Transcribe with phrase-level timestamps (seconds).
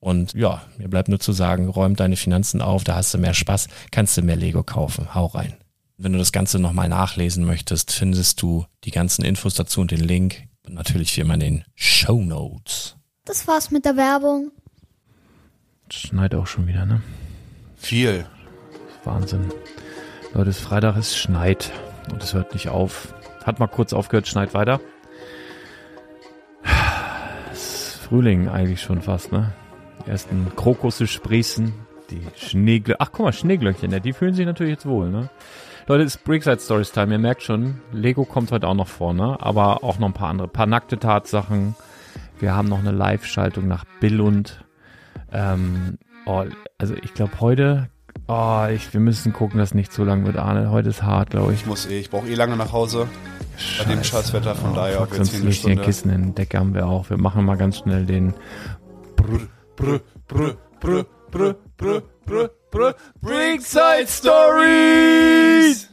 [0.00, 3.34] Und ja, mir bleibt nur zu sagen, räum deine Finanzen auf, da hast du mehr
[3.34, 5.14] Spaß, kannst du mehr Lego kaufen.
[5.14, 5.56] Hau rein.
[5.96, 10.00] Wenn du das Ganze nochmal nachlesen möchtest, findest du die ganzen Infos dazu und den
[10.00, 10.44] Link.
[10.64, 12.96] Und natürlich wie immer in den Show Notes.
[13.24, 14.52] Das war's mit der Werbung.
[15.90, 17.02] Schneit auch schon wieder, ne?
[17.76, 18.26] Viel.
[19.04, 19.52] Wahnsinn.
[20.34, 21.72] Leute, es ist Freitag, es schneit
[22.12, 23.14] und es hört nicht auf.
[23.44, 24.80] Hat mal kurz aufgehört, schneit weiter.
[27.50, 29.52] Es ist Frühling eigentlich schon fast, ne?
[30.08, 31.72] Ersten Krokusse sprießen,
[32.10, 32.96] die Schneeglöckchen.
[32.98, 35.28] Ach, guck mal, Schneeglöckchen, ja, die fühlen sich natürlich jetzt wohl, ne?
[35.86, 37.12] Leute, es ist Brickside Stories Time.
[37.12, 39.36] Ihr merkt schon, Lego kommt heute auch noch vor, ne?
[39.40, 40.48] Aber auch noch ein paar andere.
[40.48, 41.74] Ein paar nackte Tatsachen.
[42.40, 44.64] Wir haben noch eine Live-Schaltung nach Billund.
[45.32, 46.44] Ähm, oh,
[46.78, 47.88] also ich glaube heute,
[48.28, 50.70] oh, ich, wir müssen gucken, dass nicht zu lang wird, Arne.
[50.70, 51.60] Heute ist hart, glaube ich.
[51.60, 53.08] Ich muss eh, ich brauche eh lange nach Hause.
[53.56, 53.88] Scheiße.
[53.88, 56.74] Bei dem Scheißwetter, von oh, daher fuck, sonst liegt hier ein Kissen in Decke haben
[56.74, 57.10] wir auch.
[57.10, 58.34] Wir machen mal ganz schnell den
[59.16, 59.40] Brr
[59.78, 65.86] Brr, brr, brr, brr, brr, brr, brr, Brickside Stories!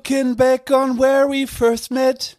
[0.00, 2.34] Looking back on where we first met,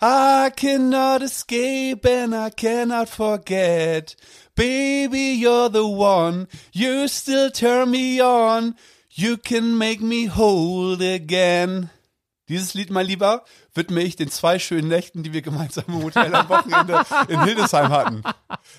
[0.00, 4.16] I cannot escape and I cannot forget.
[4.56, 8.76] Baby, you're the one, you still turn me on,
[9.10, 11.90] you can make me whole again.
[12.48, 16.34] Dieses Lied, mein Lieber, widme ich den zwei schönen Nächten, die wir gemeinsam im Hotel
[16.34, 18.22] am Wochenende in Hildesheim hatten.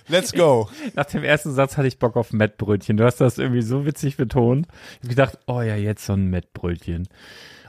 [0.07, 0.67] Let's go.
[0.95, 2.97] Nach dem ersten Satz hatte ich Bock auf Mettbrötchen.
[2.97, 4.65] Du hast das irgendwie so witzig betont.
[4.93, 7.07] Ich habe gedacht, oh ja, jetzt so ein Mettbrötchen.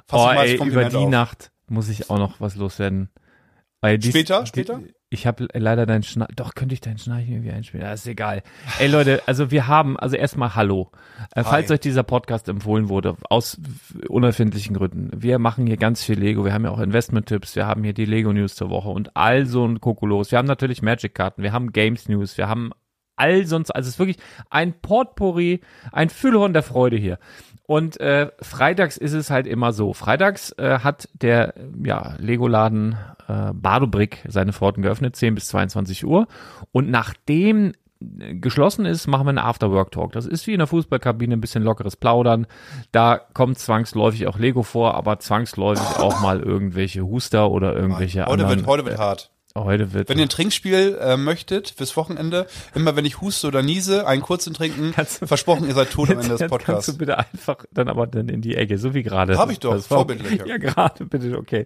[0.09, 1.11] Fass oh, ey, über die auf.
[1.11, 3.11] Nacht muss ich auch noch was loswerden.
[3.81, 4.43] Weil dies, Später?
[4.43, 4.81] die- Später?
[5.09, 6.31] Ich habe leider deinen Schnarch.
[6.35, 7.87] Doch, könnte ich deinen Schnarch irgendwie einspielen.
[7.87, 8.43] Ja, ist egal.
[8.81, 10.91] Ey Leute, also wir haben, also erstmal Hallo.
[11.35, 11.75] Äh, falls Hi.
[11.75, 13.61] euch dieser Podcast empfohlen wurde, aus
[14.09, 15.11] unerfindlichen Gründen.
[15.15, 16.45] Wir machen hier ganz viel Lego.
[16.45, 17.55] Wir haben ja auch Investment-Tipps.
[17.55, 20.33] Wir haben hier die Lego-News zur Woche und all so ein Kokolos.
[20.33, 21.43] Wir haben natürlich Magic-Karten.
[21.43, 22.37] Wir haben Games-News.
[22.37, 22.73] Wir haben
[23.15, 24.19] all sonst, also es ist wirklich
[24.51, 25.61] ein Potpourri,
[25.93, 27.19] ein Füllhorn der Freude hier.
[27.67, 29.93] Und äh, freitags ist es halt immer so.
[29.93, 31.55] Freitags äh, hat der
[31.85, 32.97] ja, Lego-Laden
[33.29, 36.29] äh, Badobrick seine Pforten geöffnet, 10 bis 22 Uhr.
[36.71, 40.13] Und nachdem äh, geschlossen ist, machen wir einen After-Work-Talk.
[40.13, 42.47] Das ist wie in der Fußballkabine, ein bisschen lockeres Plaudern.
[42.93, 48.45] Da kommt zwangsläufig auch Lego vor, aber zwangsläufig auch mal irgendwelche Huster oder irgendwelche Heute
[48.45, 48.59] anderen.
[48.61, 49.31] wird, heute wird hart.
[49.65, 53.63] Heute wird Wenn ihr ein Trinkspiel äh, möchtet fürs Wochenende, immer wenn ich huste oder
[53.63, 56.87] niese, einen kurzen trinken, du- versprochen, ihr seid tot am Ende des Jetzt kannst Podcasts.
[56.93, 59.37] du bitte einfach dann aber dann in die Ecke, so wie gerade.
[59.39, 60.47] Hab ich doch, Das war- vorbildlich, ja.
[60.57, 61.65] Ja, gerade, bitte, okay.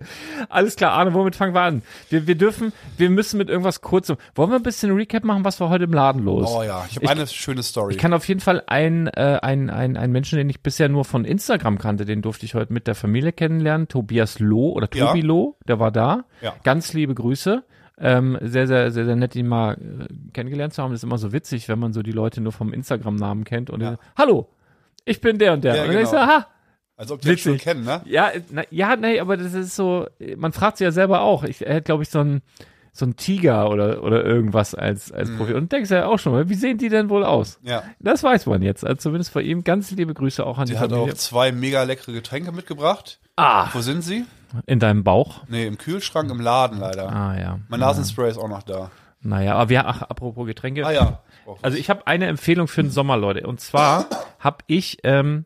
[0.48, 1.82] Alles klar, Arne, womit fangen wir an?
[2.08, 5.60] Wir, wir dürfen, wir müssen mit irgendwas kurzem, wollen wir ein bisschen Recap machen, was
[5.60, 6.48] war heute im Laden los?
[6.50, 7.92] Oh ja, ich habe eine schöne Story.
[7.94, 11.04] Ich kann auf jeden Fall einen, äh, einen, einen, einen Menschen, den ich bisher nur
[11.04, 13.88] von Instagram kannte, den durfte ich heute mit der Familie kennenlernen.
[13.88, 15.06] Tobias Loh oder Ja.
[15.08, 16.24] Tobi Loh, der war da.
[16.42, 16.54] Ja.
[16.64, 17.62] Ganz liebe Grüße.
[18.02, 20.90] Ähm, sehr, sehr, sehr, sehr nett, ihn mal äh, kennengelernt zu haben.
[20.92, 23.80] Das ist immer so witzig, wenn man so die Leute nur vom Instagram-Namen kennt und
[23.82, 23.90] Ja.
[23.90, 24.48] dann, hallo,
[25.04, 25.76] ich bin der und der.
[25.76, 26.22] Ja, und dann ich so, genau.
[26.22, 26.46] aha,
[26.96, 27.64] Als ob die das schon Witzig.
[27.64, 28.00] kennen, ne?
[28.06, 30.06] ja, na, ja, nee, aber das ist so,
[30.36, 31.44] man fragt sich ja selber auch.
[31.44, 32.40] Ich, hat, glaube ich, so ein,
[32.92, 35.16] so ein Tiger oder, oder irgendwas als, Mhm.
[35.18, 35.54] als Profil.
[35.56, 37.60] Und denkst ja auch schon wie sehen die denn wohl aus?
[37.62, 37.82] Ja.
[38.00, 38.84] Das weiß man jetzt.
[38.84, 41.12] Also zumindest von ihm ganz liebe Grüße auch an die, Die hat Familie.
[41.12, 43.20] auch zwei mega leckere Getränke mitgebracht.
[43.36, 44.24] ah, Wo sind sie?
[44.66, 45.42] In deinem Bauch.
[45.48, 47.10] Nee, im Kühlschrank, im Laden leider.
[47.10, 47.58] Ah ja.
[47.68, 48.90] Mein Nasenspray ist auch noch da.
[49.22, 50.86] Naja, aber wir, ach, apropos Getränke.
[50.86, 51.22] Ah ja.
[51.62, 53.46] Also ich habe eine Empfehlung für den Sommer, Leute.
[53.46, 54.06] Und zwar
[54.38, 55.44] habe ich, ähm,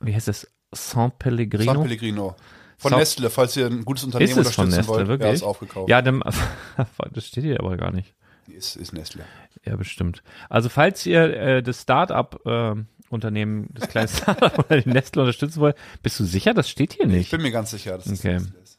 [0.00, 0.46] wie heißt das?
[0.72, 1.72] San Pellegrino?
[1.72, 2.36] San Pellegrino.
[2.76, 5.08] Von Sau- Nestle, falls ihr ein gutes Unternehmen ist es von unterstützen Nestle, wollt.
[5.08, 5.26] wirklich?
[5.28, 5.88] Ja, ist aufgekauft.
[5.88, 6.22] Ja, dann,
[7.12, 8.14] das steht hier aber gar nicht.
[8.46, 9.24] Ist, ist Nestle.
[9.64, 10.22] Ja, bestimmt.
[10.48, 12.74] Also falls ihr äh, das Start-up äh,
[13.10, 16.54] Unternehmen, das kleine Start-up oder die Nestle unterstützen wollt, bist du sicher?
[16.54, 17.30] Das steht hier Ich nicht.
[17.30, 18.34] bin mir ganz sicher, dass Okay.
[18.34, 18.78] Nestle ist.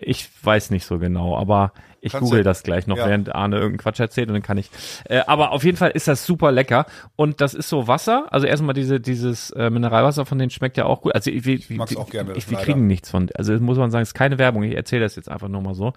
[0.00, 3.06] Ich weiß nicht so genau, aber ich Kannst google das gleich noch, ja.
[3.06, 4.70] während Arne irgendeinen Quatsch erzählt und dann kann ich.
[5.04, 6.86] Äh, aber auf jeden Fall ist das super lecker
[7.16, 8.26] und das ist so Wasser.
[8.30, 11.14] Also erstmal diese dieses äh, Mineralwasser von denen schmeckt ja auch gut.
[11.14, 13.28] Also ich, ich, mag's auch gerne, Ich, wir kriegen nichts von.
[13.34, 14.62] Also muss man sagen, es ist keine Werbung.
[14.62, 15.92] Ich erzähle das jetzt einfach nur mal so.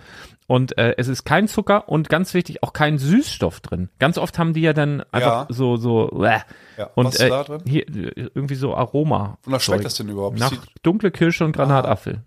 [0.47, 3.89] Und äh, es ist kein Zucker und ganz wichtig auch kein Süßstoff drin.
[3.99, 5.47] Ganz oft haben die ja dann einfach Ja.
[5.49, 6.23] so so.
[6.23, 6.39] Äh,
[6.77, 6.89] Ja.
[6.95, 7.61] und Was ist äh, da drin?
[7.65, 9.37] hier irgendwie so Aroma.
[9.43, 10.39] Wonach schmeckt das denn überhaupt?
[10.39, 10.51] Nach
[10.83, 12.21] dunkle Kirsche und Granatapfel.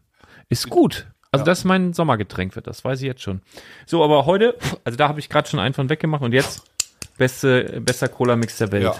[0.49, 1.07] Ist gut.
[1.35, 1.47] Also Ja.
[1.47, 3.43] das ist mein Sommergetränk wird, das weiß ich jetzt schon.
[3.87, 6.63] So, aber heute, also da habe ich gerade schon einen von weggemacht und jetzt
[7.19, 8.85] beste bester Cola Mix der Welt.
[8.85, 8.95] Ja.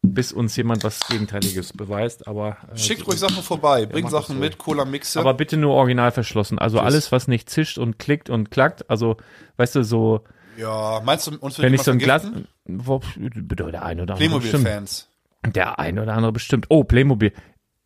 [0.00, 4.56] Bis uns jemand was gegenteiliges beweist, aber äh, Schickt ruhig Sachen vorbei, bringt Sachen mit,
[4.56, 5.18] Cola-Mixe.
[5.18, 6.58] aber bitte nur original verschlossen.
[6.58, 9.16] Also alles was nicht zischt und klickt und klackt, also
[9.56, 10.22] weißt du so,
[10.56, 12.46] Ja, meinst du, uns wird wenn ich so ein Glas vergiften?
[12.66, 14.16] wo, der eine oder andere.
[14.38, 15.08] Playmobil-Fans.
[15.46, 16.66] Der eine oder andere bestimmt.
[16.68, 17.32] Oh, Playmobil.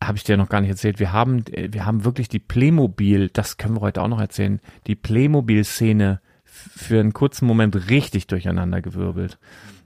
[0.07, 0.99] Habe ich dir noch gar nicht erzählt.
[0.99, 4.59] Wir haben, äh, wir haben wirklich die Playmobil, das können wir heute auch noch erzählen,
[4.87, 9.37] die Playmobil-Szene für einen kurzen Moment richtig durcheinander gewirbelt.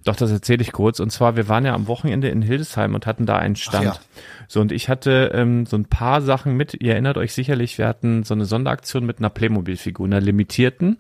[0.04, 1.00] Doch, das erzähle ich kurz.
[1.00, 3.86] Und zwar, wir waren ja am Wochenende in Hildesheim und hatten da einen Stand.
[3.86, 3.96] ja.
[4.48, 6.74] So, und ich hatte ähm, so ein paar Sachen mit.
[6.80, 10.98] Ihr erinnert euch sicherlich, wir hatten so eine Sonderaktion mit einer Playmobil-Figur, einer limitierten.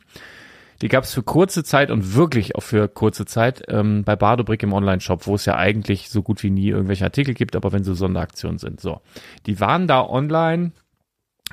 [0.81, 4.61] Die gab es für kurze Zeit und wirklich auch für kurze Zeit ähm, bei Badobrick
[4.63, 7.83] im Online-Shop, wo es ja eigentlich so gut wie nie irgendwelche Artikel gibt, aber wenn
[7.83, 8.79] so Sonderaktionen sind.
[8.79, 9.01] So,
[9.45, 10.71] die waren da online,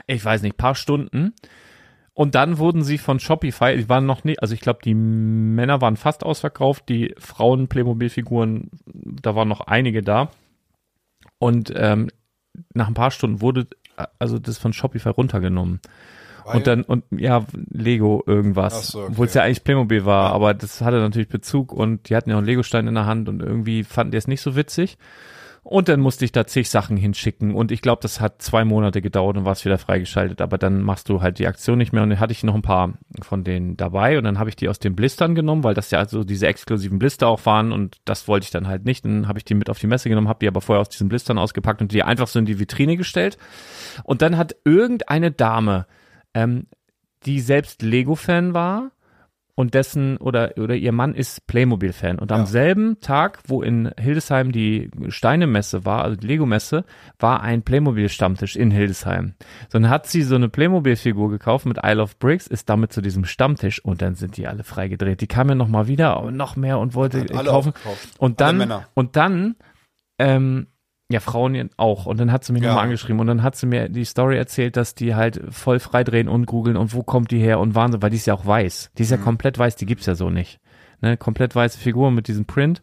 [0.06, 1.32] ich weiß nicht, paar Stunden.
[2.12, 5.80] Und dann wurden sie von Shopify, die waren noch nicht, also ich glaube, die Männer
[5.80, 10.30] waren fast ausverkauft, die Frauen Playmobil-Figuren, da waren noch einige da.
[11.38, 12.10] Und ähm,
[12.72, 13.66] nach ein paar Stunden wurde
[13.96, 15.80] äh, also das von Shopify runtergenommen.
[16.44, 18.88] Weil- Und dann, und ja, Lego irgendwas.
[18.88, 19.08] So, okay.
[19.12, 22.36] Obwohl es ja eigentlich Playmobil war, aber das hatte natürlich Bezug und die hatten ja
[22.36, 24.98] auch einen Legostein in der Hand und irgendwie fanden die es nicht so witzig.
[25.66, 29.00] Und dann musste ich da zig Sachen hinschicken und ich glaube, das hat zwei Monate
[29.00, 32.02] gedauert und war es wieder freigeschaltet, aber dann machst du halt die Aktion nicht mehr
[32.02, 34.68] und dann hatte ich noch ein paar von denen dabei und dann habe ich die
[34.68, 38.28] aus den Blistern genommen, weil das ja also diese exklusiven Blister auch waren und das
[38.28, 39.06] wollte ich dann halt nicht.
[39.06, 41.08] Dann habe ich die mit auf die Messe genommen, habe die aber vorher aus diesen
[41.08, 43.38] Blistern ausgepackt und die einfach so in die Vitrine gestellt.
[44.02, 45.86] Und dann hat irgendeine Dame,
[46.34, 46.66] ähm,
[47.26, 48.90] die selbst Lego-Fan war
[49.56, 52.46] und dessen oder oder ihr Mann ist Playmobil-Fan und am Ja.
[52.46, 56.84] selben Tag, wo in Hildesheim die Steinemesse war, also die Lego-Messe,
[57.20, 59.34] war ein Playmobil-Stammtisch in Hildesheim.
[59.70, 63.00] So, dann hat sie so eine Playmobil-Figur gekauft mit Isle of Bricks, ist damit zu
[63.00, 65.20] diesem Stammtisch und dann sind die alle freigedreht.
[65.20, 67.48] Die kam ja noch mal wieder und noch mehr und wollte kaufen.
[67.48, 68.08] aufgekauft.
[68.18, 69.54] Und dann und dann
[70.18, 70.66] ähm,
[71.10, 72.06] Ja, Frauen auch.
[72.06, 72.68] Und dann hat sie mich Ja.
[72.70, 76.28] nochmal angeschrieben und dann hat sie mir die Story erzählt, dass die halt voll freidrehen
[76.28, 78.90] und googeln und wo kommt die her und Wahnsinn, weil die ist ja auch weiß.
[78.96, 79.16] Die ist Mhm.
[79.18, 80.60] ja komplett weiß, die gibt's ja so nicht.
[81.02, 81.16] Ne?
[81.18, 82.82] Komplett weiße Figur mit diesem Print.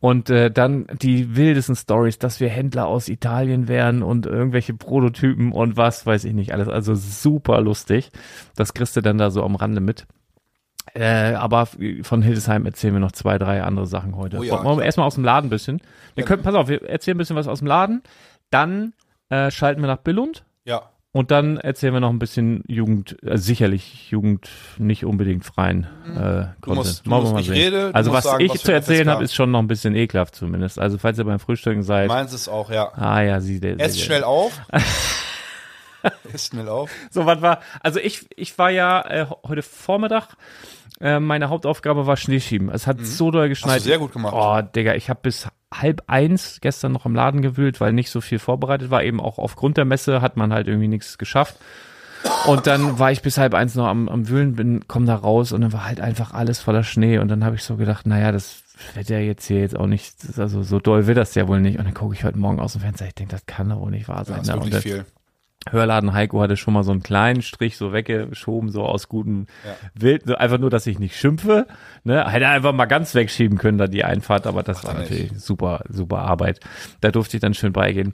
[0.00, 5.50] Und äh, dann die wildesten Stories, dass wir Händler aus Italien wären und irgendwelche Prototypen
[5.52, 6.68] und was weiß ich nicht alles.
[6.68, 8.10] Also super lustig.
[8.56, 10.06] Das kriegst du dann da so am Rande mit.
[10.92, 11.66] Äh, aber
[12.02, 14.38] von Hildesheim erzählen wir noch zwei, drei andere Sachen heute.
[14.38, 15.80] Oh ja, Wollen wir erstmal aus dem Laden ein bisschen.
[16.14, 18.02] Wir können, pass auf, wir erzählen ein bisschen was aus dem Laden.
[18.50, 18.92] Dann
[19.30, 20.44] äh, schalten wir nach Billund.
[20.64, 20.90] Ja.
[21.10, 24.48] Und dann erzählen wir noch ein bisschen Jugend, äh, sicherlich Jugend
[24.78, 26.66] nicht unbedingt freien äh, Content.
[26.66, 27.52] musst- du Wollen wir mal sehen.
[27.54, 30.34] rede, also was sagen, ich was zu erzählen habe, ist schon noch ein bisschen ekelhaft
[30.34, 30.78] zumindest.
[30.80, 32.08] Also falls ihr beim Frühstücken seid.
[32.08, 32.92] Meins ist auch, ja.
[32.94, 33.78] ah ja, sie der.
[33.80, 34.60] Ess der- schnell auf.
[36.36, 36.90] Schnell auf.
[37.10, 40.36] So, was war, also ich, ich war ja äh, heute Vormittag,
[41.00, 42.70] äh, meine Hauptaufgabe war Schneeschieben.
[42.70, 43.80] Es hat so doll geschneit.
[43.80, 43.84] Mhm.
[43.84, 44.34] sehr gut gemacht.
[44.36, 48.20] Oh, Digga, ich habe bis halb eins gestern noch im Laden gewühlt, weil nicht so
[48.20, 49.02] viel vorbereitet war.
[49.02, 51.56] Eben auch aufgrund der Messe hat man halt irgendwie nichts geschafft.
[52.46, 55.52] Und dann war ich bis halb eins noch am, am Wühlen, bin, komm da raus
[55.52, 57.18] und dann war halt einfach alles voller Schnee.
[57.18, 58.62] Und dann habe ich so gedacht, naja, das
[58.94, 61.78] wird ja jetzt hier jetzt auch nicht, also so doll wird das ja wohl nicht.
[61.78, 63.90] Und dann gucke ich heute Morgen aus dem Fenster, ich denke, das kann doch wohl
[63.90, 64.38] nicht wahr sein.
[64.38, 64.62] Das ist ne?
[64.62, 65.04] Wirklich viel.
[65.70, 69.76] Hörladen Heiko hatte schon mal so einen kleinen Strich so weggeschoben, so aus gutem Ja.
[69.94, 71.66] Wild, einfach nur, dass ich nicht schimpfe,
[72.04, 75.00] ne, hätte einfach mal ganz wegschieben können, da die Einfahrt, aber das Macht war er
[75.00, 75.10] nicht.
[75.10, 76.60] natürlich super, super Arbeit.
[77.00, 78.12] Da durfte ich dann schön beigehen.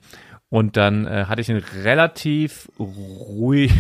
[0.49, 3.73] Und dann äh, hatte ich einen relativ ruhig,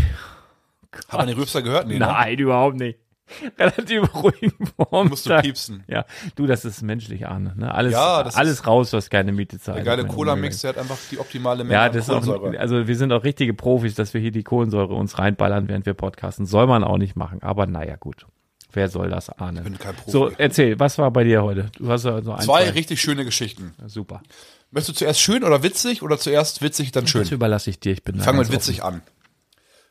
[1.09, 1.87] Hat man den Rübser gehört?
[1.89, 2.07] Nee, ne?
[2.07, 2.99] nein, überhaupt nicht,
[3.59, 5.09] relativ ruhigen Form.
[5.09, 5.85] Musst du piepsen.
[5.87, 6.05] Ja,
[6.37, 9.79] du, das ist menschlich, Arne, ne, alles, Ja, das alles raus, was keine Miete zahlt.
[9.79, 12.97] Der geile Cola-Mix, der hat einfach die optimale Menge Ja, das ist auch, also wir
[12.97, 16.47] sind auch richtige Profis, dass wir hier die Kohlensäure uns reinballern, während wir podcasten.
[16.47, 18.27] Soll man auch nicht machen, aber naja, gut.
[18.73, 19.65] Wer soll das ahnen?
[19.65, 20.11] bin kein Profi.
[20.11, 21.71] So, erzähl, was war bei dir heute?
[21.77, 23.75] Du hast ja so ein, Zwei richtig schöne Geschichten.
[23.87, 24.23] Super.
[24.71, 27.23] Möchtest du zuerst schön oder witzig oder zuerst witzig, dann schön?
[27.23, 29.03] Das überlasse ich dir, ich bin da Fangen wir ganz mit witzig an.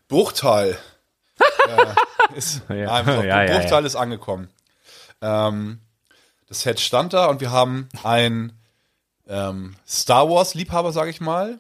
[0.08, 0.78] Bruchteil.
[1.40, 1.86] äh,
[2.36, 3.02] ist, Ja.
[3.02, 4.50] Auf, Ja, ja, Bruchteil ist angekommen.
[5.22, 5.80] Ähm,
[6.48, 8.54] das Set stand da und wir haben ein
[9.28, 11.60] ähm, Star Wars Liebhaber, sage ich mal.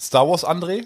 [0.00, 0.84] Star Wars André.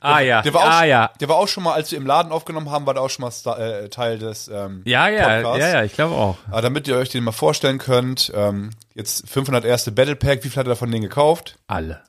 [0.00, 1.10] Ah ja, Der war, auch, ah ja.
[1.18, 3.24] der war auch schon mal, als wir im Laden aufgenommen haben, war der auch schon
[3.24, 5.58] mal Star, äh, Teil des ähm, Ja, ja, Podcasts.
[5.60, 6.36] ja, ja, ich glaube auch.
[6.52, 10.50] Aber damit ihr euch den mal vorstellen könnt, ähm, jetzt 500 erste Battle Pack, wie
[10.50, 11.56] viel hat er davon den gekauft?
[11.66, 12.00] Alle.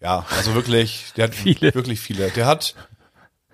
[0.00, 1.72] Ja, also wirklich, der hat Viele.
[1.72, 2.30] wirklich viele.
[2.30, 2.74] Der hat,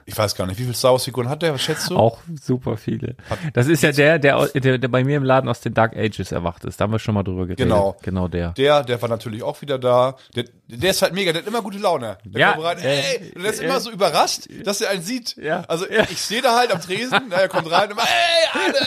[0.07, 1.55] ich weiß gar nicht, wie viele Star Wars Figuren hat der?
[1.55, 1.97] Was schätzt du?
[1.97, 3.15] Auch super viele.
[3.55, 6.33] Das ist ja der, der, der, der bei mir im Laden aus den Dark Ages
[6.33, 6.81] erwacht ist.
[6.81, 7.59] Da haben wir schon mal drüber geredet.
[7.59, 7.97] Genau.
[8.03, 8.51] Genau der.
[8.53, 10.17] Der, der war natürlich auch wieder da.
[10.35, 12.19] Der, der ist halt mega, der hat immer gute Laune.
[12.25, 14.91] Der Ja, kommt rein, äh, ey, und der ist äh, immer so überrascht, dass er
[14.91, 15.37] einen sieht.
[15.37, 15.65] Ja.
[15.69, 18.87] Also ich stehe da halt am Tresen, na, er kommt rein und immer, ey, Alter,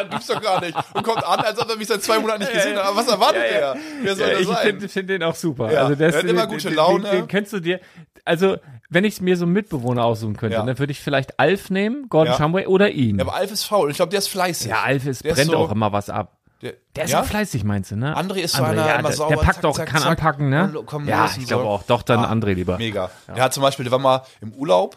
[0.00, 0.76] ey, äh, gibt's doch gar nicht.
[0.94, 2.84] Und kommt an, als ob er mich seit zwei Monaten nicht gesehen hat.
[2.86, 3.72] Aber was erwartet Ja, ja.
[3.72, 3.76] er?
[4.02, 4.66] Wer soll Ja, das ich sein?
[4.66, 5.72] finde find den auch super.
[5.72, 7.04] Ja, also das, er hat immer den- gute den- Laune.
[7.04, 7.80] Den, den könntest du dir,
[8.24, 8.56] also
[8.88, 10.64] wenn ich mir so einen Mitbewohner aussuchen könnte, Ja.
[10.64, 12.38] dann würde ich vielleicht Alf nehmen, Gordon Ja.
[12.38, 13.18] Shumway oder ihn.
[13.18, 13.90] Ja, aber Alf ist faul.
[13.90, 14.70] Ich glaube, der ist fleißig.
[14.70, 16.36] Ja, Alf ist, Der ist brennt so- auch immer was ab.
[16.62, 17.20] Der, Der ist ja?
[17.22, 18.14] auch fleißig, meinst du, ne?
[18.14, 20.02] André ist so André, einer, ja, immer der, sauber, der packt zack, auch, zack, kann
[20.02, 20.10] zack.
[20.10, 20.74] anpacken, ne?
[21.06, 21.68] Ja, ich glaube so.
[21.70, 21.82] auch.
[21.84, 22.76] Doch, dann Ah, André lieber.
[22.76, 23.10] Mega.
[23.34, 24.96] Der hat zum Beispiel, der war mal im Urlaub.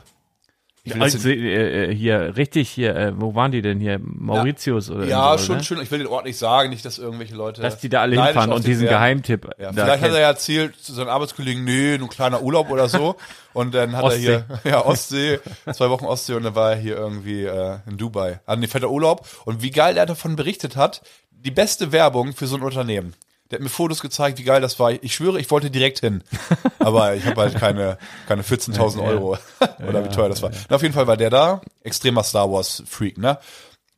[0.85, 4.01] Ich will jetzt Also, äh, äh, hier, richtig hier, äh, wo waren die denn hier?
[4.03, 5.63] Mauritius oder Ja, so, schon ne?
[5.63, 5.81] schön.
[5.81, 7.61] Ich will den Ort nicht sagen, nicht, dass irgendwelche Leute.
[7.61, 8.95] Dass die da alle hinfahren und diesen werden.
[8.95, 9.47] Geheimtipp.
[9.59, 10.13] Ja, vielleicht hat kennt.
[10.15, 13.15] er ja erzählt zu seinen Arbeitskollegen, nee, nur ein kleiner Urlaub oder so.
[13.53, 14.25] Und dann hat Ostsee.
[14.33, 15.39] er hier, ja, Ostsee,
[15.73, 18.39] zwei Wochen Ostsee und dann war er hier irgendwie äh, in Dubai.
[18.47, 19.27] An den fetter Urlaub.
[19.45, 23.13] Und wie geil er davon berichtet hat, die beste Werbung für so ein Unternehmen.
[23.53, 24.91] Der hat mir Fotos gezeigt, wie geil das war.
[25.03, 26.24] Ich schwöre, ich wollte direkt hin.
[26.79, 29.38] Aber ich habe halt keine, keine 14.000 Euro.
[29.88, 30.50] Oder wie teuer das war.
[30.50, 31.62] Und auf jeden Fall war der da.
[31.83, 33.38] Extremer Star Wars Freak, ne?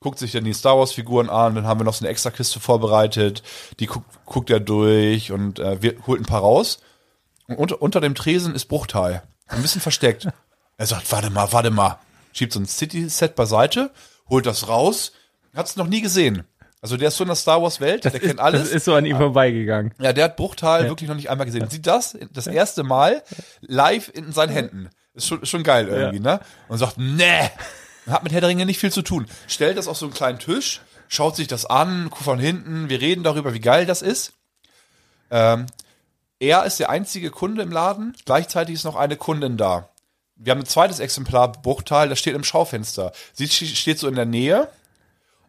[0.02, 1.56] Guckt sich dann die Star Wars Figuren an.
[1.56, 3.44] Dann haben wir noch so eine extra Kiste vorbereitet.
[3.80, 6.80] Die guckt, guckt er durch und äh, wir, holt ein paar raus.
[7.48, 9.24] Und unter, unter dem Tresen ist Bruchteil.
[9.48, 10.28] Ein bisschen versteckt.
[10.78, 12.00] Er sagt, warte mal, warte mal.
[12.34, 13.92] Schiebt so ein City-Set beiseite,
[14.28, 15.14] holt das raus.
[15.56, 16.44] Hat es noch nie gesehen.
[16.86, 18.62] Also der ist so in der Star Wars Welt, das der ist, kennt alles.
[18.62, 19.92] Das ist so an ihm vorbeigegangen.
[20.00, 21.68] Ja, der hat Bruchtal wirklich noch nicht einmal gesehen.
[21.68, 23.24] Sieht das das erste Mal
[23.62, 24.90] live in seinen Händen.
[25.16, 26.42] Ist schon, schon geil irgendwie, ne?
[26.68, 27.50] Und sagt, nee,
[28.08, 29.26] hat mit Herr der Ringe nicht viel zu tun.
[29.48, 33.02] Stellt das auf so einen kleinen Tisch, schaut sich das an, guckt von hinten, wir
[33.02, 34.34] reden darüber, wie geil das ist.
[35.32, 35.66] Ähm,
[36.38, 39.90] er ist der einzige Kunde im Laden, gleichzeitig ist noch eine Kundin da.
[40.36, 43.12] Wir haben ein zweites Exemplar Bruchtal, das steht im Schaufenster.
[43.34, 44.68] Sie st- steht so in der Nähe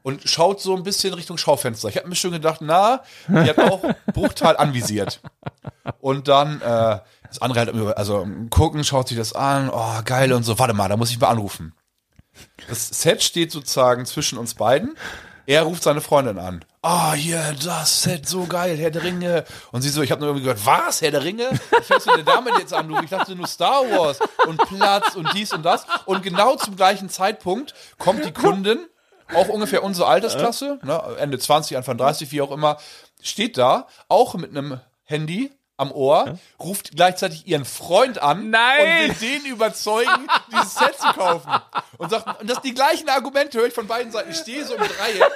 [0.06, 1.88] und schaut so ein bisschen Richtung Schaufenster.
[1.88, 3.82] Ich habe mir schon gedacht, na, die hat auch
[4.14, 5.20] Bruchtal anvisiert.
[6.00, 10.44] Und dann äh, das andere halt, also gucken, schaut sich das an, oh geil und
[10.44, 10.60] so.
[10.60, 11.74] Warte mal, da muss ich mal anrufen.
[12.68, 14.96] Das Set steht sozusagen zwischen uns beiden.
[15.44, 16.64] Er ruft seine Freundin an.
[16.82, 19.44] ah, hier, das Set, so geil, Herr der Ringe.
[19.72, 21.50] Und sie so, ich habe nur irgendwie gehört, was, Herr der Ringe?
[21.70, 22.86] Was fängst du denn damit jetzt an?
[22.86, 25.84] Du, ich dachte nur Star Wars und Platz und dies und das.
[26.04, 28.86] Und genau zum gleichen Zeitpunkt kommt die Kundin,
[29.34, 32.78] auch ungefähr unsere Altersklasse, ne, Ende 20, Anfang 30, wie auch immer,
[33.22, 39.10] steht da, auch mit einem Handy am Ohr, ruft gleichzeitig ihren Freund an Nein!
[39.10, 41.50] und will den überzeugen, dieses Set zu kaufen.
[41.98, 44.30] Und sagt, und das die gleichen Argumente höre ich von beiden Seiten.
[44.30, 45.30] Ich stehe so im Dreieck.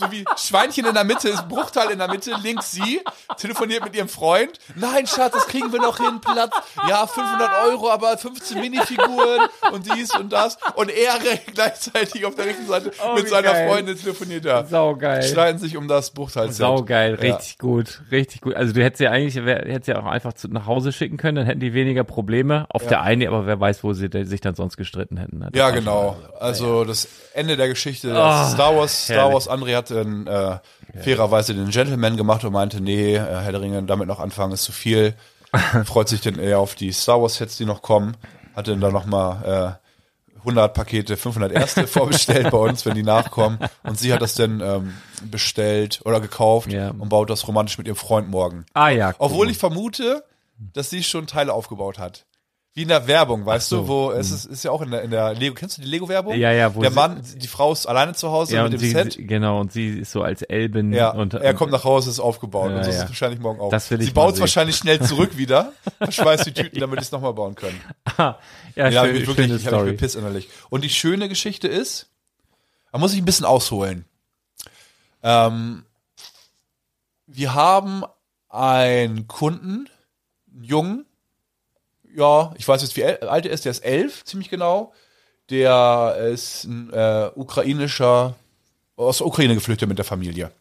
[0.00, 3.00] So wie Schweinchen in der Mitte ist Bruchteil in der Mitte, links sie,
[3.36, 4.58] telefoniert mit ihrem Freund.
[4.76, 6.52] Nein, Schatz, das kriegen wir noch hin, Platz.
[6.88, 9.42] Ja, 500 Euro, aber 15 Minifiguren
[9.72, 10.56] und dies und das.
[10.74, 11.18] Und er
[11.54, 13.68] gleichzeitig auf der rechten Seite Oh, mit seiner geil.
[13.68, 14.64] Freundin telefoniert er.
[14.66, 15.22] Saugeil.
[15.22, 16.50] Streiten sich um das Bruchteil.
[16.50, 17.34] Saugeil, Ja.
[17.34, 18.54] richtig gut, richtig gut.
[18.54, 21.46] Also du hättest ja eigentlich, hättest ja auch einfach zu, nach Hause schicken können, dann
[21.46, 22.66] hätten die weniger Probleme.
[22.70, 25.40] Auf der einen, aber wer weiß, wo sie sich dann sonst gestritten hätten.
[25.40, 26.16] Das Ja, genau.
[26.38, 28.08] Also das Ende der Geschichte.
[28.12, 29.32] Das Star Wars, Star.
[29.32, 30.58] Wars, André hatte in, äh,
[31.02, 34.62] fairerweise den Gentleman gemacht und meinte, nee, äh, Herr der Ringe, damit noch anfangen ist
[34.64, 35.14] zu viel.
[35.84, 38.16] Freut sich dann eher auf die Star Wars Sets, die noch kommen.
[38.54, 43.58] Hatte dann noch mal äh, 100 Pakete, 500 erste vorbestellt bei uns, wenn die nachkommen.
[43.82, 44.94] Und sie hat das dann ähm,
[45.24, 46.90] bestellt oder gekauft Ja.
[46.90, 48.64] und baut das romantisch mit ihrem Freund morgen.
[48.74, 49.08] Ah ja.
[49.08, 49.14] cool.
[49.18, 50.24] Obwohl ich vermute,
[50.58, 52.24] dass sie schon Teile aufgebaut hat.
[52.72, 55.02] Wie in der Werbung, weißt so, du, wo es ist, ist ja auch in der,
[55.02, 56.34] in der Lego, kennst du die Lego-Werbung?
[56.36, 58.80] Ja, ja, wo Der sie- Mann, die Frau ist alleine zu Hause ja, mit und
[58.80, 59.18] dem sie, Set.
[59.28, 62.70] genau, und sie ist so als Elben Ja, und er kommt nach Hause, ist aufgebaut.
[62.70, 63.02] Ja, und so ist ja.
[63.02, 63.70] es wahrscheinlich morgen auch.
[63.70, 67.02] Das will ich Sie baut es wahrscheinlich schnell zurück wieder, verschweißt die Tüten, damit die
[67.02, 67.80] es nochmal bauen können.
[68.16, 68.38] ja,
[68.76, 70.48] Ja, schön, ich wirklich, ich habe mich gepisst innerlich.
[70.68, 72.08] Und die schöne Geschichte ist,
[72.92, 74.04] da muss ich ein bisschen ausholen.
[75.24, 75.84] Ähm,
[77.26, 78.04] wir haben
[78.48, 79.88] einen Kunden,
[80.54, 81.06] einen Jungen,
[82.14, 84.92] ja, ich weiß jetzt, wie alt er ist, der ist elf, ziemlich genau.
[85.50, 88.36] Der ist ein äh, ukrainischer,
[88.96, 90.52] aus der Ukraine geflüchtet mit der Familie.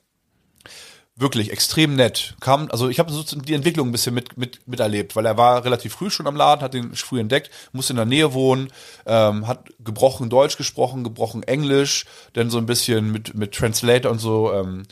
[1.16, 2.36] Wirklich extrem nett.
[2.40, 5.66] Kam, also ich habe so die Entwicklung ein bisschen mit, mit, miterlebt, weil er war
[5.66, 8.72] relativ früh schon am Laden, hat den früh entdeckt, musste in der Nähe wohnen,
[9.06, 14.20] ähm, hat gebrochen Deutsch gesprochen, gebrochen Englisch, dann so ein bisschen mit, mit Translator und
[14.20, 14.84] so ähm,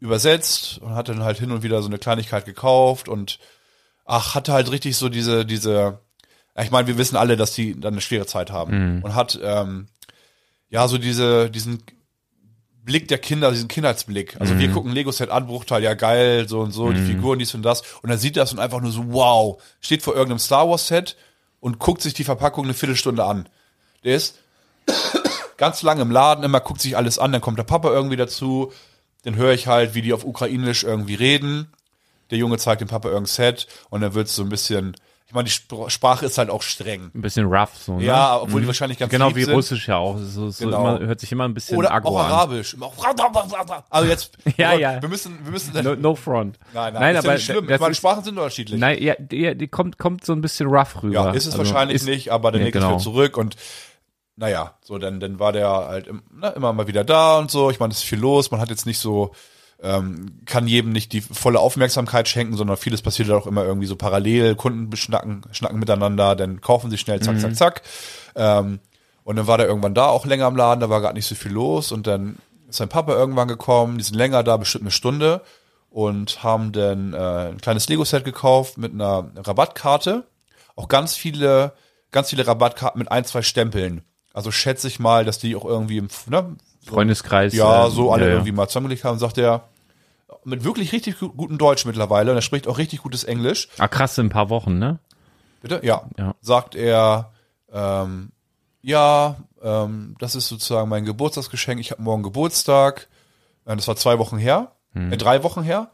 [0.00, 3.38] übersetzt und hat dann halt hin und wieder so eine Kleinigkeit gekauft und
[4.08, 6.00] ach, hatte halt richtig so diese, diese,
[6.60, 8.72] ich meine, wir wissen alle, dass die dann eine schwere Zeit haben
[9.04, 9.86] und hat ähm,
[10.70, 11.82] ja so diese, diesen
[12.84, 14.40] Blick der Kinder, diesen Kindheitsblick.
[14.40, 17.62] Also wir gucken Lego-Set an, Bruchteil, ja geil, so und so, die Figuren, dies und
[17.62, 17.82] das.
[18.02, 21.14] Und er sieht das und einfach nur so, wow, steht vor irgendeinem Star Wars-Set
[21.60, 23.46] und guckt sich die Verpackung eine Viertelstunde an.
[24.04, 24.38] Der ist
[25.58, 28.72] ganz lange im Laden, immer guckt sich alles an, dann kommt der Papa irgendwie dazu,
[29.22, 31.70] dann höre ich halt, wie die auf Ukrainisch irgendwie reden.
[32.30, 34.94] Der Junge zeigt dem Papa irgendein Set und dann wird so ein bisschen,
[35.26, 37.10] ich meine, die Spr Sprache ist halt auch streng.
[37.14, 38.04] Ein bisschen rough so, ne?
[38.04, 39.54] Ja, obwohl die wahrscheinlich ganz Genau wie sind.
[39.54, 40.16] Russisch ja auch.
[40.18, 40.96] So, so Genau.
[40.96, 42.30] immer, hört sich immer ein bisschen Oder aggro auch an.
[42.32, 42.76] Arabisch.
[43.90, 45.00] Also jetzt, Ja, ja.
[45.02, 46.58] wir müssen, wir müssen, No, no front.
[46.74, 47.70] nein, nein, nein ist aber ja nicht schlimm.
[47.70, 48.78] Ich meine, Sprachen sind unterschiedlich.
[48.80, 51.14] nein, ja, die, die kommt, kommt so ein bisschen rough rüber.
[51.14, 52.92] ja, ist es Also, wahrscheinlich ist- nicht, aber der Ja, nächste genau.
[52.92, 53.56] wird zurück und
[54.36, 57.70] naja, so dann, dann war der halt na, immer mal wieder da und so.
[57.70, 58.50] Ich meine, es ist viel los.
[58.52, 59.32] Man hat jetzt nicht so,
[59.82, 63.96] ähm, kann jedem nicht die volle Aufmerksamkeit schenken, sondern vieles passiert auch immer irgendwie so
[63.96, 64.54] parallel.
[64.56, 67.40] Kunden schnacken, schnacken miteinander, dann kaufen sie schnell, zack, Mhm.
[67.40, 67.82] zack, zack.
[68.34, 68.80] Ähm,
[69.24, 71.34] und dann war der irgendwann da auch länger am Laden, da war gerade nicht so
[71.34, 72.36] viel los und dann
[72.68, 75.42] ist sein Papa irgendwann gekommen, die sind länger da, bestimmt eine Stunde
[75.90, 80.24] und haben dann äh, ein kleines Lego-Set gekauft mit einer Rabattkarte.
[80.76, 81.72] Auch ganz viele,
[82.10, 84.02] ganz viele Rabattkarten mit ein, zwei Stempeln.
[84.34, 86.56] Also schätze ich mal, dass die auch irgendwie im, ne,
[86.88, 87.52] Freundeskreis.
[87.54, 88.34] ja, ähm, so alle ja, ja.
[88.36, 89.68] irgendwie mal zusammengelegt haben, sagt er,
[90.44, 93.68] mit wirklich richtig gu- gutem Deutsch mittlerweile, und er spricht auch richtig gutes Englisch.
[93.78, 94.98] Ah, krass, in ein paar Wochen, ne?
[95.62, 95.80] Bitte?
[95.82, 96.02] Ja.
[96.16, 96.34] Ja.
[96.40, 97.32] Sagt er,
[97.72, 98.30] ähm,
[98.82, 101.80] ja, ähm, das ist sozusagen mein Geburtstagsgeschenk.
[101.80, 103.08] Ich habe morgen Geburtstag.
[103.66, 105.90] Äh, Das war zwei Wochen her, äh, drei Wochen her.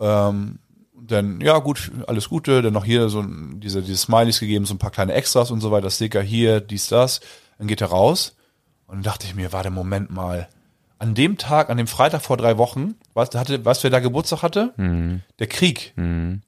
[0.00, 0.60] Ähm,
[1.00, 2.62] dann, ja, gut, alles Gute.
[2.62, 5.60] Dann noch hier so ein- diese, diese Smileys gegeben, so ein paar kleine Extras und
[5.60, 5.90] so weiter.
[5.90, 7.20] Sticker hier, dies, das.
[7.58, 8.36] Dann geht er raus.
[8.88, 10.48] Und dann dachte ich mir, warte, Moment mal.
[10.98, 14.42] An dem Tag, an dem Freitag vor drei Wochen, was, hatte, was wer da Geburtstag
[14.42, 14.74] hatte?
[15.38, 15.92] Der Krieg.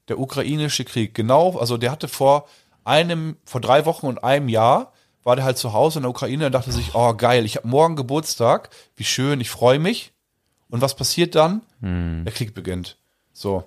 [0.09, 1.13] Der ukrainische Krieg.
[1.13, 2.49] Genau, also der hatte vor
[2.83, 4.91] einem, vor drei Wochen und einem Jahr,
[5.23, 7.67] war der halt zu Hause in der Ukraine und dachte sich, oh geil, ich habe
[7.69, 10.11] morgen Geburtstag, wie schön, ich freue mich.
[10.67, 11.61] Und was passiert dann?
[12.25, 12.97] Der Krieg beginnt.
[13.31, 13.63] So.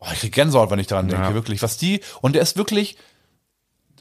[0.00, 1.34] Oh, ich krieg Gänsehaut, wenn ich daran denke, Ja.
[1.34, 1.62] wirklich.
[1.62, 2.98] Was die, und der ist wirklich,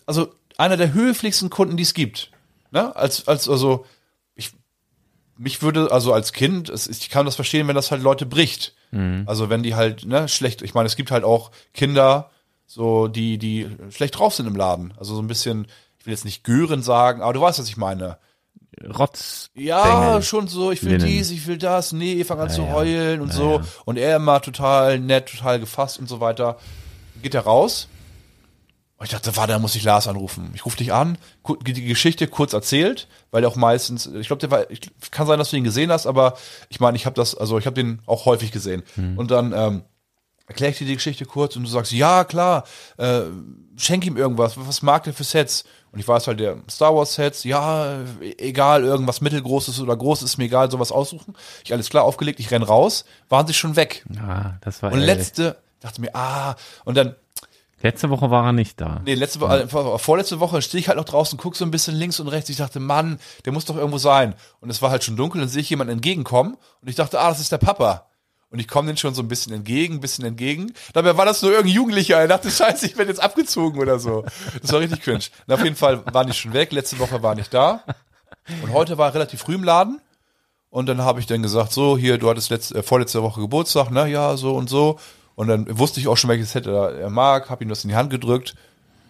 [0.05, 2.31] also einer der höflichsten Kunden, die es gibt.
[2.71, 2.93] Ne?
[2.95, 3.85] Als, als, also,
[5.37, 8.73] mich würde, also als Kind, es, ich kann das verstehen, wenn das halt Leute bricht.
[9.25, 12.29] Also wenn die halt, ne, schlecht, ich meine, es gibt halt auch Kinder,
[12.65, 14.93] so, die, die schlecht drauf sind im Laden.
[14.97, 15.67] Also so ein bisschen,
[15.99, 18.17] ich will jetzt nicht Gören sagen, aber du weißt, was ich meine.
[18.97, 19.49] Rotz.
[19.55, 21.05] Ja, schon so, ich will Linnen.
[21.05, 22.71] dies, ich will das, nee, fang an Ja, zu ja.
[22.71, 23.61] heulen und Ja, so.
[23.85, 26.57] Und er immer total nett, total gefasst und so weiter.
[27.21, 27.87] Geht er raus.
[28.97, 30.51] Und ich dachte, warte, da muss ich Lars anrufen.
[30.55, 31.19] Ich rufe dich an,
[31.61, 34.81] die Geschichte kurz erzählt, weil er auch meistens, ich glaube, der war, ich,
[35.11, 36.35] kann sein, dass du ihn gesehen hast, aber
[36.69, 38.81] ich meine, ich habe das, also ich habe den auch häufig gesehen.
[38.95, 39.17] Hm.
[39.17, 39.83] Und dann ähm,
[40.47, 42.63] erkläre ich dir die Geschichte kurz und du sagst, ja, klar,
[42.97, 43.21] äh,
[43.75, 45.65] schenk ihm irgendwas, was mag der für Sets?
[45.91, 50.31] Und ich weiß halt, der Star Wars Sets, ja, e- egal, irgendwas mittelgroßes oder großes,
[50.31, 51.35] ist mir egal, sowas aussuchen.
[51.63, 54.05] Ich alles klar aufgelegt, ich renn raus, waren sie schon weg.
[54.19, 56.55] Ah, das war Und letzte, dachte mir, ah,
[56.85, 57.15] und dann,
[57.81, 59.01] letzte Woche war er nicht da.
[59.05, 61.95] nee, letzte Woche, äh, vorletzte Woche stehe ich halt noch draußen, guck so ein bisschen
[61.95, 62.49] links und rechts.
[62.49, 64.35] Ich dachte, Mann, der muss doch irgendwo sein.
[64.59, 67.29] Und es war halt schon dunkel, dann sehe ich jemanden entgegenkommen und ich dachte, ah,
[67.29, 68.07] das ist der Papa.
[68.49, 70.73] Und ich komme den schon so ein bisschen entgegen, ein bisschen entgegen.
[70.93, 72.17] Dabei war das nur irgendein Jugendlicher.
[72.17, 74.23] Er dachte, scheiße, ich werde jetzt abgezogen oder so.
[74.61, 75.25] Das war richtig cringe.
[75.45, 76.71] Und auf jeden Fall waren die schon weg.
[76.71, 77.83] Letzte Woche war nicht da.
[78.63, 79.99] Und heute war er relativ früh im Laden.
[80.69, 83.89] Und dann habe ich dann gesagt, so, hier, du hattest letzte, äh, vorletzte Woche Geburtstag,
[83.89, 84.99] ne, ja, so und so.
[85.37, 87.89] Und dann wusste ich auch schon, welches Set er, er mag, habe ihm das in
[87.91, 88.55] die Hand gedrückt.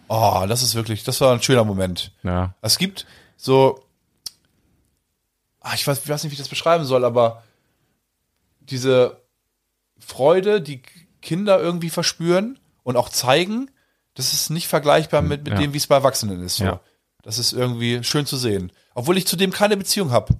[0.08, 2.12] Oh, das ist wirklich, das war ein schöner Moment.
[2.22, 2.54] Ja.
[2.60, 3.06] Es gibt
[3.38, 3.82] so,
[5.60, 7.42] ah, ich weiß, ich weiß nicht, wie ich das beschreiben soll, aber
[8.60, 9.22] diese
[9.98, 10.82] Freude, die
[11.22, 13.70] Kinder irgendwie verspüren und auch zeigen,
[14.14, 15.58] das ist nicht vergleichbar mit, mit Ja.
[15.60, 16.56] dem, wie es bei Erwachsenen ist.
[16.56, 16.64] So.
[16.64, 16.80] Ja.
[17.22, 18.70] Das ist irgendwie schön zu sehen.
[18.94, 20.34] Obwohl ich zu dem keine Beziehung habe.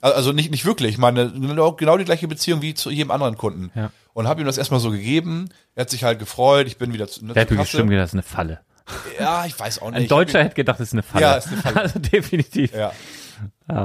[0.00, 0.92] Also nicht, nicht wirklich.
[0.92, 3.72] Ich meine, genau, genau die gleiche Beziehung wie zu jedem anderen Kunden.
[3.74, 3.90] Ja.
[4.14, 5.50] Und habe ihm das erstmal so gegeben.
[5.74, 6.66] Er hat sich halt gefreut.
[6.66, 8.60] Ich bin wieder zu, ne, Der hat bestimmt gedacht, das ist eine Falle.
[9.18, 10.02] Ja, ich weiß auch nicht.
[10.02, 11.22] Ein Deutscher hätte gedacht, das ist eine Falle.
[11.22, 11.74] Ja, ist eine Falle.
[11.82, 12.72] Also definitiv.
[12.74, 12.92] Ja.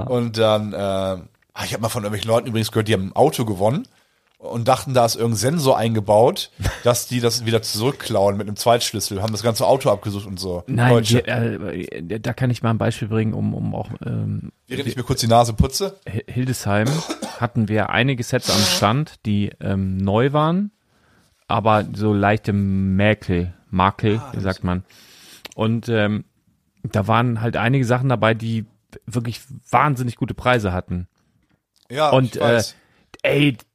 [0.03, 1.23] Und dann, äh, ah,
[1.65, 3.87] ich habe mal von irgendwelchen Leuten übrigens gehört, die haben ein Auto gewonnen
[4.39, 6.49] und dachten, da ist irgendein Sensor eingebaut,
[6.83, 10.63] dass die das wieder zurückklauen mit einem Zweitschlüssel, haben das ganze Auto abgesucht und so.
[10.65, 14.87] Nein, die, äh, da kann ich mal ein Beispiel bringen, um, um auch ähm, Während
[14.87, 15.99] ich mir kurz die Nase putze.
[16.07, 16.87] Hi- Hildesheim
[17.39, 20.71] hatten wir einige Sets am Stand, die ähm, neu waren,
[21.47, 24.83] aber so leichte Mäkel, Makel, wie sagt man.
[25.55, 26.23] Und ähm,
[26.83, 28.65] da waren halt einige Sachen dabei, die
[29.05, 31.07] wirklich wahnsinnig gute Preise hatten.
[31.91, 32.75] Ja, Und ich äh, weiß.
[33.23, 33.65] ey, die,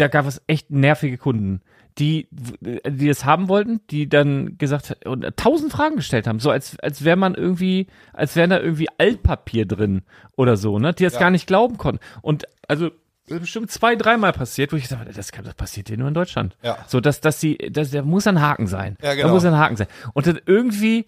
[0.00, 1.60] da gab es echt nervige Kunden,
[1.98, 6.78] die, die das haben wollten, die dann gesagt und tausend Fragen gestellt haben, so als
[6.80, 10.02] als wäre man irgendwie, als wäre da irgendwie Altpapier drin
[10.36, 10.92] oder so, ne?
[10.94, 11.20] Die das Ja.
[11.20, 12.00] gar nicht glauben konnten.
[12.22, 12.90] Und also
[13.26, 16.08] das ist bestimmt zwei, dreimal passiert, wo ich dachte, das, kann, das passiert hier nur
[16.08, 16.56] in Deutschland.
[16.62, 16.78] Ja.
[16.86, 18.96] So, dass, dass sie, dass, da muss ein Haken sein.
[19.02, 19.26] Ja, genau.
[19.28, 19.88] Da muss ein Haken sein.
[20.14, 21.04] Und dann irgendwie,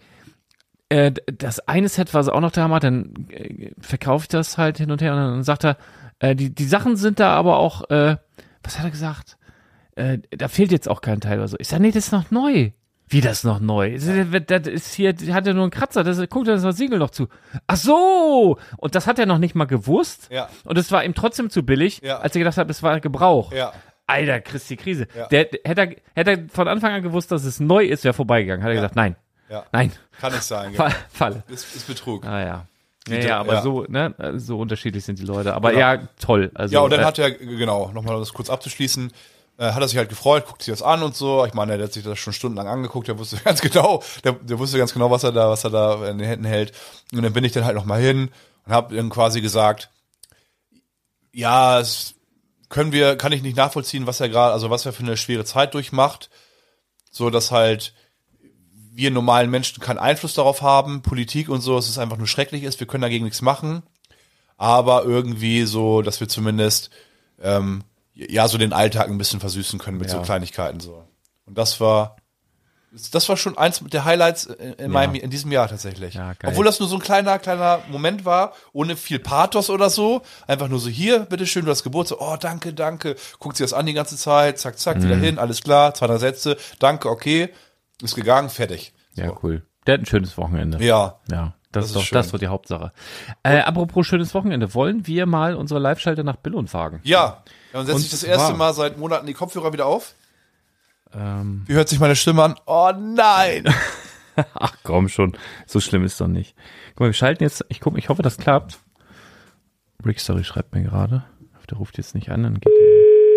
[0.89, 4.57] äh, das eine Set war so auch noch der Hammer, dann äh, verkaufe ich das
[4.59, 5.77] halt hin und her und dann sagt er,
[6.19, 8.17] äh, die, die Sachen sind da aber auch, äh,
[8.63, 9.37] was hat er gesagt?
[9.95, 11.57] Äh, da fehlt jetzt auch kein Teil oder so.
[11.59, 12.71] Ich sage, nee, das ist noch neu.
[13.09, 13.97] Wie das noch neu?
[14.47, 17.27] Das ist hier, hat ja nur einen Kratzer, das, guckt er das Siegel noch zu.
[17.67, 18.57] Ach so!
[18.77, 20.29] Und das hat er noch nicht mal gewusst.
[20.31, 20.47] Ja.
[20.63, 22.19] Und es war ihm trotzdem zu billig, Ja.
[22.19, 23.51] als er gedacht hat, es war Gebrauch.
[23.51, 23.73] Ja.
[24.07, 25.07] Alter, Christi Krise.
[25.13, 25.27] Ja.
[25.27, 28.63] Der, hätte, er, hätte er von Anfang an gewusst, dass es neu ist, wäre vorbeigegangen.
[28.63, 29.17] Hat er gesagt, nein,
[29.49, 29.65] Ja.
[29.73, 30.71] nein, Kann nicht sein.
[30.71, 30.89] Genau.
[30.89, 31.43] Fa- Falle.
[31.49, 32.25] Ist, ist Betrug.
[32.25, 32.65] Ah ja.
[33.07, 33.61] Ja, ja, aber ja.
[33.61, 35.53] so, ne, so unterschiedlich sind die Leute.
[35.55, 35.81] Aber Genau.
[35.81, 36.51] ja, toll.
[36.53, 39.11] Also, Ja, und dann äh, hat er, genau, nochmal das kurz abzuschließen,
[39.57, 41.45] äh, hat er sich halt gefreut, guckt sich das an und so.
[41.45, 44.59] Ich meine, der hat sich das schon stundenlang angeguckt, der wusste ganz genau, der, der
[44.59, 46.73] wusste ganz genau, was er da, was er da in den Händen hält.
[47.11, 48.29] Und dann bin ich dann halt nochmal hin
[48.65, 49.89] und habe dann quasi gesagt,
[51.31, 52.13] ja, es
[52.69, 55.43] können wir, kann ich nicht nachvollziehen, was er gerade, also was er für eine schwere
[55.45, 56.29] Zeit durchmacht,
[57.09, 57.93] so dass halt
[58.93, 62.63] wir normalen Menschen keinen Einfluss darauf haben, Politik und so, dass es einfach nur schrecklich
[62.63, 63.83] ist, wir können dagegen nichts machen
[64.57, 66.91] aber irgendwie so, dass wir zumindest
[67.41, 70.17] ähm, ja so den Alltag ein bisschen versüßen können mit Ja.
[70.17, 71.03] so Kleinigkeiten so.
[71.47, 72.15] Und das war
[73.11, 76.13] das war schon eins der Highlights in, in meinem in diesem Jahr tatsächlich.
[76.13, 76.33] Ja.
[76.45, 80.67] Obwohl das nur so ein kleiner kleiner Moment war, ohne viel Pathos oder so, einfach
[80.67, 82.19] nur so hier, bitteschön, du hast Geburtstag.
[82.21, 83.15] Oh, danke, danke.
[83.39, 85.03] Guckt sie das an die ganze Zeit, zack, zack, Mhm.
[85.05, 87.49] wieder hin, alles klar, zwei drei Sätze, danke, okay,
[88.01, 88.93] ist gegangen, fertig.
[89.15, 89.39] ja, So.
[89.43, 89.65] cool.
[89.87, 90.83] Der hat ein schönes Wochenende.
[90.83, 92.15] Ja, Ja, das, Das ist doch, schön.
[92.15, 92.91] das ist doch die Hauptsache.
[93.43, 96.99] Äh, apropos schönes Wochenende, wollen wir mal unsere Live-Schalte nach Billund fragen?
[97.03, 100.13] Ja, dann setze Und ich das erste zwar- Mal seit Monaten die Kopfhörer wieder auf.
[101.13, 102.55] Ähm, Wie hört sich meine Stimme an?
[102.65, 103.65] Oh nein!
[104.53, 105.35] ach komm schon,
[105.67, 106.55] so schlimm ist doch nicht.
[106.91, 108.79] Guck mal, wir schalten jetzt, ich guck, ich hoffe, das klappt.
[110.01, 111.23] Brickstory schreibt mir gerade.
[111.69, 112.73] Der ruft jetzt nicht an, dann geht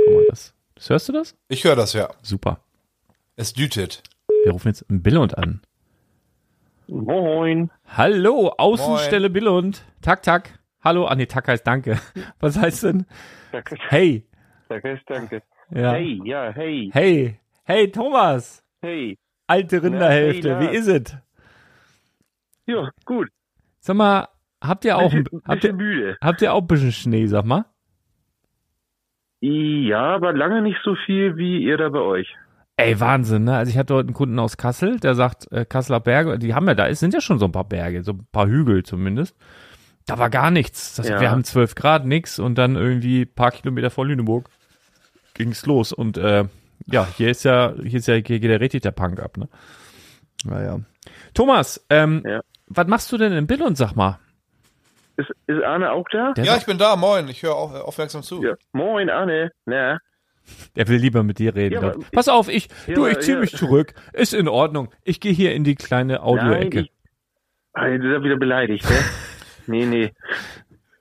[0.06, 1.36] guck mal, das, das hörst du das?
[1.48, 2.10] Ich höre das ja.
[2.22, 2.58] Super.
[3.36, 4.02] Es dütet.
[4.44, 5.62] Wir rufen jetzt Billund an.
[6.86, 7.70] Moin.
[7.86, 9.86] Hallo, Außenstelle Billund.
[10.02, 10.58] Tak, tak.
[10.82, 11.98] Hallo, ah nee, tak heißt danke.
[12.40, 13.06] Was heißt denn?
[13.52, 14.26] Danke, Hey.
[14.68, 15.42] danke, danke.
[15.70, 15.92] Ja.
[15.92, 17.40] Hey, ja, hey, Hey.
[17.64, 18.62] Hey, Thomas.
[18.82, 19.16] hey.
[19.46, 21.16] Alte Rinderhälfte, Na, hey, wie ist es?
[22.66, 23.28] Ja, gut.
[23.80, 24.28] Sag mal,
[24.62, 26.16] habt ihr auch, ein- bisschen, habt ihr, müde.
[26.20, 27.64] habt ihr auch ein bisschen Schnee, sag mal?
[29.40, 32.34] Ja, aber lange nicht so viel wie ihr da bei euch.
[32.76, 33.56] Ey, Wahnsinn, ne?
[33.56, 36.66] Also ich hatte heute einen Kunden aus Kassel, der sagt, äh, Kasseler Berge, die haben
[36.66, 39.36] ja, da ist, sind ja schon so ein paar Berge, so ein paar Hügel zumindest.
[40.06, 40.96] Da war gar nichts.
[40.96, 41.20] Das, Ja.
[41.20, 44.48] Wir haben 12 Grad, nix und dann irgendwie ein paar Kilometer vor Lüneburg
[45.34, 45.92] ging's los.
[45.92, 46.44] Und äh,
[46.86, 49.48] ja, hier ist ja, hier ist ja, hier geht ja richtig der Punk ab, ne?
[50.44, 50.80] Naja.
[51.32, 52.40] Thomas, ähm, Ja.
[52.66, 54.18] was machst du denn in Billund, sag mal?
[55.16, 56.32] Ist, ist Arne auch da?
[56.32, 57.28] Der, Ja, sagt, ich bin da, moin.
[57.28, 58.42] Ich höre auf, aufmerksam zu.
[58.42, 58.54] Ja.
[58.72, 59.52] Moin, Arne.
[59.64, 59.98] Na,
[60.76, 61.74] der will lieber mit dir reden.
[61.74, 63.40] Ja, aber- Pass auf, ich, Ja, du, ich aber- zieh ja.
[63.40, 63.94] mich zurück.
[64.12, 64.88] Ist in Ordnung.
[65.04, 66.80] Ich gehe hier in die kleine nein, Audioecke.
[66.80, 66.90] ich,
[67.76, 68.96] Ah, du bist ja wieder beleidigt, ne?
[69.66, 70.12] nee, nee.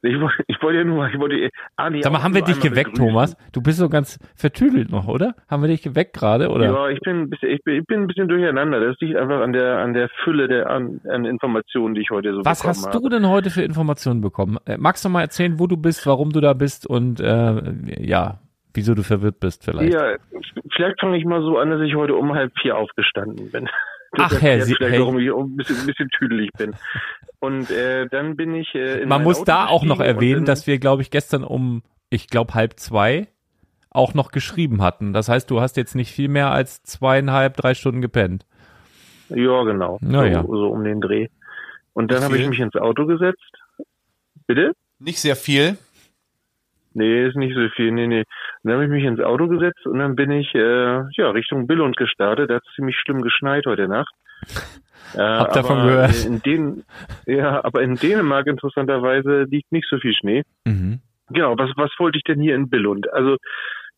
[0.06, 0.16] Ich,
[0.48, 3.08] ich wollte ja nur, ich wollte Arne Sag mal, haben wir dich geweckt, begrüßen.
[3.08, 3.38] Thomas?
[3.54, 5.34] Du bist so ganz vertüdelt noch, oder?
[5.48, 6.66] Haben wir dich geweckt gerade, oder?
[6.66, 8.82] Ja, ich bin, ein bisschen, ich, bin, ich bin ein bisschen durcheinander.
[8.82, 12.34] Das liegt einfach an der, an der Fülle der an, an Informationen, die ich heute
[12.34, 13.00] so Was hast habe.
[13.00, 14.58] du denn heute für Informationen bekommen?
[14.66, 17.62] Äh, magst du mal erzählen, wo du bist, warum du da bist und äh,
[18.04, 18.40] ja,
[18.74, 19.94] wieso du verwirrt bist vielleicht?
[19.94, 20.16] Ja,
[20.76, 23.70] vielleicht fange ich mal so an, dass ich heute um halb vier aufgestanden bin.
[24.18, 25.00] Ach, Herr Sie- vielleicht, hey.
[25.02, 26.76] warum ich auch ein bisschen, ein bisschen tüdelig bin.
[27.40, 30.68] Und äh, dann bin ich äh, in Man muss Auto da auch noch erwähnen, dass
[30.68, 33.28] wir, glaube ich, gestern um, ich glaube, halb zwei
[33.90, 35.14] auch noch geschrieben hatten.
[35.14, 38.46] Das heißt, du hast jetzt nicht viel mehr als zweieinhalb, drei Stunden gepennt.
[39.30, 39.98] Ja, genau.
[40.02, 40.42] Na so, ja.
[40.44, 41.28] so um den Dreh.
[41.94, 43.44] Und dann habe ich mich ins Auto gesetzt.
[44.48, 44.74] Bitte?
[45.00, 45.78] Nicht sehr viel.
[46.94, 47.92] Nee, ist nicht so viel.
[47.92, 48.24] Nee, nee.
[48.64, 51.98] Dann habe ich mich ins Auto gesetzt und dann bin ich äh, ja Richtung Billund
[51.98, 52.50] gestartet.
[52.50, 54.14] Da hat es ziemlich schlimm geschneit heute Nacht.
[55.16, 56.26] Äh, Hab davon aber gehört.
[56.26, 56.84] In den,
[57.28, 60.42] ja, aber in Dänemark interessanterweise liegt nicht so viel Schnee.
[60.66, 61.02] Mhm.
[61.30, 63.12] Genau, was, was wollte ich denn hier in Billund?
[63.14, 63.38] Also,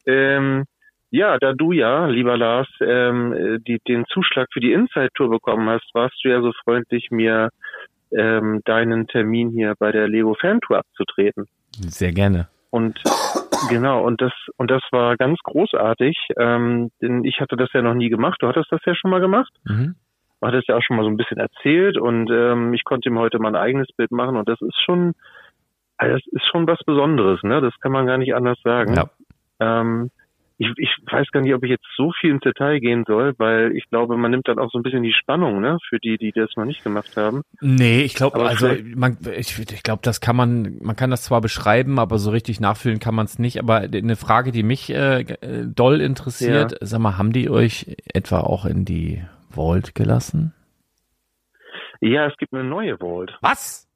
[0.06, 0.66] ähm,
[1.12, 5.70] ja, da du ja, lieber Lars, ähm, äh, die, den Zuschlag für die Inside-Tour bekommen
[5.70, 7.50] hast, warst du ja so freundlich, mir
[8.12, 11.46] ähm, deinen Termin hier bei der Lego Fan-Tour abzutreten.
[11.72, 12.48] Sehr gerne.
[12.76, 13.02] Und
[13.70, 17.94] genau, und das und das war ganz großartig, ähm, denn ich hatte das ja noch
[17.94, 18.36] nie gemacht.
[18.42, 19.54] Du hattest das ja schon mal gemacht.
[19.64, 19.96] Mhm.
[20.42, 23.18] Du hattest ja auch schon mal so ein bisschen erzählt und ähm, ich konnte ihm
[23.18, 25.14] heute mal ein eigenes Bild machen und das ist schon,
[25.96, 27.62] also das ist schon was Besonderes, ne?
[27.62, 28.94] Das kann man gar nicht anders sagen.
[28.94, 29.06] Ja.
[29.62, 30.12] Ähm,
[30.58, 33.76] ich, ich weiß gar nicht, ob ich jetzt so viel ins Detail gehen soll, weil
[33.76, 36.32] ich glaube, man nimmt dann auch so ein bisschen die Spannung, ne, für die, die
[36.32, 37.42] das noch nicht gemacht haben.
[37.60, 41.42] Nee, ich glaube, also man, ich, ich glaube, das kann man, man kann das zwar
[41.42, 43.60] beschreiben, aber so richtig nachfühlen kann man es nicht.
[43.60, 45.26] Aber eine Frage, die mich äh,
[45.66, 50.54] doll interessiert, sag mal, haben die euch etwa auch in die Vault gelassen?
[52.00, 53.38] Ja, es gibt eine neue Vault.
[53.42, 53.90] Was?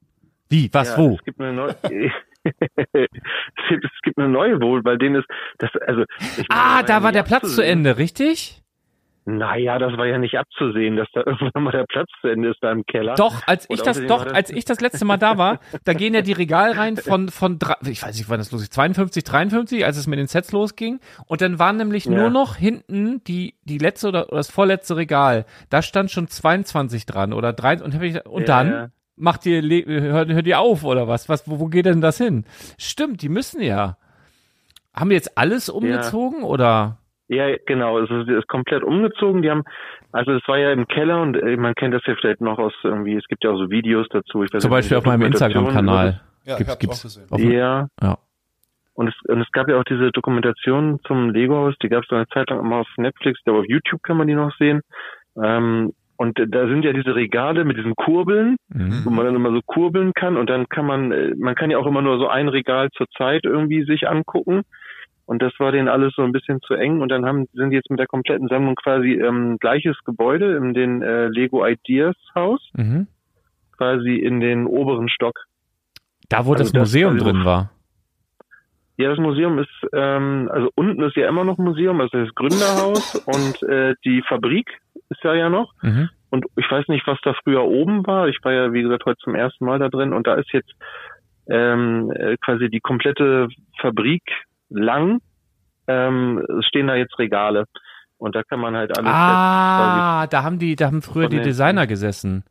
[0.49, 0.69] Wie?
[0.73, 0.89] Was?
[0.89, 1.15] ja, wo?
[1.15, 1.75] Es gibt eine neue.
[2.93, 6.03] es gibt- eine neue Vault, weil denen ist das also.
[6.49, 7.63] Ah, meine, da war der Platz zu.
[7.63, 8.61] Ende, richtig?
[9.25, 12.57] Naja, das war ja nicht abzusehen, dass da irgendwann mal der Platz zu Ende ist
[12.61, 13.13] da im Keller.
[13.13, 16.15] Doch, als ich das, doch, das- als ich das letzte Mal da war, da gehen
[16.15, 19.85] ja die Regalreihen von, von, drei- ich weiß nicht, wann das los ist, 52, 53,
[19.85, 20.99] als es mit den Sets losging.
[21.27, 22.11] Und dann waren nämlich Ja.
[22.11, 25.45] nur noch hinten die, die letzte oder, oder das vorletzte Regal.
[25.69, 28.91] Da stand schon 22 dran oder drei, und, ich, und Ja, dann.
[29.19, 31.29] Macht ihr, hört, hört ihr auf oder was?
[31.29, 32.45] Was, wo, wo geht denn das hin?
[32.77, 33.97] Stimmt, die müssen ja.
[34.93, 36.97] Haben wir jetzt alles umgezogen oder?
[37.27, 39.43] Ja, genau, es ist, ist komplett umgezogen.
[39.43, 39.63] Die haben,
[40.11, 42.73] also es war ja im Keller und äh, man kennt das ja vielleicht noch aus
[42.83, 44.43] irgendwie, es gibt ja auch so Videos dazu.
[44.43, 46.21] Ich weiß Zum nicht, Beispiel auf meinem Instagram-Kanal.
[46.45, 47.27] Ja, ich Gibt's, hab's gibt's auch gesehen.
[47.29, 48.17] auf, Ja, ja.
[48.95, 52.27] Und es, und es gab ja auch diese Dokumentation zum Lego-Haus, die gab es eine
[52.29, 54.81] Zeit lang immer auf Netflix, ich glaube auf YouTube kann man die noch sehen.
[55.41, 59.05] Ähm, und da sind ja diese Regale mit diesen Kurbeln, Mhm.
[59.05, 61.77] wo man dann immer so kurbeln kann und dann kann man, äh, man kann ja
[61.77, 64.63] auch immer nur so ein Regal zur Zeit irgendwie sich angucken.
[65.25, 67.75] Und das war denen alles so ein bisschen zu eng und dann haben, sind die
[67.77, 72.69] jetzt mit der kompletten Sammlung quasi ähm, gleiches Gebäude in den äh, Lego Ideas Haus,
[72.75, 73.07] Mhm.
[73.77, 75.45] quasi in den oberen Stock.
[76.29, 77.71] Da, wo Also das das- Museum also- drin war.
[78.99, 83.15] Ja, das Museum ist, ähm, also unten ist ja immer noch Museum, also das Gründerhaus
[83.15, 85.71] und äh, die Fabrik ist ja ja noch.
[85.81, 86.09] Mhm.
[86.31, 88.27] Und ich weiß nicht, was da früher oben war.
[88.27, 90.73] Ich war ja, wie gesagt, heute zum ersten Mal da drin und da ist jetzt
[91.49, 93.47] ähm, äh, quasi die komplette
[93.79, 94.23] Fabrik
[94.67, 95.21] lang.
[95.87, 97.67] Ähm, es stehen da jetzt Regale
[98.17, 99.09] und da kann man halt alles.
[99.09, 102.43] Ah, da haben die, da haben früher die Designer gesessen.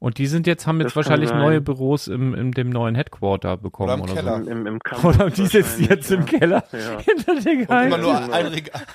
[0.00, 3.58] Und die sind jetzt, haben jetzt Das wahrscheinlich neue Büros im, im dem neuen Headquarter
[3.58, 4.36] bekommen Oder im oder, Keller.
[4.36, 5.08] im, im, im so.
[5.08, 6.26] Oder die sitzen jetzt im ja.
[6.38, 6.98] Keller Ja.
[7.04, 8.46] hinter den Und immer nur ein,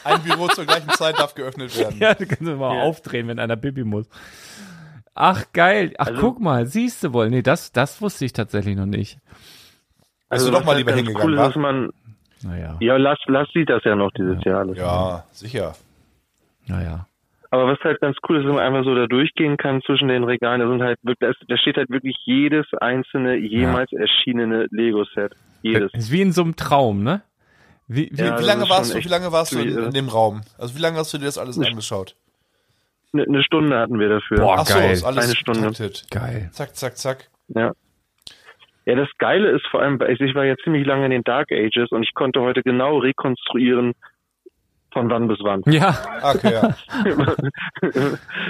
[0.03, 1.95] ein Büro zur gleichen Zeit darf geöffnet werden.
[1.99, 2.81] Ja, da kannst du mal Ja.
[2.83, 4.07] aufdrehen, wenn einer Bibi muss.
[5.13, 5.93] Ach, geil.
[5.99, 7.29] Ach, Also- guck mal, siehst du wohl.
[7.29, 9.19] Nee, das, das wusste ich tatsächlich noch nicht.
[10.31, 11.45] Du was doch mal lieber hingegangen, cool ist, wa?
[11.47, 11.89] dass man,
[12.41, 14.77] Naja, ja, Lars, Lars sieht das ja noch dieses Jahr alles.
[14.79, 15.75] Ja, sicher.
[16.65, 17.07] naja.
[17.55, 20.25] Aber was halt ganz cool ist, wenn man einfach so da durchgehen kann zwischen den
[20.25, 25.31] Regalen, da sind halt wirklich, da steht halt wirklich jedes einzelne jemals erschienene Lego-Set.
[25.61, 25.93] Jedes.
[25.93, 27.21] Ist wie in so einem Traum, ne?
[27.87, 30.09] Wie, wie, Ja, wie das lange warst du, wie lange warst du in, in dem
[30.09, 30.41] Raum?
[30.57, 32.17] Also wie lange hast du dir das alles angeschaut?
[33.13, 34.35] Eine eine Stunde hatten wir dafür.
[34.39, 34.91] Boah, Ach so, geil.
[34.91, 35.61] ist alles Eine Stunde.
[35.61, 36.07] getaktet.
[36.11, 36.49] Geil.
[36.51, 37.29] Zack, zack, zack.
[37.47, 37.71] Ja.
[38.85, 41.89] Ja, das Geile ist vor allem, ich war ja ziemlich lange in den Dark Ages
[41.91, 43.93] und ich konnte heute genau rekonstruieren,
[44.95, 45.62] von wann bis wann.
[45.67, 46.73] Ja, Okay, ja.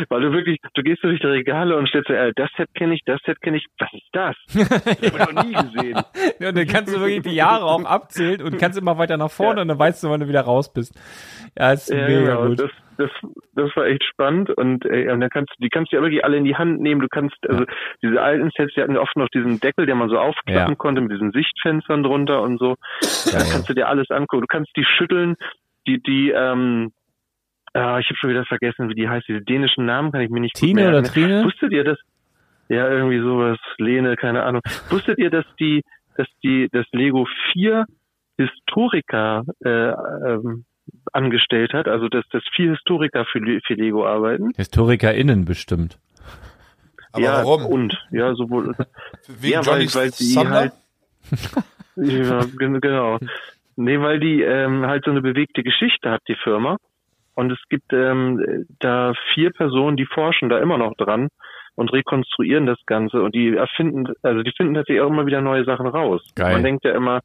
[0.09, 2.93] Weil du wirklich, du gehst durch die Regale und stellst dir, äh, das Set kenne
[2.93, 4.35] ich, das Set kenne ich, was ist das?
[4.55, 5.99] Das habe ich noch nie gesehen.
[6.39, 9.31] ja und dann kannst du wirklich die Jahre auch abzählen und kannst immer weiter nach
[9.31, 9.61] vorne Ja.
[9.63, 10.93] und dann weißt du, wann du wieder raus bist.
[11.57, 12.47] Ja, ist Ja, mega genau.
[12.47, 12.59] gut.
[12.59, 13.09] Das, das,
[13.55, 16.23] das war echt spannend und, äh, und dann kannst du, die kannst du ja wirklich
[16.23, 17.01] alle in die Hand nehmen.
[17.01, 17.65] Du kannst, also
[18.01, 20.75] diese alten Sets, die hatten oft noch diesen Deckel, den man so aufklappen Ja.
[20.75, 22.75] konnte mit diesen Sichtfenstern drunter und so.
[23.31, 23.47] Da Geil.
[23.51, 24.41] kannst du dir alles angucken.
[24.41, 25.35] Du kannst die schütteln,
[25.87, 26.91] die, die, ähm,
[27.73, 29.27] äh, ich habe schon wieder vergessen, wie die heißt.
[29.27, 31.03] Diese dänischen Namen kann ich mir nicht Tine oder.
[31.03, 31.43] Trine?
[31.43, 31.97] Wusstet ihr das?
[32.67, 34.61] Ja, irgendwie sowas, Lene, keine Ahnung.
[34.89, 35.83] Wusstet ihr, dass die,
[36.17, 37.85] dass die, das Lego vier
[38.37, 40.65] Historiker äh, ähm,
[41.13, 44.51] angestellt hat, also dass das vier Historiker für, für Lego arbeiten?
[44.55, 45.99] HistorikerInnen bestimmt.
[47.11, 47.65] Aber ja, warum?
[47.67, 48.75] und ja, sowohl
[49.27, 50.51] Wegen ja, weil, Johnny weil die Sander?
[50.51, 50.73] halt
[51.95, 53.19] ja, gen- genau.
[53.75, 56.77] Nee, weil die ähm, halt so eine bewegte Geschichte hat, die Firma.
[57.33, 61.27] Und es gibt ähm, da vier Personen, die forschen da immer noch dran
[61.75, 65.65] und rekonstruieren das Ganze und die erfinden, also die finden tatsächlich auch immer wieder neue
[65.65, 66.21] Sachen raus.
[66.35, 66.53] Geil.
[66.53, 67.19] Man denkt ja immer,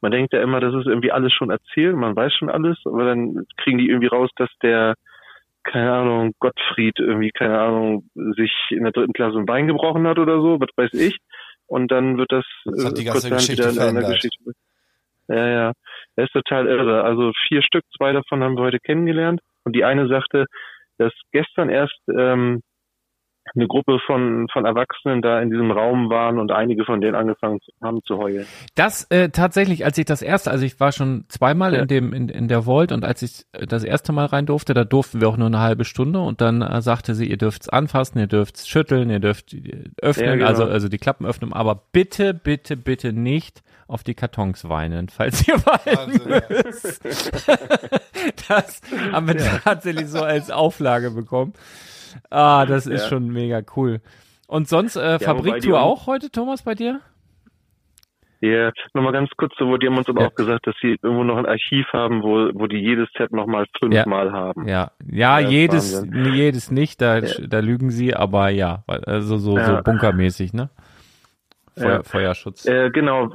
[0.00, 3.04] man denkt ja immer, das ist irgendwie alles schon erzählt, man weiß schon alles, aber
[3.04, 4.94] dann kriegen die irgendwie raus, dass der,
[5.64, 10.18] keine Ahnung, Gottfried irgendwie, keine Ahnung, sich in der dritten Klasse ein Bein gebrochen hat
[10.18, 11.18] oder so, was weiß ich.
[11.66, 14.08] Und dann wird das, Das hat die äh, ganze Geschichte wieder in einer.
[14.08, 14.52] Geschichte.
[15.28, 15.72] Ja, ja.
[16.16, 17.04] Er ist total irre.
[17.04, 19.40] Also vier Stück, zwei davon haben wir heute kennengelernt.
[19.64, 20.46] Und die eine sagte,
[20.98, 22.62] dass gestern erst ähm,
[23.54, 27.60] eine Gruppe von, von Erwachsenen da in diesem Raum waren und einige von denen angefangen
[27.82, 28.46] haben zu heulen.
[28.74, 31.82] Das äh, tatsächlich, als ich das erste, also ich war schon zweimal Ja.
[31.82, 34.84] in dem in, in der Vault und als ich das erste Mal rein durfte, da
[34.84, 38.18] durften wir auch nur eine halbe Stunde und dann äh, sagte sie, ihr dürft's anfassen,
[38.18, 39.54] ihr dürft's schütteln, ihr dürft
[40.00, 40.46] öffnen, Ja, genau.
[40.48, 45.46] also also die Klappen öffnen, aber bitte, bitte, bitte nicht auf die Kartons weinen, falls
[45.46, 46.42] ihr weinen Wahnsinn, ja.
[46.64, 47.04] müsst.
[48.48, 48.80] das
[49.12, 51.52] haben wir tatsächlich so als Auflage bekommen.
[52.30, 53.08] Ah, das ist Ja.
[53.08, 54.00] schon mega cool.
[54.48, 57.00] Und sonst äh, die Fabriktour auch- heute, Thomas, bei dir?
[58.40, 60.28] Ja, nochmal ganz kurz, so, die haben uns aber Ja.
[60.28, 63.66] auch gesagt, dass sie irgendwo noch ein Archiv haben, wo, wo die jedes Set nochmal
[63.78, 64.66] fünfmal haben.
[64.66, 69.56] Ja, ja, Ja, jedes, jedes nicht, da, da lügen sie, aber ja, also so, so
[69.58, 69.80] Ja.
[69.82, 70.70] bunkermäßig, ne?
[71.76, 72.02] Feuer, Ja.
[72.02, 72.66] Feuerschutz.
[72.66, 73.32] Äh, genau,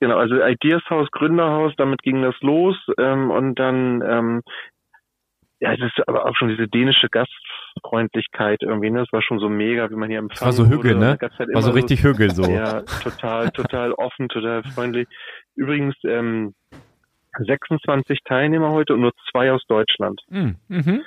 [0.00, 4.42] genau, also Ideas Haus, Gründerhaus, damit ging das los ähm, und dann, ähm,
[5.60, 7.08] ja, es ist aber auch schon diese dänische
[7.74, 9.00] Gastfreundlichkeit irgendwie, ne?
[9.00, 11.18] Das war schon so mega, wie man hier empfangen war so Hügel, ne?
[11.20, 12.42] Halt War so richtig Hügel so.
[12.50, 15.08] Ja, total, total offen, total freundlich.
[15.54, 16.54] Übrigens, ähm,
[17.38, 20.20] 26 Teilnehmer heute und nur zwei aus Deutschland.
[20.28, 20.56] Mhm.
[20.68, 21.02] Mhm.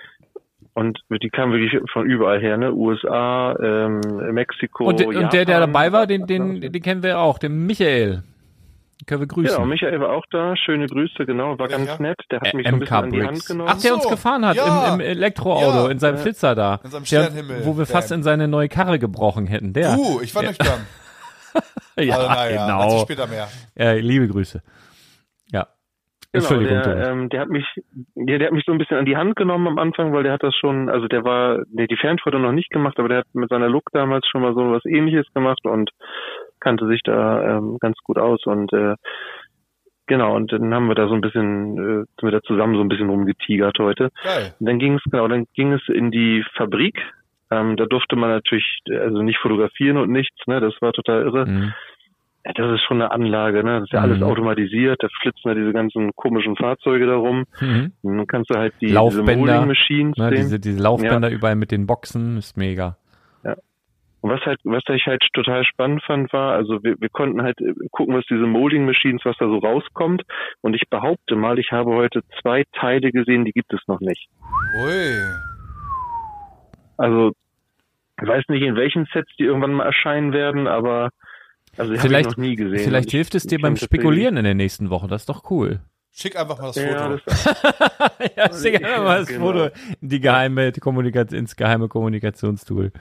[0.76, 2.74] Und die kamen wirklich von überall her, ne?
[2.74, 4.00] USA, ähm,
[4.32, 4.86] Mexiko.
[4.86, 8.24] Und, de- und der, der dabei war, den, den, den kennen wir auch, den Michael.
[9.06, 9.56] Können wir grüßen.
[9.56, 10.56] Genau, Michael war auch da.
[10.56, 11.58] Schöne Grüße, genau.
[11.60, 12.00] War ganz Ja.
[12.02, 12.20] nett.
[12.32, 13.70] Der hat mich so ein bisschen an die Hand genommen.
[13.72, 14.88] Ach, der uns So, gefahren hat ja.
[14.94, 15.92] im, im Elektroauto, Ja.
[15.92, 16.18] in seinem.
[16.18, 16.80] Flitzer da.
[16.84, 19.74] In seinem Der, Sternhimmel- wo wir fast in seine neue Karre gebrochen hätten.
[19.74, 19.98] Der.
[19.98, 20.86] Uh, ich war nüchtern.
[21.98, 23.00] ja, also, naja, genau.
[23.02, 23.48] später mehr.
[23.78, 24.62] Äh, liebe Grüße.
[26.34, 27.66] Genau, Entschuldigung, der, ähm, der hat mich,
[28.16, 30.34] der, der hat mich so ein bisschen an die Hand genommen am Anfang, weil der
[30.34, 33.28] hat das schon, also der war, der die Fernfoto noch nicht gemacht, aber der hat
[33.34, 35.92] mit seiner Look damals schon mal so was ähnliches gemacht und
[36.60, 38.96] kannte sich da ähm, ganz gut aus und äh,
[40.08, 42.82] genau, und dann haben wir da so ein bisschen, äh, sind wir da zusammen so
[42.82, 44.10] ein bisschen rumgetigert heute.
[44.24, 44.56] Geil.
[44.60, 47.00] Und dann ging es, genau, dann ging es in die Fabrik.
[47.52, 50.60] Ähm, da durfte man natürlich also nicht fotografieren und nichts, ne?
[50.60, 51.46] Das war total irre.
[51.46, 51.74] Mhm.
[52.46, 53.76] Ja, das ist schon eine Anlage, ne?
[53.80, 54.24] Das ist ja alles Mhm.
[54.24, 57.46] automatisiert, da flitzen ja diese ganzen komischen Fahrzeuge da rum.
[57.62, 57.94] Mhm.
[58.02, 61.56] Und dann kannst du halt die Laufbänder, diese Molding Machines Ne, diese, diese Laufbänder überall
[61.56, 62.98] mit den Boxen, ist mega.
[64.22, 67.58] Und was halt, was ich halt total spannend fand, war, also wir, wir konnten halt
[67.92, 70.22] gucken, was diese Molding Machines, was da so rauskommt.
[70.62, 74.30] Und ich behaupte mal, ich habe heute zwei Teile gesehen, die gibt es noch nicht.
[74.82, 75.20] Ui.
[76.96, 77.34] Also
[78.22, 81.10] ich weiß nicht, in welchen Sets die irgendwann mal erscheinen werden, aber
[81.78, 82.80] also Vielleicht, noch nie gesehen.
[82.80, 85.08] vielleicht hilft es dir beim Spekulieren in der nächsten Woche.
[85.08, 85.80] Das ist doch cool.
[86.16, 87.22] Schick einfach mal das Ja, Foto.
[87.26, 87.46] das,
[88.38, 89.46] ja, schick einfach mal das genau.
[89.48, 89.70] Foto
[90.00, 92.92] in die geheime Kommunikation, ins geheime Kommunikationstool.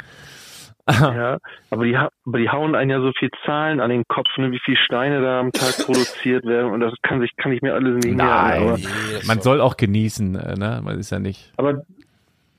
[0.91, 1.39] ja,
[1.71, 4.51] aber die, ha- aber die hauen einen ja so viel Zahlen an den Kopf, ne,
[4.51, 7.75] wie viel Steine da am Tag produziert werden und das kann sich, kann ich mir
[7.75, 8.65] alles nicht Nein.
[8.65, 8.87] merken.
[9.13, 10.81] Das Man soll auch genießen, äh, ne?
[10.83, 11.53] Man ist ja nicht.
[11.57, 11.85] aber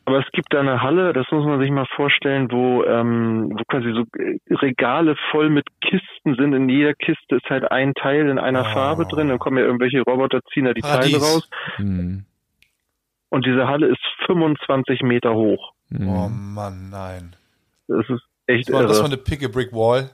[0.06, 3.64] Aber es gibt da eine Halle, das muss man sich mal vorstellen, wo, ähm, wo
[3.70, 6.54] quasi so äh, Regale voll mit Kisten sind.
[6.54, 8.74] In jeder Kiste ist halt ein Teil in einer Oh.
[8.74, 9.30] Farbe drin.
[9.30, 11.14] Dann kommen ja irgendwelche Roboter, ziehen da die Paradies.
[11.14, 11.50] Teile raus.
[11.78, 12.26] Hm.
[13.30, 15.72] Und diese Halle ist 25 Meter hoch.
[15.90, 16.08] Hm.
[16.10, 17.36] Oh Mann, nein.
[17.88, 19.14] Das ist echt Das war, das war irre.
[19.14, 20.10] eine Pick a Brick Wall.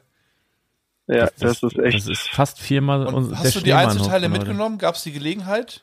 [1.08, 1.98] Ja, das, ist echt.
[1.98, 4.78] Das ist fast viermal Und hast du die Schneemann Einzelteile mitgenommen?
[4.78, 5.82] Gab es die Gelegenheit?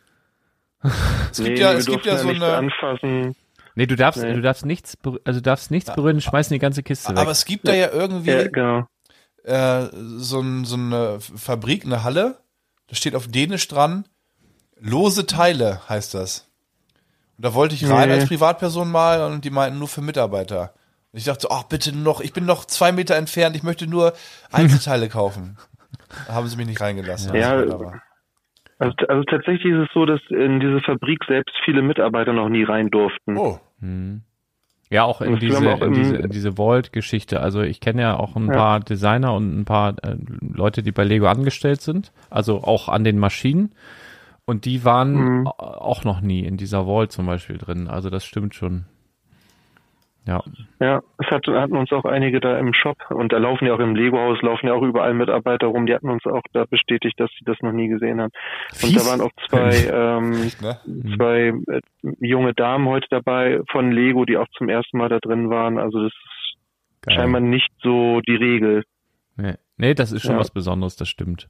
[1.32, 2.54] Es gibt nee, ja, es gibt ja so eine.
[2.54, 3.34] anfassen.
[3.76, 4.32] Nee, du darfst, Nee.
[4.32, 7.18] du darfst nichts, also du darfst nichts berühren, schmeißen die ganze Kiste weg.
[7.18, 8.88] Aber es gibt da ja irgendwie Ja, genau.
[9.44, 12.38] äh, so, ein, so eine Fabrik, eine Halle.
[12.88, 14.06] Da steht auf Dänisch dran,
[14.80, 16.50] lose Teile heißt das.
[17.36, 18.14] Und da wollte ich rein Nee.
[18.14, 20.72] als Privatperson mal und die meinten nur für Mitarbeiter.
[21.12, 23.86] Und ich dachte so, ach bitte noch, ich bin noch zwei Meter entfernt, ich möchte
[23.86, 24.14] nur
[24.52, 25.58] Einzelteile kaufen.
[26.26, 27.34] Da haben sie mich nicht reingelassen.
[27.34, 27.50] Ja.
[27.52, 28.00] Also, aber-
[28.78, 32.62] Also, also tatsächlich ist es so, dass in diese Fabrik selbst viele Mitarbeiter noch nie
[32.64, 33.36] rein durften.
[33.36, 34.22] Oh, Hm.
[34.88, 37.40] Ja, auch in diese, auch in diese, in diese Vault-Geschichte.
[37.40, 38.54] Also ich kenne ja auch ein Ja.
[38.54, 42.12] paar Designer und ein paar äh, Leute, die bei Lego angestellt sind.
[42.30, 43.74] Also auch an den Maschinen.
[44.44, 45.46] Und die waren Mhm.
[45.48, 47.88] auch noch nie in dieser Vault zum Beispiel drin.
[47.88, 48.84] Also das stimmt schon.
[50.26, 50.42] Ja.
[50.80, 53.78] Ja, es hat, hatten uns auch einige da im Shop und da laufen ja auch
[53.78, 57.30] im Lego-Haus, laufen ja auch überall Mitarbeiter rum, die hatten uns auch da bestätigt, dass
[57.38, 58.32] sie das noch nie gesehen haben.
[58.72, 59.04] Und Fies.
[59.04, 61.14] da waren auch zwei, ähm, ne?
[61.16, 61.80] zwei äh,
[62.20, 65.78] junge Damen heute dabei von Lego, die auch zum ersten Mal da drin waren.
[65.78, 66.56] Also das ist
[67.02, 67.14] Geil.
[67.14, 68.82] scheinbar nicht so die Regel.
[69.36, 69.54] Nee.
[69.76, 70.38] nee, das ist schon Ja.
[70.40, 71.48] was Besonderes, das stimmt.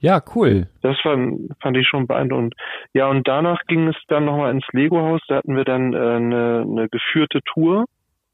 [0.00, 0.68] Ja, cool.
[0.82, 2.54] Das fand, fand ich schon beeindruckend.
[2.94, 5.20] Ja, und danach ging es dann nochmal ins Lego-Haus.
[5.28, 7.84] Da hatten wir dann äh, eine, eine geführte Tour.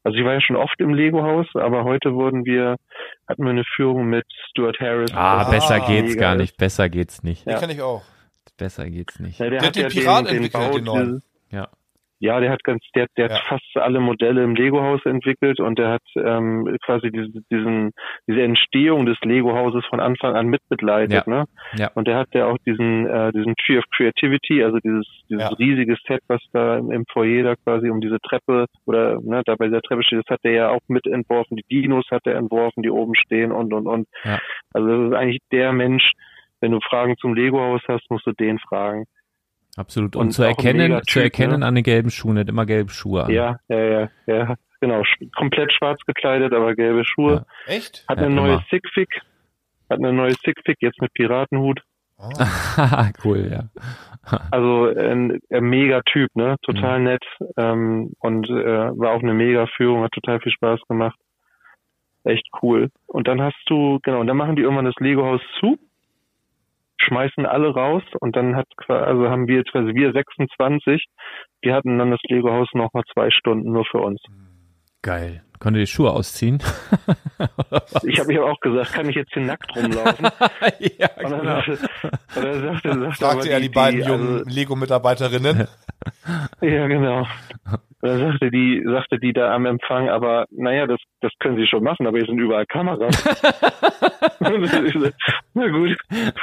[0.03, 2.77] Also ich war ja schon oft im Lego-Haus, aber heute wurden wir,
[3.27, 5.13] hatten wir eine Führung mit Stuart Harris.
[5.13, 6.39] Ah, besser geht's gar ist.
[6.41, 6.57] nicht.
[6.57, 7.45] Besser geht's nicht.
[7.45, 7.59] Den Ja.
[7.59, 8.03] kenne ich auch.
[8.57, 9.37] Besser geht's nicht.
[9.39, 11.23] Ja, der, Der hat hat ja den Pirat den, den entwickelt, den neuen.
[11.51, 11.67] Ja.
[12.19, 13.37] Ja, der hat ganz, der, der hat Ja.
[13.47, 17.91] fast alle Modelle im Lego-Haus entwickelt und der hat ähm, quasi diese, diesen,
[18.27, 21.31] diese Entstehung des Lego-Hauses von Anfang an mitbegleitet, Ja.
[21.31, 21.45] ne?
[21.77, 21.91] Ja.
[21.93, 25.49] Und der hat ja auch diesen, äh, diesen Tree of Creativity, also dieses, dieses Ja.
[25.49, 29.55] riesige Set, was da im, im Foyer da quasi um diese Treppe oder ne, da
[29.55, 31.57] bei dieser Treppe steht, das hat er ja auch mitentworfen.
[31.57, 34.07] Die Dinos hat er entworfen, die oben stehen und und und.
[34.23, 34.39] Ja.
[34.73, 36.11] Also das ist eigentlich der Mensch,
[36.61, 39.05] wenn du Fragen zum Lego-Haus hast, musst du den fragen.
[39.77, 40.15] Absolut.
[40.15, 41.65] Und, Und zu erkennen, zu erkennen ne?
[41.65, 43.31] an den gelben Schuhen, hat immer gelbe Schuhe an.
[43.31, 45.03] Ja, ja, ja, ja, genau.
[45.35, 47.45] Komplett schwarz gekleidet, aber gelbe Schuhe.
[47.67, 48.03] Echt?
[48.09, 48.63] Hat Ja, eine neue.
[48.71, 49.07] Sigfig.
[49.89, 51.81] Hat eine neue Sigfig, jetzt mit Piratenhut.
[52.17, 52.29] Oh.
[53.23, 53.69] cool, ja.
[54.51, 56.57] Also ein, ein mega Typ, ne?
[56.63, 57.23] Total nett.
[57.55, 58.53] Ähm, und äh,
[58.97, 61.17] war auch eine mega Führung, hat total viel Spaß gemacht.
[62.25, 62.89] Echt cool.
[63.05, 65.77] Und dann hast du, genau, und dann machen die irgendwann das Lego-Haus zu,
[67.01, 71.05] schmeißen alle raus und dann hat also haben wir jetzt quasi wir 26,
[71.61, 74.21] wir hatten dann das Lego-Haus noch mal zwei Stunden nur für uns.
[75.01, 75.43] Geil.
[75.59, 76.61] Konnte die Schuhe ausziehen?
[78.03, 80.25] Ich habe ich hab auch gesagt, kann ich jetzt hier nackt rumlaufen?
[80.79, 81.61] ja, Und dann genau.
[81.61, 81.71] sagte,
[82.35, 85.67] und dann sagte, sagte aber Fragte er die, beiden jungen Lego-Mitarbeiterinnen.
[85.67, 85.73] Also,
[86.65, 87.19] ja, genau.
[87.19, 91.67] Und dann sagte die, sagte die da am Empfang, aber naja, das, das können sie
[91.67, 93.15] schon machen, aber hier sind überall Kameras.
[95.53, 95.95] Na gut,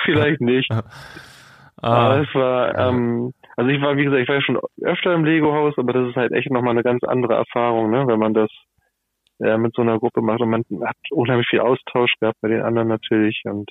[0.04, 0.70] vielleicht nicht.
[0.70, 5.12] Aber Ah, es war, ähm, also ich war, wie gesagt, ich war ja schon öfter
[5.12, 8.32] im Lego-Haus, aber das ist halt echt nochmal eine ganz andere Erfahrung, ne, wenn man
[8.32, 8.50] das
[9.40, 12.62] äh, mit so einer Gruppe macht und man hat unheimlich viel Austausch gehabt bei den
[12.62, 13.70] anderen natürlich und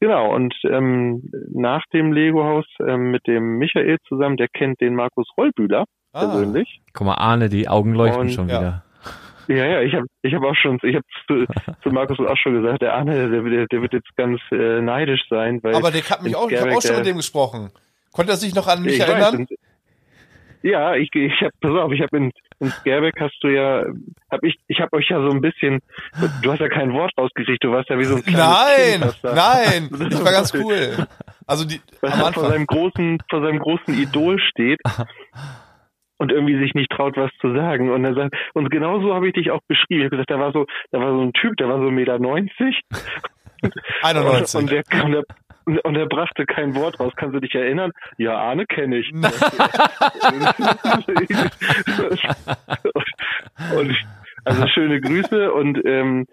[0.00, 5.26] genau, und ähm, nach dem Lego-Haus ähm, mit dem Michael zusammen, der kennt den Markus
[5.36, 6.80] Rollbühler Ah, persönlich.
[6.94, 8.60] guck mal, Arne, die Augen leuchten Und- schon ja.
[8.60, 8.82] wieder.
[9.48, 11.44] Ja, ja, ich habe ich hab auch schon, ich habe zu,
[11.82, 15.22] zu Markus auch schon gesagt, der Arne, der, wird- der wird jetzt ganz äh, neidisch
[15.30, 17.70] sein, weil aber der hat mich auch, ich habe auch schon der- mit dem gesprochen.
[18.12, 19.36] Konnte er sich noch an mich Ich weiß, erinnern?
[19.36, 19.50] und-
[20.66, 23.84] ja, ich, ich habe, pass auf, ich habe in, in Skerbeck hast du ja,
[24.30, 25.80] hab ich, ich habe euch ja so ein bisschen,
[26.42, 29.22] du hast ja kein Wort rausgekriegt, du warst ja wie so ein kleines Nein, Kind,
[29.22, 31.06] nein, das war ganz cool.
[31.46, 32.50] Also die, was am da vor Anfang.
[32.50, 34.80] seinem großen, vor seinem großen Idol steht
[36.18, 37.90] und irgendwie sich nicht traut, was zu sagen.
[37.90, 40.00] Und er sagt, und genau so habe ich dich auch beschrieben.
[40.00, 41.90] Ich habe gesagt, da war so, da war so ein Typ, der war so 1,90
[41.92, 42.80] Meter 90
[44.02, 44.60] 91.
[44.60, 45.24] und der, und der
[45.66, 47.12] und er brachte kein Wort raus.
[47.16, 47.90] Kannst du dich erinnern?
[48.18, 49.12] Ja, Arne kenne ich.
[53.76, 53.96] und
[54.44, 56.26] also schöne Grüße und ähm,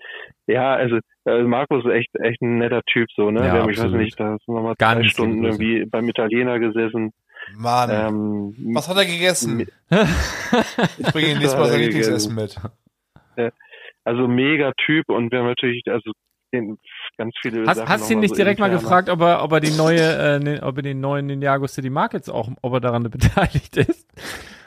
[0.45, 3.39] ja, also äh, Markus ist echt echt ein netter Typ so, ne?
[3.39, 5.61] Ja, Wir haben, ich weiß nicht, da sind wir mal Ganz zwei Stunden Grüße.
[5.63, 7.11] irgendwie beim Italiener gesessen.
[7.57, 9.61] Mann, Ähm, was hat er gegessen?
[9.89, 11.79] Ich bringe ihn nächstes Mal sein?
[11.81, 12.55] Lieblingsessen mit.
[14.05, 16.11] also mega Typ und wir haben natürlich also
[16.53, 16.77] den,
[17.17, 19.43] ganz viele Hast, Sachen hast du ihn nicht so direkt mal interne- gefragt, ob er,
[19.43, 22.73] ob er die neue, äh, ne, ob er den neuen Ninjago City Markets auch, ob
[22.73, 24.07] er daran beteiligt ist?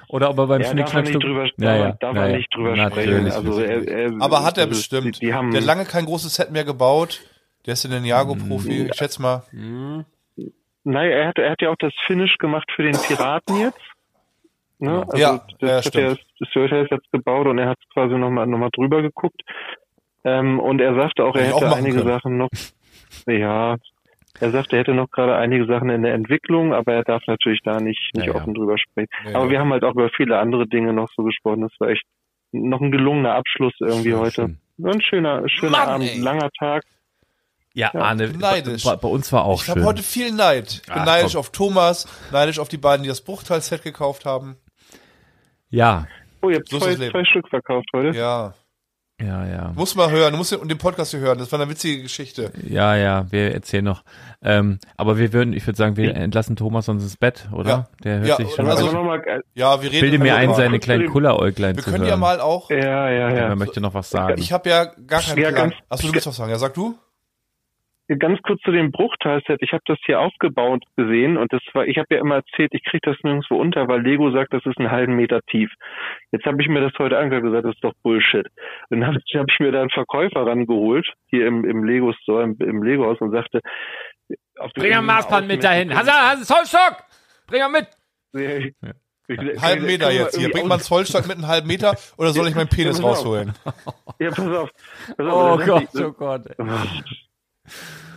[0.08, 2.30] Oder ob er beim Ja, darf er Schnickschnack nicht drüber, ja, ja, darf ja, er
[2.30, 2.36] ja.
[2.36, 3.24] nicht drüber sprechen.
[3.32, 5.16] Also, er, er, Aber hat er also, bestimmt.
[5.16, 7.22] Die, die haben, der hat lange kein großes Set mehr gebaut.
[7.66, 8.84] Der ist in den Jago-Profi.
[8.84, 8.86] Mm.
[8.90, 9.42] Ich schätze mal.
[9.52, 13.80] Nein, er hat, er hat ja auch das Finish gemacht für den Piraten jetzt.
[14.78, 15.02] Ne?
[15.08, 16.26] Also Ja, das, ja, hat er, stimmt.
[16.38, 19.42] das Toyota ist jetzt gebaut und er hat quasi nochmal noch mal drüber geguckt.
[20.26, 22.08] Ähm, und er sagte auch, er Hätte ich auch einige können.
[22.08, 22.48] Sachen noch,
[23.28, 23.76] ja,
[24.40, 27.60] er sagte, er hätte noch gerade einige Sachen in der Entwicklung, aber er darf natürlich
[27.62, 28.40] da nicht, nicht Ja, ja.
[28.40, 29.08] offen drüber sprechen.
[29.24, 31.60] Nee, aber wir haben halt auch über viele andere Dinge noch so gesprochen.
[31.62, 32.02] Das war echt
[32.52, 34.32] noch ein gelungener Abschluss irgendwie Schön, heute.
[34.32, 34.58] schön.
[34.84, 36.20] Ein schöner, schöner Mann, Abend, ey.
[36.20, 36.82] langer Tag.
[37.72, 38.84] Ja, Ja, Arne, neidisch.
[38.84, 39.76] bei, bei uns war auch Ich schön.
[39.76, 40.80] habe heute viel Neid.
[40.82, 41.40] Ich bin Ach, neidisch komm.
[41.40, 44.56] auf Thomas, neidisch auf die beiden, die das Bruchteil-Set gekauft haben.
[45.70, 46.06] ja,
[46.42, 48.16] Oh, ihr habt So zwei, zwei Stück verkauft heute.
[48.16, 48.54] Ja.
[49.20, 49.72] Ja, ja.
[49.74, 50.32] Muss mal hören.
[50.32, 51.38] Du musst den, den Podcast hier hören.
[51.38, 52.52] Das war eine witzige Geschichte.
[52.68, 54.02] Ja, ja, wir erzählen noch.
[54.42, 57.68] Ähm, aber wir würden, ich würde sagen, wir entlassen Thomas sonst ins Bett, oder?
[57.70, 57.88] Ja.
[58.04, 58.66] Der hört Ja, sich schon.
[58.68, 60.00] also- nochmal, äh, Ja, wir reden.
[60.02, 62.10] bilde mir ein, seine kleinen Kulleräuglein Wir zu können hören.
[62.10, 62.68] ja mal auch.
[62.70, 63.28] ja, ja, ja.
[63.30, 64.38] Er möchte noch was sagen.
[64.38, 65.72] Ich habe ja gar keinen Ja, Plan.
[65.88, 66.50] Achso, du willst was sagen.
[66.50, 66.96] Ja, sag du?
[68.08, 69.60] Ganz kurz zu dem Bruchteilset.
[69.62, 72.84] Ich habe das hier aufgebaut gesehen und das war, ich habe ja immer erzählt, ich
[72.84, 75.72] kriege das nirgendwo unter, weil Lego sagt, das ist einen halben Meter tief.
[76.30, 78.46] Jetzt habe ich mir das heute angehört und gesagt, das ist doch Bullshit.
[78.90, 82.12] Und dann habe ich, hab ich mir da einen Verkäufer rangeholt, hier im, im Lego
[82.22, 83.60] Store, im, im Lego Haus und sagte,
[84.58, 85.88] auf Bring ein Maßband mit dahin.
[85.88, 87.04] Du Zollstock?
[87.46, 87.88] Bring er mit.
[88.32, 88.92] Ja.
[89.60, 90.50] Halben Meter jetzt hier.
[90.50, 93.52] Bringt man Zollstock mit einem halben Meter oder soll ich meinen Penis Ja, rausholen?
[94.20, 94.70] Ja, pass auf.
[95.16, 95.60] Pass auf.
[95.60, 96.42] Oh Gott, oh Gott.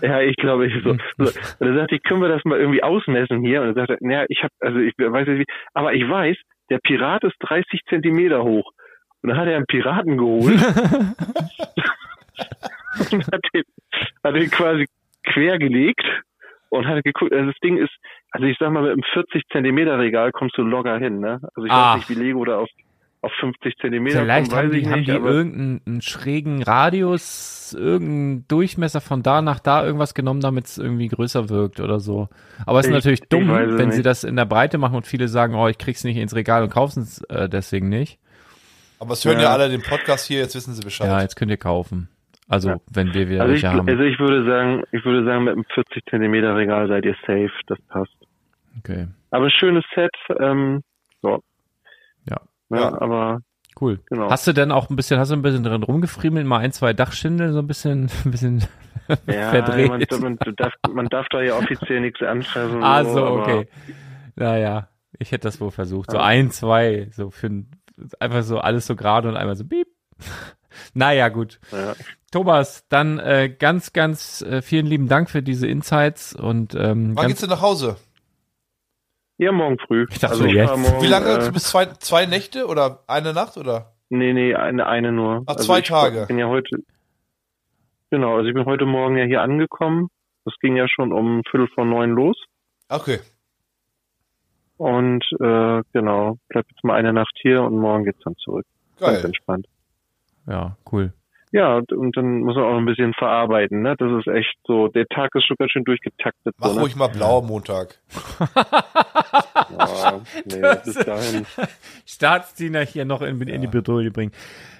[0.02, 0.96] Ja, ich glaube, ich so.
[1.18, 1.24] so.
[1.60, 3.62] Und dann sagte ich, können wir das mal irgendwie ausmessen hier?
[3.62, 6.38] Und er sagte, naja, ich habe, also ich weiß nicht wie, aber ich weiß,
[6.70, 8.72] der Pirat ist 30 Zentimeter hoch.
[9.22, 10.56] Und dann hat er einen Piraten geholt
[13.12, 13.64] und hat den,
[14.24, 14.86] hat den quasi
[15.26, 16.06] quergelegt
[16.70, 17.94] und hat geguckt, also das Ding ist,
[18.32, 21.40] also ich sag mal, mit einem 40 Zentimeter Regal kommst du locker hin, ne?
[21.56, 21.96] Also ich Ach.
[21.96, 22.70] weiß nicht, wie Lego da auf,
[23.22, 27.76] auf 50 Zentimeter Vielleicht kommt, haben weiß die, ich haben die irgendeinen einen schrägen Radius,
[27.78, 32.30] irgendeinen Durchmesser von da nach da irgendwas genommen, damit es irgendwie größer wirkt oder so.
[32.66, 34.06] Aber es ist Ich- natürlich ich dumm, wenn sie nicht.
[34.06, 36.70] das in der Breite machen und viele sagen, oh, ich krieg's nicht ins Regal und
[36.70, 38.20] kaufen es äh, deswegen nicht.
[39.00, 39.44] Aber es hören ja.
[39.44, 39.50] Ja.
[39.54, 41.08] alle den Podcast hier, jetzt wissen sie Bescheid.
[41.08, 42.10] Ja, jetzt könnt ihr kaufen.
[42.48, 42.78] Also, Ja.
[42.92, 43.88] wenn wir wieder Also ich, welche haben.
[43.90, 47.52] also ich würde sagen, ich würde sagen, mit einem 40 Zentimeter Regal seid ihr safe,
[47.68, 48.12] das passt.
[48.80, 50.10] Okay, Aber schönes Set,
[50.40, 50.82] ähm,
[51.22, 51.42] so.
[52.70, 52.78] Ja.
[52.78, 53.02] Ja, Ja.
[53.02, 53.42] aber
[53.82, 54.00] cool.
[54.08, 54.30] Genau.
[54.30, 56.94] Hast du denn auch ein bisschen, hast du ein bisschen drin rumgefriemelt, mal ein, zwei
[56.94, 58.64] Dachschindeln so ein bisschen, ein bisschen
[59.28, 59.90] ja, verdreht?
[59.90, 62.84] man, man, darf, man darf da ja offiziell nichts anfassen.
[62.84, 63.68] Ah, so, okay.
[64.36, 66.12] Naja, ich hätte das wohl versucht.
[66.12, 67.72] So ein, zwei, so für ein,
[68.20, 69.88] einfach so alles so gerade und einmal so piep.
[70.94, 71.60] naja, gut.
[71.72, 71.94] Ja.
[72.32, 77.16] Thomas, dann äh, ganz, ganz äh, vielen lieben Dank für diese Insights und ähm, Wann
[77.16, 77.98] ganz, geht's denn nach Hause?
[79.40, 80.06] Ja, morgen früh.
[80.10, 80.70] Ich dachte also so ich jetzt.
[80.78, 81.48] morgen, Wie lange?
[81.48, 83.94] Äh, Bis zwei, zwei Nächte oder eine Nacht oder?
[84.10, 85.44] nee, nee, eine, eine nur.
[85.46, 86.26] Ach, also zwei ich Tage.
[86.28, 86.78] bin ja heute,
[88.12, 90.10] genau, also ich bin heute Morgen ja hier angekommen.
[90.46, 92.36] Das ging ja schon um Viertel vor neun los.
[92.90, 93.20] Okay.
[94.78, 98.66] Und äh, genau, bleib jetzt mal eine Nacht hier und morgen geht's dann zurück.
[99.00, 99.26] Ganz Geil.
[99.26, 99.68] entspannt.
[100.48, 101.14] ja, cool.
[101.52, 103.96] Ja, und, und dann muss man auch ein bisschen verarbeiten, ne?
[103.98, 106.54] Das ist echt so, der Tag ist schon ganz schön durchgetaktet.
[106.60, 106.82] Mach so, ne?
[106.82, 108.00] ruhig mal blau am Montag.
[109.78, 111.46] Ja, nee, bis dahin.
[112.06, 114.32] Staatsdiener hier noch in, in die Bedrohung bringen.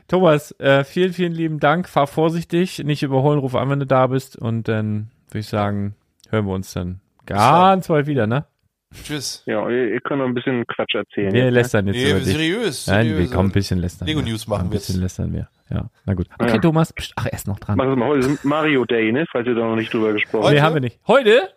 [0.08, 1.88] Thomas, äh, vielen, vielen lieben Dank.
[1.88, 4.36] Fahr vorsichtig, nicht überholen, ruf an, wenn du da bist.
[4.38, 5.96] Und dann würde ich sagen,
[6.30, 8.46] hören wir uns dann ganz bald wieder, ne?
[8.94, 9.44] Tschüss.
[9.46, 11.32] Ja, ihr, ihr könnt noch ein bisschen Quatsch erzählen.
[11.32, 12.28] Wir jetzt, lästern jetzt Nee, über dich.
[12.34, 12.88] seriös.
[12.88, 13.30] Nein, seriös.
[13.30, 14.08] wir kommen ein bisschen lästern.
[14.08, 14.32] Lego wir.
[14.32, 15.02] News machen Ein wir bisschen jetzt.
[15.04, 15.48] lästern wir.
[15.70, 16.28] Ja, na gut.
[16.40, 16.58] Okay, Ja.
[16.58, 17.78] Thomas, pst, ach, er ist noch dran.
[17.78, 19.26] Machen wir mal, heute ist Mario Day, ne?
[19.32, 20.56] Falls ihr da noch nicht drüber gesprochen Heute?
[20.56, 21.00] Nee, haben wir nicht.
[21.08, 21.50] Heute?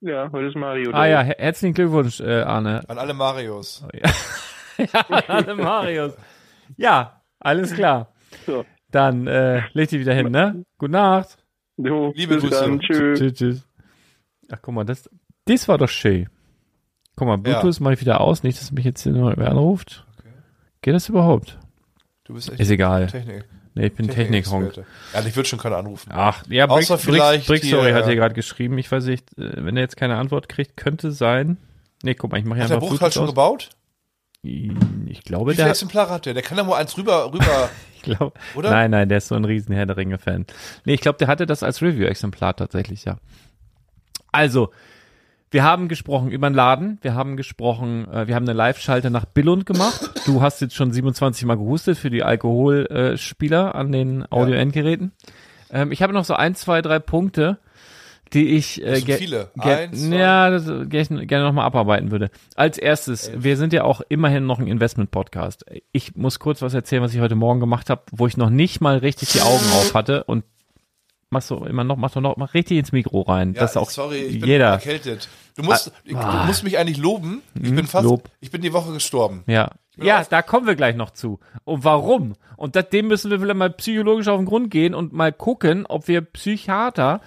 [0.00, 1.12] Ja, heute ist Mario Ah Day.
[1.12, 2.82] ja, her herzlichen Glückwunsch, äh, Arne.
[2.88, 3.84] An alle Marios.
[4.76, 6.12] ja, Arne Marius.
[6.76, 8.12] Ja, alles klar.
[8.46, 8.66] So.
[8.90, 10.64] Dann äh, leg dich wieder hin, ne?
[10.76, 11.38] Gute Nacht.
[11.78, 12.60] Jo, Liebe Grüße.
[12.60, 13.18] Dann, tschüss.
[13.18, 13.68] Tschüss, tschüss.
[14.52, 15.08] Ach, guck mal, das,
[15.48, 16.28] das war doch schön.
[17.16, 20.06] Guck mal, Bluetooth mache ich wieder aus, nicht, dass mich jetzt hier wer anruft.
[20.82, 21.58] Geht das überhaupt?
[22.24, 23.06] Du bist echt Ist egal.
[23.08, 23.44] Technik.
[23.74, 24.74] Nee, ich bin Technik-Honk.
[24.74, 26.10] Technik ja, ich würde schon keiner anrufen.
[26.12, 28.76] Ach, ja, Außer Brick, vielleicht Brick, Brick Story hat hier äh, gerade geschrieben.
[28.78, 31.58] Ich weiß nicht, äh, wenn er jetzt keine Antwort kriegt, könnte sein.
[32.02, 33.30] Nee, guck mal, ich mache hier Hat der einfach Bruchteil Bluetooth schon aus.
[33.30, 33.70] gebaut?
[34.42, 36.34] Ich glaube, Wie viele der, Exemplare hat der?
[36.34, 38.70] Der kann da mal eins rüber, rüber, ich glaube, oder?
[38.70, 40.46] nein, nein, der ist so ein riesen Herr der Ringe-Fan.
[40.84, 43.18] Nee, ich glaube, der hatte das als Review-Exemplar tatsächlich, ja.
[44.30, 44.70] Also,
[45.50, 49.24] wir haben gesprochen über den Laden, wir haben gesprochen, äh, wir haben eine Live-Schalte nach
[49.24, 50.10] Billund gemacht.
[50.26, 55.12] Du hast jetzt schon 27 Mal gehustet für die Alkoholspieler an den Audio-Endgeräten.
[55.70, 57.58] Ähm, ich habe noch so ein, zwei, drei Punkte,
[58.34, 59.50] die ich äh, ge- viele.
[59.56, 62.30] ge- Eins, ja, das äh, ge- ich gerne nochmal abarbeiten würde.
[62.56, 65.64] Als erstes, wir sind ja auch immerhin noch ein Investment-Podcast.
[65.92, 68.80] Ich muss kurz was erzählen, was ich heute Morgen gemacht habe, wo ich noch nicht
[68.82, 70.44] mal richtig die Augen auf hatte und
[71.30, 73.90] machst du immer noch, mach doch noch mal richtig ins Mikro rein, Ja, dass auch
[73.90, 74.66] sorry, ich bin jeder.
[74.70, 75.28] erkältet.
[75.56, 77.42] Du musst, ich, du musst mich eigentlich loben.
[77.54, 78.08] Ich bin fast, Ah.
[78.10, 78.30] Lob.
[78.40, 79.42] ich bin die Woche gestorben.
[79.46, 79.70] Ja.
[79.96, 81.40] Ja, auf- da kommen wir gleich noch zu.
[81.64, 82.34] Und warum?
[82.56, 85.84] Und das, dem müssen wir vielleicht mal psychologisch auf den Grund gehen und mal gucken,
[85.86, 87.20] ob wir Psychiater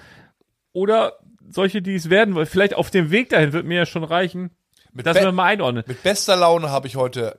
[0.71, 1.13] oder
[1.49, 4.51] solche, die es werden wollen, vielleicht auf dem Weg dahin wird mir ja schon reichen,
[4.93, 5.83] Mit, dass wir mal einordnen.
[5.85, 7.37] mit bester Laune habe ich heute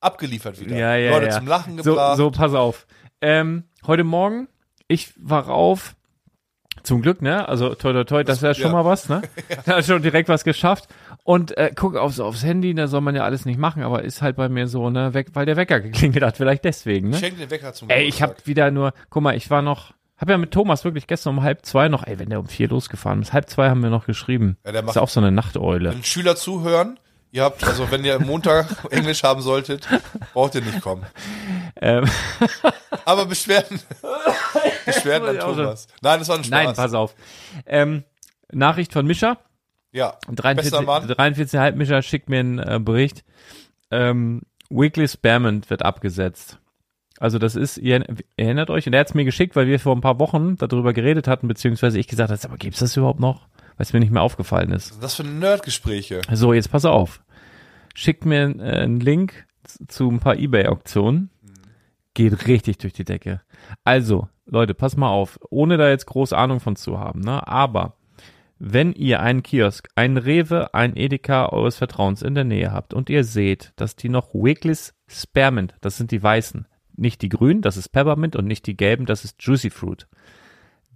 [0.00, 0.76] abgeliefert wieder.
[0.76, 1.32] Ja, ja, Leute ja.
[1.38, 2.16] zum Lachen So, gebracht.
[2.16, 2.86] so, pass auf.
[3.20, 4.48] Ähm, heute Morgen,
[4.88, 5.94] ich war rauf,
[6.82, 7.48] zum Glück, ne?
[7.48, 8.72] Also toi toi toi, das ist ja schon ja.
[8.72, 9.22] mal was, ne?
[9.66, 10.88] Da hat schon direkt was geschafft.
[11.24, 14.22] Und äh, guck aufs, aufs Handy, da soll man ja alles nicht machen, aber ist
[14.22, 17.16] halt bei mir so, ne, weg, weil der Wecker geklingelt hat, vielleicht deswegen, ne?
[17.16, 18.46] Ich schenke den Wecker zum Ey, ich habe Geburtstag.
[18.48, 21.64] wieder nur, guck mal, ich war noch, hab ja mit Thomas wirklich gestern um halb
[21.64, 24.56] zwei noch, ey, wenn der um vier losgefahren ist, halb zwei haben wir noch geschrieben.
[24.66, 25.90] Ja, der ist macht- ja auch so eine Nachteule.
[25.92, 26.98] Wenn Schüler zuhören,
[27.32, 29.88] ihr habt, also wenn ihr Montag Englisch haben solltet,
[30.32, 31.04] braucht ihr nicht kommen.
[31.80, 32.04] Ähm,
[33.04, 33.80] Aber Beschwerden,
[34.86, 35.88] Beschwerden an Thomas.
[36.00, 36.50] Nein, das war ein Spaß.
[36.64, 37.14] nein, pass auf.
[37.66, 38.04] Ähm,
[38.52, 39.38] Nachricht von Mischa,
[39.92, 41.08] Ja, 43, bester Mann.
[41.10, 43.24] 43,5 Mischa schickt mir einen äh, Bericht.
[43.90, 46.58] Ähm, Weekly Spearmint wird abgesetzt.
[47.18, 48.04] Also das ist, ihr
[48.36, 50.92] erinnert euch, und er hat es mir geschickt, weil wir vor ein paar Wochen darüber
[50.92, 53.46] geredet hatten, beziehungsweise ich gesagt habe, aber gibt's das überhaupt noch?
[53.76, 55.02] Weil es mir nicht mehr aufgefallen ist.
[55.02, 56.20] Das für Nerdgespräche.
[56.32, 57.21] So, jetzt pass auf.
[57.94, 59.46] Schickt mir äh, einen Link
[59.88, 61.30] zu ein paar Ebay-Auktionen.
[62.14, 63.40] Geht richtig durch die Decke.
[63.84, 65.38] Also, Leute, pass mal auf.
[65.50, 67.46] Ohne da jetzt groß Ahnung von zu haben, ne?
[67.46, 67.96] Aber
[68.64, 73.10] wenn ihr einen Kiosk, einen Rewe, ein Edeka eures Vertrauens in der Nähe habt und
[73.10, 77.76] ihr seht, dass die noch Wiggles Spearmint, das sind die weißen, nicht die grünen, das
[77.76, 80.06] ist Peppermint und nicht die gelben, das ist Juicy Fruit,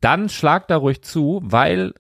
[0.01, 1.95] dann schlagt da ruhig zu, weil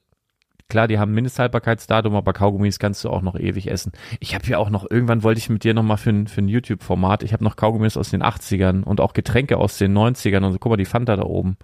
[0.69, 3.93] Klar, die haben Mindesthaltbarkeitsdatum, aber Kaugummis kannst du auch noch ewig essen.
[4.19, 6.41] Ich habe ja auch noch, irgendwann wollte ich mit dir noch mal für ein, für
[6.43, 10.45] ein YouTube-Format, ich habe noch Kaugummis aus den 80ern und auch Getränke aus den 90ern
[10.45, 11.57] und so, guck mal, die Fanta da oben.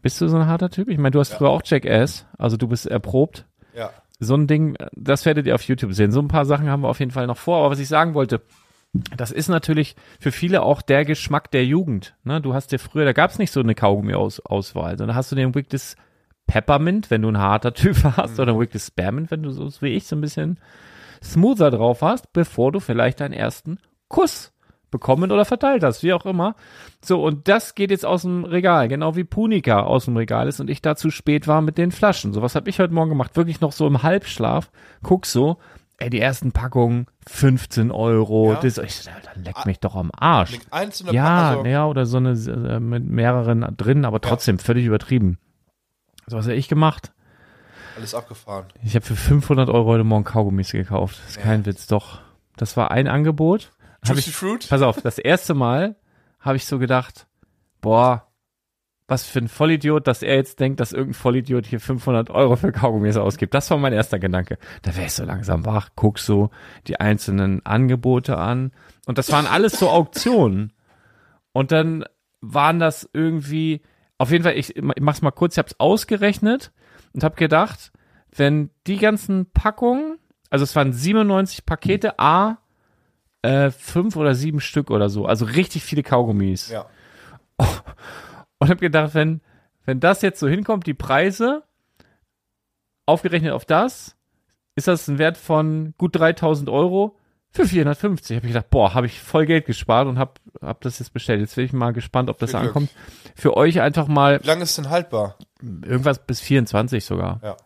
[0.00, 0.88] Bist du so ein harter Typ?
[0.88, 3.46] Ich meine, du hast früher auch Jackass, also du bist erprobt.
[3.74, 3.90] Ja.
[4.20, 6.12] So ein Ding, das werdet ihr auf YouTube sehen.
[6.12, 7.58] So ein paar Sachen haben wir auf jeden Fall noch vor.
[7.58, 8.42] Aber was ich sagen wollte,
[9.16, 12.14] das ist natürlich für viele auch der Geschmack der Jugend.
[12.22, 12.40] Ne?
[12.40, 15.54] Du hast ja früher, da gab es nicht so eine Kaugummi-Auswahl, sondern hast du den
[15.54, 15.96] Wiggles
[16.46, 20.06] Peppermint, wenn du ein harter Typ hast, oder Wiggles Spearmint, wenn du so wie ich
[20.06, 20.58] so ein bisschen
[21.22, 23.78] smoother drauf hast, bevor du vielleicht deinen ersten
[24.08, 24.52] Kuss
[24.90, 26.54] bekommen oder verteilt hast, wie auch immer.
[27.04, 30.60] So, und das geht jetzt aus dem Regal, genau wie Punika aus dem Regal ist
[30.60, 32.32] und ich da zu spät war mit den Flaschen.
[32.32, 33.36] So, was habe ich heute Morgen gemacht?
[33.36, 34.70] Wirklich noch so im Halbschlaf.
[35.02, 35.56] Guck so,
[35.98, 38.52] ey, die ersten Packungen 15 Euro.
[38.52, 38.60] Ja.
[38.60, 40.58] Das, ich, dann leck mich doch am Arsch.
[40.70, 45.38] Einzelne Ja, also, ja, oder so eine äh, mit mehreren drin, aber trotzdem völlig übertrieben.
[46.26, 47.12] So was habe ich gemacht.
[47.96, 48.66] alles abgefahren.
[48.82, 51.18] Ich habe für 500 Euro heute Morgen Kaugummis gekauft.
[51.22, 52.20] Das ist kein Witz, doch.
[52.56, 53.72] Das war ein Angebot.
[54.04, 54.68] Juicy ich, Fruit?
[54.68, 55.96] pass auf, das erste Mal
[56.40, 57.26] habe ich so gedacht,
[57.80, 58.26] boah,
[59.06, 62.72] was für ein Vollidiot, dass er jetzt denkt, dass irgendein Vollidiot hier 500 Euro für
[62.72, 63.52] Kaugummis ausgibt.
[63.52, 64.58] Das war mein erster Gedanke.
[64.82, 66.50] Da wäre ich so langsam wach, guck so
[66.86, 68.72] die einzelnen Angebote an.
[69.06, 70.72] Und das waren alles so Auktionen.
[71.52, 72.04] Und dann
[72.40, 73.82] waren das irgendwie,
[74.18, 76.72] auf jeden Fall, ich, ich mach's mal kurz, ich hab's ausgerechnet
[77.12, 77.92] und hab gedacht,
[78.30, 80.18] wenn die ganzen Packungen,
[80.50, 82.58] also es waren 97 Pakete, A,
[83.42, 86.70] äh, fünf oder sieben Stück oder so, also richtig viele Kaugummis.
[86.70, 86.86] Ja.
[88.58, 89.42] Und hab gedacht, wenn,
[89.84, 91.64] wenn das jetzt so hinkommt, die Preise,
[93.06, 94.16] aufgerechnet auf das,
[94.76, 97.18] ist das ein Wert von gut 3000 Euro
[97.54, 98.36] für 450.
[98.36, 101.40] Hab ich gedacht, boah, habe ich voll Geld gespart und hab, hab das jetzt bestellt.
[101.40, 102.70] Jetzt bin ich mal gespannt, ob das Viel Glück.
[102.70, 102.90] ankommt.
[103.36, 105.36] Für euch einfach mal Wie lange ist denn haltbar?
[105.62, 107.40] irgendwas bis 24 sogar.
[107.42, 107.56] Ja.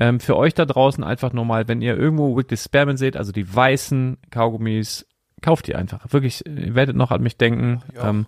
[0.00, 3.30] Ähm, für euch da draußen einfach nur mal, wenn ihr irgendwo Wiggly Spearmint seht, also
[3.30, 5.06] die weißen Kaugummis,
[5.42, 6.00] kauft die einfach.
[6.10, 7.82] Wirklich, ihr werdet noch an mich denken.
[7.94, 8.08] Ja.
[8.08, 8.26] Ähm,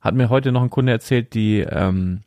[0.00, 2.22] hat mir heute noch ein Kunde erzählt, die, ähm,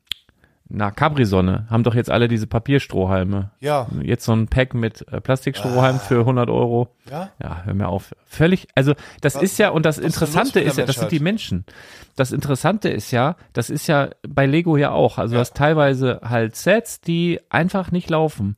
[0.72, 3.52] na, Capri-Sonne haben doch jetzt alle diese Papierstrohhalme.
[3.60, 3.88] Ja.
[4.04, 6.96] Jetzt so ein Pack mit äh, Plastikstrohhalm für 100 Euro.
[7.10, 7.32] Ja?
[7.42, 8.14] Ja, hör mir auf.
[8.26, 11.66] Völlig, also das Was- ist ja, und das Interessante ist ja, das sind die Menschen.
[12.16, 15.18] Das Interessante ist ja, das ist ja bei Lego ja auch.
[15.18, 18.56] Also du hast teilweise halt Sets, die einfach nicht laufen,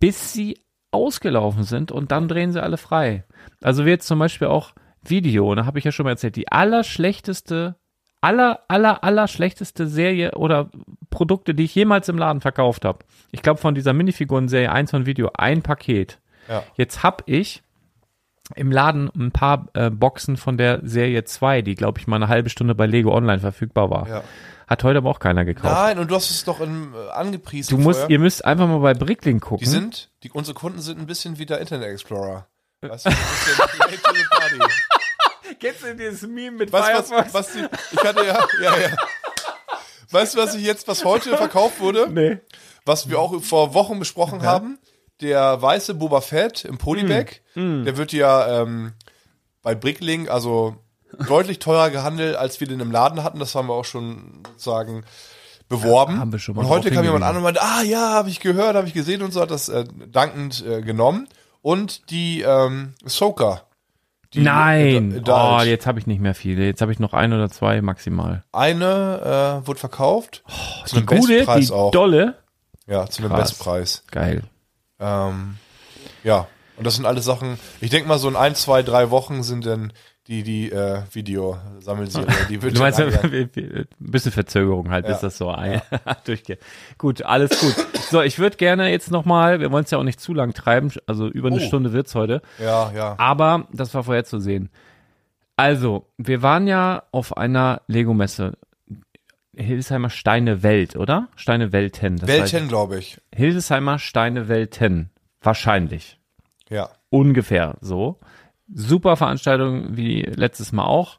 [0.00, 0.58] bis sie
[0.90, 3.24] ausgelaufen sind und dann drehen sie alle frei.
[3.62, 4.72] Also wie jetzt zum Beispiel auch
[5.06, 7.76] Video, da habe ich ja schon mal erzählt, die allerschlechteste,
[8.24, 10.70] aller, aller, aller schlechteste Serie oder
[11.10, 13.00] Produkte, die ich jemals im Laden verkauft habe.
[13.32, 16.18] Ich glaube von dieser Minifiguren-Serie 1 von Video, ein Paket.
[16.48, 16.62] Ja.
[16.76, 17.62] Jetzt hab ich
[18.54, 22.28] im Laden ein paar äh, Boxen von der Serie 2, die, glaube ich, mal eine
[22.28, 24.08] halbe Stunde bei Lego Online verfügbar war.
[24.08, 24.24] Ja.
[24.66, 25.74] Hat heute aber auch keiner gekauft.
[25.74, 27.76] Nein, und du hast es doch in, äh, angepriesen.
[27.76, 28.10] du musst, vorher.
[28.10, 29.64] ihr müsst einfach mal bei Bricklink gucken.
[29.64, 32.46] Die sind, die, unsere Kunden sind ein bisschen wie der Internet Explorer.
[32.80, 34.74] Weißt du, ein bisschen late to the party.
[35.64, 38.96] Kennst du dieses Meme mit du, was, was die, ich hatte ja, ja, ja.
[40.10, 42.06] Weißt du, was ich jetzt, was heute verkauft wurde?
[42.10, 42.38] Nee.
[42.84, 44.78] Was wir auch vor Wochen besprochen haben?
[45.22, 47.86] Der weiße Boba Fett im Polybag, Hm.
[47.86, 48.92] der wird ja ähm,
[49.62, 50.76] bei Bricklink also
[51.28, 53.38] deutlich teurer gehandelt, als wir den im Laden hatten.
[53.38, 55.06] Das haben wir auch schon sozusagen
[55.70, 56.16] beworben.
[56.16, 58.28] Ja, haben wir schon mal und heute kam jemand an und meinte, ah ja, habe
[58.28, 61.26] ich gehört, habe ich gesehen und so, hat das äh, dankend äh, genommen.
[61.62, 63.62] Und die ähm, Soka.
[64.34, 65.12] Die Nein.
[65.16, 65.28] Adult.
[65.28, 66.64] Oh, jetzt habe ich nicht mehr viele.
[66.64, 68.44] Jetzt habe ich noch ein oder zwei maximal.
[68.52, 70.42] Eine äh, wurde verkauft.
[70.86, 71.90] zu einem Die gute, Bestpreis die auch.
[71.92, 72.38] dolle.
[72.86, 73.50] Ja, zu einem Krass.
[73.50, 74.04] Bestpreis.
[74.10, 74.42] Geil.
[75.00, 75.56] Ähm,
[76.22, 79.42] ja, und das sind alles Sachen, ich denke mal so in ein, zwei, drei Wochen
[79.42, 79.92] sind dann
[80.26, 85.20] die, die äh, Videosammelserie, die wird Du meinst, ein bisschen Verzögerung halt, bis Ja.
[85.22, 85.82] das so ein
[86.24, 86.60] durchgeht.
[86.98, 87.74] Gut, alles gut.
[88.10, 90.90] So, ich würde gerne jetzt nochmal, wir wollen es ja auch nicht zu lang treiben,
[91.06, 91.66] also über eine Oh.
[91.66, 93.14] Stunde wird's heute, Ja, ja.
[93.18, 94.70] aber das war vorher zu sehen.
[95.56, 98.54] Also, wir waren ja auf einer Lego-Messe.
[99.56, 101.28] Hildesheimer Steine Welt, oder?
[101.36, 102.16] Steine Welten.
[102.16, 103.20] Das Welten, glaube ich.
[103.32, 105.10] Hildesheimer Steine Welten.
[105.42, 106.18] Wahrscheinlich.
[106.70, 106.88] Ja.
[107.10, 108.18] ungefähr so.
[108.72, 111.18] Super Veranstaltung wie letztes Mal auch.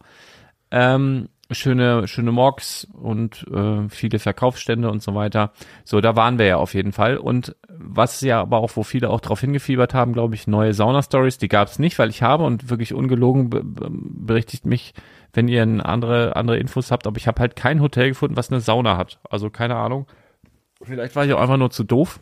[0.71, 5.51] Ähm, schöne, schöne Mocks und äh, viele Verkaufsstände und so weiter.
[5.83, 7.17] So, da waren wir ja auf jeden Fall.
[7.17, 11.37] Und was ja aber auch, wo viele auch drauf hingefiebert haben, glaube ich, neue Sauna-Stories,
[11.37, 14.95] die gab es nicht, weil ich habe und wirklich ungelogen be be- berichtigt mich,
[15.33, 18.61] wenn ihr andere, andere Infos habt, aber ich habe halt kein Hotel gefunden, was eine
[18.61, 19.19] Sauna hat.
[19.29, 20.07] Also keine Ahnung.
[20.81, 22.19] Vielleicht war ich auch einfach nur zu doof.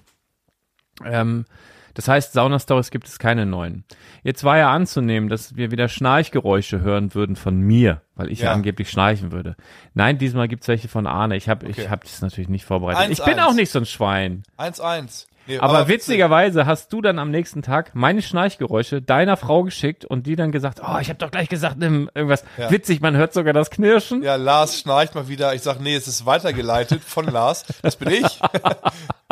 [1.06, 1.46] Ähm,
[1.94, 3.84] das heißt, Sauna-Stories gibt es keine neuen.
[4.24, 8.46] Jetzt war ja anzunehmen, dass wir wieder Schnarchgeräusche hören würden von mir, weil ich ja,
[8.48, 8.54] Ja.
[8.54, 9.56] angeblich schnarchen würde.
[9.94, 11.36] Nein, diesmal gibt's welche von Arne.
[11.36, 11.82] Ich habe Okay.
[11.84, 13.02] ich hab das natürlich nicht vorbereitet.
[13.02, 14.44] Eins, ich bin auch nicht so ein Schwein.
[14.58, 15.28] 1-1.
[15.48, 20.26] Nee, Aber, witzigerweise hast du dann am nächsten Tag meine Schnarchgeräusche deiner Frau geschickt und
[20.26, 22.44] die dann gesagt, oh, ich habe doch gleich gesagt, nimm irgendwas.
[22.58, 22.72] Ja.
[22.72, 24.24] Witzig, man hört sogar das Knirschen.
[24.24, 25.54] Ja, Lars schnarcht mal wieder.
[25.54, 27.66] Ich sag, nee, es ist weitergeleitet von Lars.
[27.82, 28.24] Das bin ich.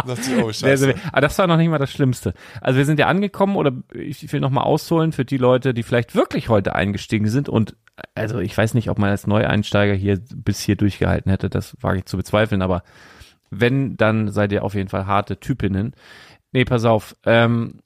[0.05, 0.95] sagt sie, oh, scheiße.
[1.11, 2.33] aber das war noch nicht mal das Schlimmste.
[2.59, 5.83] Also wir sind ja angekommen oder ich will noch mal ausholen für die Leute, die
[5.83, 7.75] vielleicht wirklich heute eingestiegen sind und
[8.15, 11.99] also ich weiß nicht, ob man als Neueinsteiger hier bis hier durchgehalten hätte, das wage
[11.99, 12.83] ich zu bezweifeln, aber
[13.51, 15.93] wenn, dann seid ihr auf jeden Fall harte Typinnen.
[16.51, 17.81] Nee, pass auf, ähm,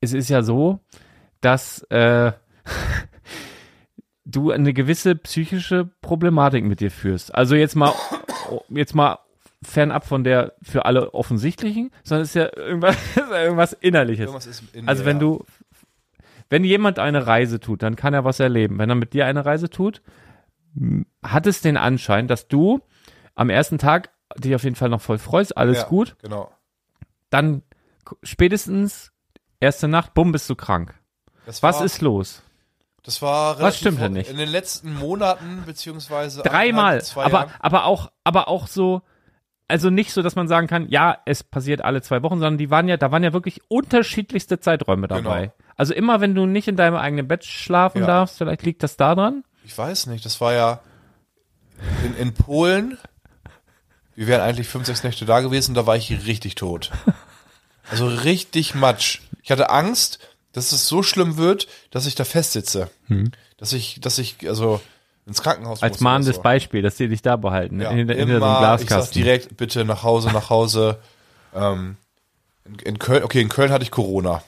[0.00, 0.80] es ist ja so,
[1.40, 2.32] dass äh,
[4.24, 7.34] du eine gewisse psychische Problematik mit dir führst.
[7.34, 7.92] Also jetzt mal,
[8.70, 9.18] jetzt mal
[9.62, 12.96] fernab von der für alle offensichtlichen, sondern es ist ja irgendwas,
[13.30, 14.26] irgendwas Innerliches.
[14.26, 15.44] Irgendwas in Also wenn du,
[16.48, 18.78] wenn jemand eine Reise tut, dann kann er was erleben.
[18.78, 20.02] Wenn er mit dir eine Reise tut,
[21.22, 22.80] hat es den Anschein, dass du
[23.34, 26.50] am ersten Tag dich auf jeden Fall noch voll freust, alles ja, gut, Genau.
[27.30, 27.62] dann
[28.22, 29.12] spätestens
[29.60, 30.94] erste Nacht, bumm, bist du krank.
[31.46, 32.42] Das Was war, ist los?
[33.02, 34.30] Das war Was stimmt denn nicht?
[34.30, 37.50] In den letzten Monaten, beziehungsweise Dreimal, aber, Jahren.
[37.60, 39.02] aber auch, aber auch so,
[39.68, 42.70] also nicht so, dass man sagen kann, ja, es passiert alle zwei Wochen, sondern die
[42.70, 45.40] waren ja, da waren ja wirklich unterschiedlichste Zeiträume dabei.
[45.48, 45.52] Genau.
[45.76, 48.06] Also immer, wenn du nicht in deinem eigenen Bett schlafen Ja.
[48.06, 49.44] darfst, vielleicht liegt das daran.
[49.64, 50.80] Ich weiß nicht, das war ja
[52.04, 52.96] in, in Polen.
[54.16, 56.90] Wir wären eigentlich fünf, sechs Nächte da gewesen, da war ich richtig tot.
[57.90, 59.20] Also richtig matsch.
[59.42, 60.18] Ich hatte Angst,
[60.52, 62.90] dass es so schlimm wird, dass ich da festsitze.
[63.58, 64.80] Dass ich, dass ich, also
[65.26, 66.42] ins Krankenhaus Als mahnendes so.
[66.42, 69.22] Beispiel, dass die dich da behalten, Ja, hinter, hinter so einem immer, ich sag Glaskasten.
[69.22, 70.98] direkt, bitte nach Hause, nach Hause.
[71.54, 71.96] Ähm,
[72.64, 74.42] in, in Köln, okay, in Köln hatte ich Corona.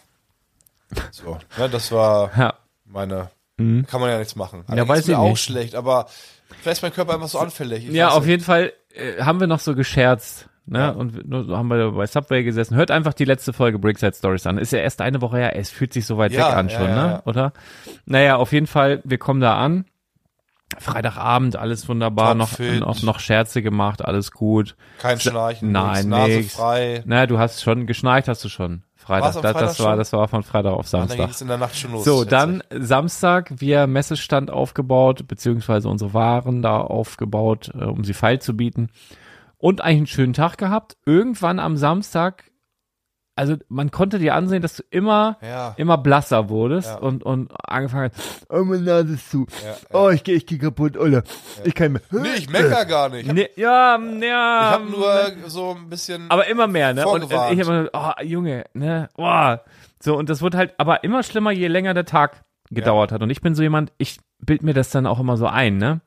[1.11, 2.55] So, ne, das war Ja,
[2.85, 4.65] meine, kann man ja nichts machen.
[4.75, 5.43] Ja, weiß ich auch nicht.
[5.43, 6.09] schlecht, aber
[6.63, 7.87] vielleicht ist mein Körper einfach so anfällig.
[7.89, 8.31] Ich ja auf nicht.
[8.31, 10.49] jeden Fall äh, haben wir noch so gescherzt.
[10.67, 10.79] Ne?
[10.79, 10.91] Ja.
[10.91, 12.77] Und nur so haben wir bei Subway gesessen.
[12.77, 14.59] Hört einfach die letzte Folge Brickside Stories an.
[14.59, 15.57] Ist ja erst eine Woche her.
[15.57, 17.11] Es fühlt sich so weit Ja, weg an schon, ja, ne?
[17.13, 17.23] ja.
[17.25, 17.53] Oder?
[18.05, 19.85] Naja, auf jeden Fall, wir kommen da an.
[20.79, 24.75] Freitagabend, alles wunderbar, noch, noch, noch Scherze gemacht, alles gut.
[24.99, 27.03] Kein Schnarchen, Nein, nix, Nase frei.
[27.07, 28.83] Naja, du hast schon, geschnarcht hast du schon.
[29.07, 29.37] Freitag.
[29.37, 31.17] Am das, Freitag das war, das war von Freitag auf Und dann Samstag.
[31.19, 32.05] ging es in der Nacht schon los.
[32.05, 38.41] So, dann Samstag, wir Messestand aufgebaut, beziehungsweise unsere Waren da aufgebaut, äh, um sie feil
[38.41, 38.89] zu bieten.
[39.59, 40.97] Und eigentlich einen schönen Tag gehabt.
[41.07, 42.45] Irgendwann am Samstag
[43.37, 45.75] also man konnte dir ansehen, dass du immer, Ja.
[45.77, 46.97] immer blasser wurdest Ja.
[46.97, 49.47] und, und angefangen hast, oh, meine Nase ist zu.
[49.65, 49.75] Ja.
[49.93, 51.23] Oh, ich gehe ich geh kaputt, oder?
[51.65, 52.03] Ich kann mehr.
[52.11, 53.31] Nee, ich mecker gar nicht.
[53.33, 54.61] Nee, ja, ja.
[54.61, 56.31] Ich habe nur so ein bisschen.
[56.31, 57.07] aber immer mehr, ne?
[57.07, 59.09] Und äh, ich habe oh, Junge, ne?
[59.17, 59.55] Oh.
[60.03, 63.23] So, und das wird halt aber immer schlimmer, je länger der Tag gedauert hat.
[63.23, 66.01] Und ich bin so jemand, ich bild mir das dann auch immer so ein, ne?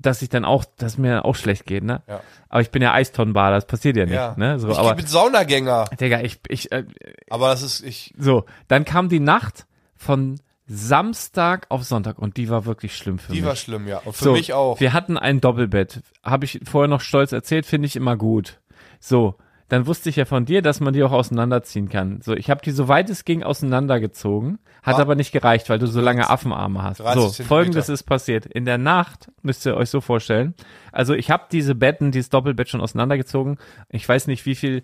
[0.00, 2.02] Dass ich dann auch, dass mir auch schlecht geht, ne?
[2.08, 2.20] Ja.
[2.48, 4.34] Aber ich bin ja Eistonnenbader, das passiert ja nicht, ja.
[4.36, 4.58] ne?
[4.58, 5.86] So, ich aber, bin Saunagänger.
[6.00, 6.84] Digga, ich, ich, äh,
[7.28, 12.48] Aber das ist, ich, so, dann kam die Nacht von Samstag auf Sonntag und die
[12.48, 13.46] war wirklich schlimm für die mich.
[13.46, 13.98] war schlimm, ja.
[13.98, 14.78] Und für so, mich auch.
[14.78, 16.00] Wir hatten ein Doppelbett.
[16.22, 18.60] Habe ich vorher noch stolz erzählt, finde ich immer gut.
[19.00, 19.34] So,
[19.70, 22.20] dann wusste ich ja von dir, dass man die auch auseinanderziehen kann.
[22.20, 25.00] So, ich habe die so weit es ging auseinandergezogen, hat Ah.
[25.00, 27.00] aber nicht gereicht, weil du so lange Affenarme hast.
[27.00, 28.46] 30 So, folgendes ist passiert.
[28.46, 30.54] In der Nacht, müsst ihr euch so vorstellen,
[30.92, 33.58] also ich habe diese Betten, dieses Doppelbett schon auseinandergezogen.
[33.88, 34.82] Ich weiß nicht, wie viel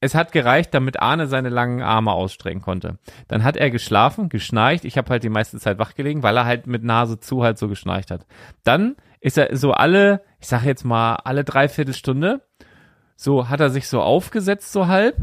[0.00, 2.98] es hat gereicht, damit Arne seine langen Arme ausstrecken konnte.
[3.26, 4.84] Dann hat er geschlafen, geschnarcht.
[4.84, 7.56] Ich habe halt die meiste Zeit wach gelegen, weil er halt mit Nase zu halt
[7.58, 8.26] so geschnarcht hat.
[8.64, 12.42] Dann ist er so alle, ich sage jetzt mal alle Dreiviertelstunde,
[13.16, 15.16] so hat er sich so aufgesetzt so halb,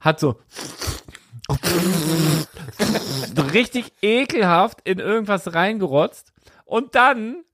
[0.00, 0.40] hat so
[3.52, 6.32] richtig ekelhaft in irgendwas reingerotzt
[6.64, 7.44] und dann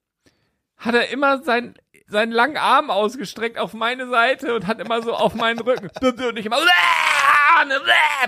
[0.76, 1.74] hat er immer sein,
[2.06, 5.90] seinen langen Arm ausgestreckt auf meine Seite und hat immer so auf meinen Rücken.
[6.00, 6.56] Und ich immer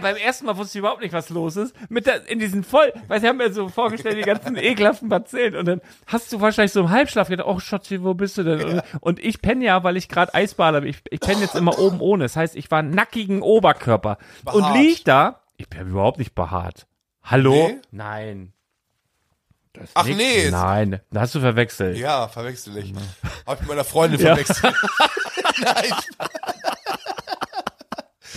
[0.00, 1.74] beim ersten Mal wusste ich überhaupt nicht, was los ist.
[1.90, 5.56] Mit der, in diesen voll, weil sie haben mir so vorgestellt, die ganzen ekelhaften Bazillen
[5.56, 8.62] und dann hast du wahrscheinlich so im Halbschlaf gedacht, oh Schatzi, wo bist du denn?
[8.64, 10.90] Und, und ich penne ja, weil ich gerade Eisbader bin.
[10.90, 12.24] Ich, ich penne jetzt immer oben ohne.
[12.24, 14.76] Das heißt, ich war nackigen Oberkörper und Behaart.
[14.76, 15.40] lieg da.
[15.56, 16.86] Ich bin überhaupt nicht behaart.
[17.22, 17.52] Hallo?
[17.68, 17.78] Nee?
[17.92, 18.52] Nein.
[19.74, 20.18] Das Ach nix.
[20.18, 21.96] nee, Nein, da hast du verwechselt.
[21.96, 22.92] Ja, verwechsel ich.
[23.46, 24.34] Hab ich mit meiner Freundin Ja.
[24.36, 24.74] verwechselt.
[25.62, 25.92] Nein.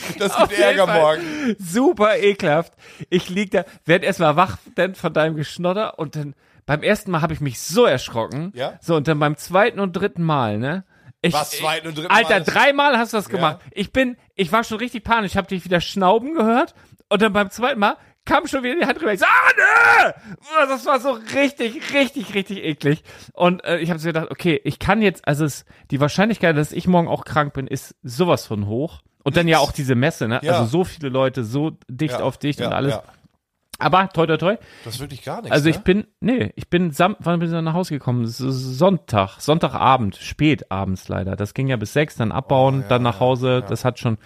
[0.20, 1.56] Das gibt Ärger morgen.
[1.60, 2.74] Super ekelhaft.
[3.10, 6.36] Ich lieg da, werd erstmal wach denn von deinem Geschnodder und dann
[6.66, 8.52] beim ersten Mal habe ich mich so erschrocken.
[8.56, 8.80] Ja?
[8.82, 10.84] So und dann beim zweiten und dritten Mal, ne?
[11.22, 12.44] Ich, Was, zweiten und dritten Alter, Mal?
[12.44, 13.60] dreimal hast du das gemacht.
[13.72, 15.32] Ich bin, ich war schon richtig panisch.
[15.32, 16.76] Ich habe dich wieder schnauben gehört
[17.10, 19.14] und dann beim zweiten Mal kam schon wieder die Hand rüber.
[19.14, 20.14] Ich so, ah, ne!
[20.68, 23.04] Das war so richtig, richtig, richtig eklig.
[23.34, 26.72] Und äh, ich habe so gedacht, okay, ich kann jetzt, also es, die Wahrscheinlichkeit, dass
[26.72, 29.02] ich morgen auch krank bin, ist sowas von hoch.
[29.26, 30.40] Und dann ja auch diese Messe, ne?
[30.44, 30.54] Ja.
[30.54, 33.00] Also so viele Leute, so dicht Ja, auf dicht ja, und alles.
[33.80, 34.56] Aber toi toi toi.
[34.86, 35.52] Das ist wirklich gar nichts.
[35.52, 35.82] Also ich ne?
[35.84, 38.28] bin, nee, ich bin sam wann bin ich nach Hause gekommen?
[38.28, 41.36] Sonntag, Sonntagabend, spät abends leider.
[41.36, 43.64] Das ging ja bis sechs, dann abbauen, Oh, dann nach Hause.
[43.68, 44.20] Das hat schon,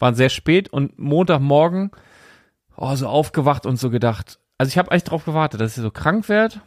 [0.00, 1.92] war sehr spät und Montagmorgen,
[2.76, 4.40] oh, so aufgewacht und so gedacht.
[4.58, 6.60] Also ich habe eigentlich drauf gewartet, dass ich so krank werd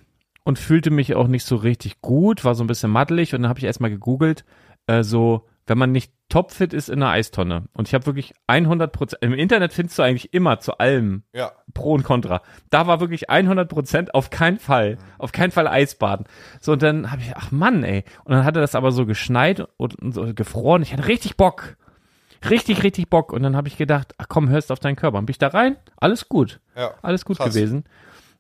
[0.46, 3.50] und fühlte mich auch nicht so richtig gut, war so ein bisschen maddelig und dann
[3.50, 4.46] habe ich erstmal gegoogelt,
[4.88, 7.64] äh, so, wenn man nicht topfit ist in einer Eistonne.
[7.74, 11.52] Und ich habe wirklich 100 Prozent, im Internet findest du eigentlich immer zu allem Ja.
[11.74, 12.42] Pro und Contra.
[12.70, 16.26] Da war wirklich 100 Prozent auf keinen Fall, auf keinen Fall Eisbaden.
[16.60, 18.04] So, und dann habe ich, ach Mann, ey.
[18.26, 20.82] Und dann hatte das aber so geschneit und, und so gefroren.
[20.82, 21.78] Ich hatte richtig Bock.
[22.50, 23.32] Richtig, richtig Bock.
[23.32, 25.20] Und dann habe ich gedacht, ach komm, hörst auf deinen Körper.
[25.20, 26.60] Und bin ich da rein, alles gut.
[26.76, 26.92] Ja.
[27.02, 27.54] Alles gut Krass.
[27.54, 27.86] gewesen.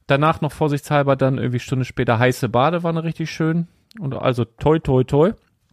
[0.07, 3.67] Danach noch vorsichtshalber dann irgendwie Stunde später heiße Badewanne, richtig schön.
[3.99, 5.31] Und also toi, toi, toi.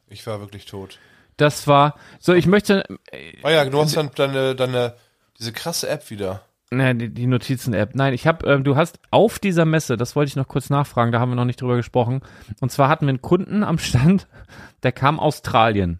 [0.09, 0.99] Ich war wirklich tot.
[1.41, 2.85] Das war, so ich möchte,
[3.43, 4.95] Oh ja, du hast dann deine, deine,
[5.39, 6.43] diese krasse App wieder.
[6.73, 7.95] Ne, die, die Notizen-App.
[7.97, 11.11] Nein, ich habe, ähm, du hast auf dieser Messe, das wollte ich noch kurz nachfragen,
[11.11, 12.21] da haben wir noch nicht drüber gesprochen.
[12.61, 14.29] Und zwar hatten wir einen Kunden am Stand,
[14.85, 15.99] der kam Australien.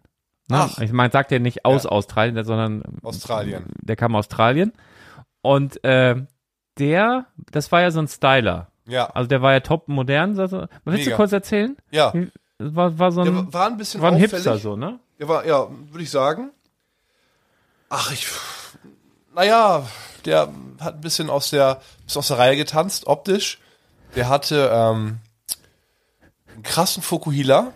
[0.49, 0.59] Ne?
[0.59, 0.79] Ach.
[0.79, 1.91] Ich meine, sagt ja nicht aus Ja.
[1.91, 3.65] Australien, sondern Australien.
[3.83, 4.73] der kam aus Australien.
[5.43, 6.17] Und äh,
[6.79, 8.69] der, das war ja so ein Styler.
[8.87, 9.07] Ja.
[9.11, 10.35] Also der war ja top modern.
[10.35, 10.67] So, so.
[10.85, 11.17] Willst du Mega.
[11.17, 11.77] kurz erzählen?
[11.91, 12.13] Ja.
[12.59, 14.33] War, war so Der ein, war- war ein bisschen war ein auffällig.
[14.35, 14.99] Hipster so, ne?
[15.21, 16.51] Der war, ja, würde ich sagen.
[17.91, 18.27] Ach, ich,
[19.35, 19.87] naja,
[20.25, 20.49] der
[20.81, 23.59] hat ein bisschen aus der, bisschen aus der Reihe getanzt, optisch.
[24.17, 25.19] Der hatte ähm,
[26.55, 27.73] einen krassen Fokuhila,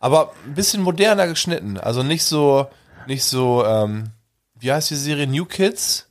[0.00, 1.78] aber ein bisschen moderner geschnitten.
[1.78, 2.68] Also nicht so,
[3.06, 4.10] nicht so, ähm,
[4.58, 6.08] wie heißt die Serie New Kids?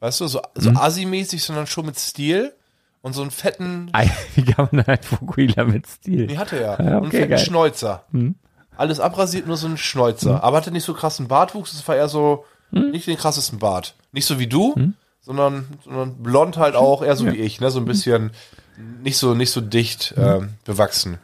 [0.00, 0.76] Weißt du, so, so Mhm.
[0.78, 2.54] Assi-mäßig, sondern schon mit Stil
[3.02, 3.90] und so einen fetten,
[4.34, 6.26] Wie kann man ein Fukuhila mit Stil?
[6.28, 7.38] die hatte er, Ja, und einen okay, fetten geil.
[8.10, 8.34] Mhm.
[8.76, 10.42] Alles abrasiert, nur so ein Schnäuzer.
[10.44, 12.90] Aber hatte nicht so krassen Bartwuchs, es war eher so, Mhm.
[12.90, 13.94] nicht den krassesten Bart.
[14.12, 14.74] Nicht so wie du,
[15.20, 18.32] sondern, sondern blond halt auch, eher so wie ich, ne, so ein bisschen,
[19.02, 20.22] nicht so, nicht so dicht, Mhm.
[20.24, 21.18] ähm, bewachsen.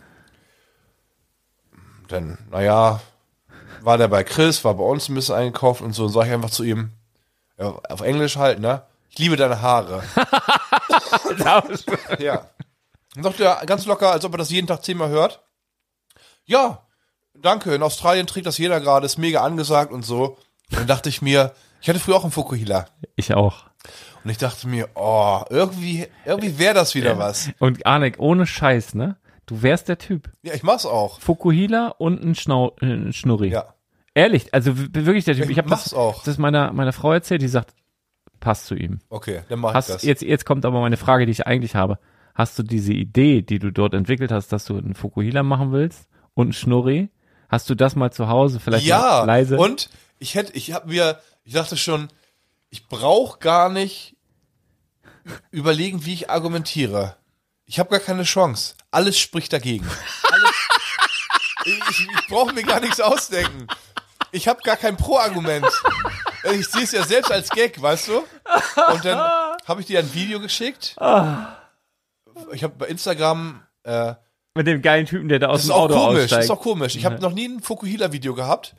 [2.09, 3.01] Dann, naja,
[3.81, 6.33] war der bei Chris, war bei uns ein bisschen eingekauft und so, und sag ich
[6.33, 6.91] einfach zu ihm,
[7.59, 10.03] ja, auf Englisch halt, ne, ich liebe deine Haare.
[12.19, 12.47] Ja.
[13.15, 15.43] Dann sagt er ganz locker, als ob er das jeden Tag zehnmal hört.
[16.45, 16.83] Ja,
[17.43, 17.75] danke.
[17.75, 20.37] In Australien trägt das jeder gerade, ist mega angesagt und so.
[20.71, 22.87] Und dann dachte ich mir, Ich hatte früher auch einen Fukuhila.
[23.17, 23.65] Ich auch.
[24.25, 27.51] Und ich dachte mir, oh, irgendwie, irgendwie wäre das wieder was.
[27.59, 29.17] Und Arnek, ohne Scheiß, ne?
[29.47, 30.31] Du wärst der Typ.
[30.43, 31.19] Ja, ich mach's auch.
[31.21, 33.49] Fukuhila und ein, Schnau äh, ein Schnurri.
[33.49, 33.75] Ja.
[34.15, 35.47] Ehrlich, also wirklich der Typ.
[35.47, 36.23] Ich Ich habe mach's das, auch.
[36.23, 37.75] das meiner, meiner Frau erzählt, die sagt,
[38.39, 39.01] passt zu ihm.
[39.09, 40.03] Okay, dann mach ich Hast, das.
[40.05, 41.99] jetzt, jetzt kommt aber meine Frage, die ich eigentlich habe.
[42.35, 46.09] Hast du diese Idee, die du dort entwickelt hast, dass du einen Fukuhila machen willst
[46.35, 47.09] und einen Schnurri?
[47.53, 49.59] Hast du das mal zu Hause vielleicht ja, leise?
[49.59, 52.09] und ich hätte, ich habe mir, ich dachte schon,
[52.71, 54.17] ich brauche gar nicht
[55.51, 57.15] überlegen, wie ich argumentiere.
[57.67, 58.75] Ich habe gar keine Chance.
[58.91, 59.87] Alles spricht dagegen.
[60.31, 60.51] Alles,
[61.67, 63.67] ich ich brauche mir gar nichts ausdenken.
[64.31, 65.69] Ich habe gar kein Pro-Argument.
[66.55, 68.25] Ich sehe es ja selbst als Gag, weißt du?
[68.95, 69.19] Und dann
[69.67, 70.97] habe ich dir ein Video geschickt.
[72.53, 74.15] Ich habe bei Instagram äh,
[74.55, 76.45] Mit dem geilen Typen, der da aus das ist dem auch Auto komisch, das aussteigt.
[76.45, 76.97] ist auch komisch.
[76.97, 78.75] Ich habe noch nie ein Fukuhila-Video gehabt.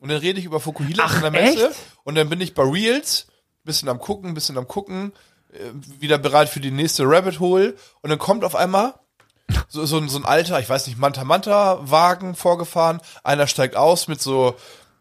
[0.00, 1.68] Und dann rede ich über Fukuhila Ach, in der Messe.
[1.68, 1.76] echt?
[2.04, 3.26] Und dann bin ich bei Reels,
[3.62, 5.12] bisschen am gucken, bisschen am gucken,
[5.52, 5.58] äh,
[6.00, 7.74] wieder bereit für die nächste Rabbit Hole.
[8.00, 8.94] Und dann kommt auf einmal
[9.68, 13.00] so, so, ein- so ein alter, ich weiß nicht, Manta-Manta-Wagen vorgefahren.
[13.22, 14.54] Einer steigt aus mit so,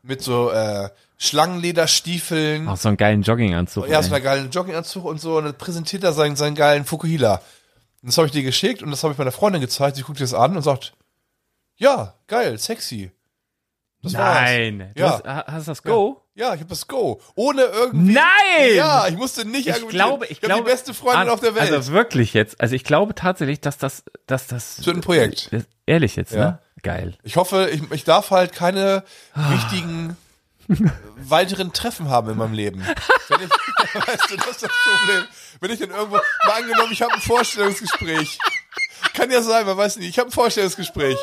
[0.03, 2.67] mit so äh, Schlangenlederstiefeln.
[2.67, 3.87] Auch so einen geilen Jogginganzug.
[3.87, 5.37] Ja, so einen geilen Jogginganzug und so.
[5.37, 7.41] Und dann präsentiert er seinen, seinen geilen Fukuhila.
[8.01, 9.95] Und das habe ich dir geschickt und das habe ich meiner Freundin gezeigt.
[9.97, 10.93] Sie guckt das an und sagt,
[11.75, 13.11] ja, geil, sexy.
[14.01, 14.91] Das Nein.
[14.95, 15.09] Du Ja.
[15.11, 16.21] hast, ha- hast das Go?
[16.33, 17.19] Ja, ich habe das Go.
[17.35, 18.13] Ohne irgendwie.
[18.13, 18.75] Nein!
[18.75, 20.63] Ja, ich musste nicht Ich glaube, ich hab glaube.
[20.63, 21.69] die beste Freundin Ah, auf der Welt.
[21.73, 22.61] Also wirklich jetzt.
[22.61, 24.85] Also ich glaube tatsächlich, dass das, dass das.
[24.85, 25.49] Wird ein Projekt.
[25.85, 26.39] Ehrlich jetzt, Ja.
[26.39, 26.59] ne?
[26.81, 27.17] Geil.
[27.23, 29.51] ich hoffe, ich, ich darf halt keine Ah.
[29.51, 30.15] wichtigen
[31.17, 32.85] weiteren Treffen haben in meinem Leben.
[33.27, 33.49] Wenn ich,
[34.07, 35.25] weißt du, das ist das Problem.
[35.59, 36.15] Wenn ich dann irgendwo,
[36.45, 38.37] mal angenommen, ich habe ein Vorstellungsgespräch.
[39.13, 40.09] Kann ja sein, man weiß nicht.
[40.09, 41.17] Ich habe ein Vorstellungsgespräch.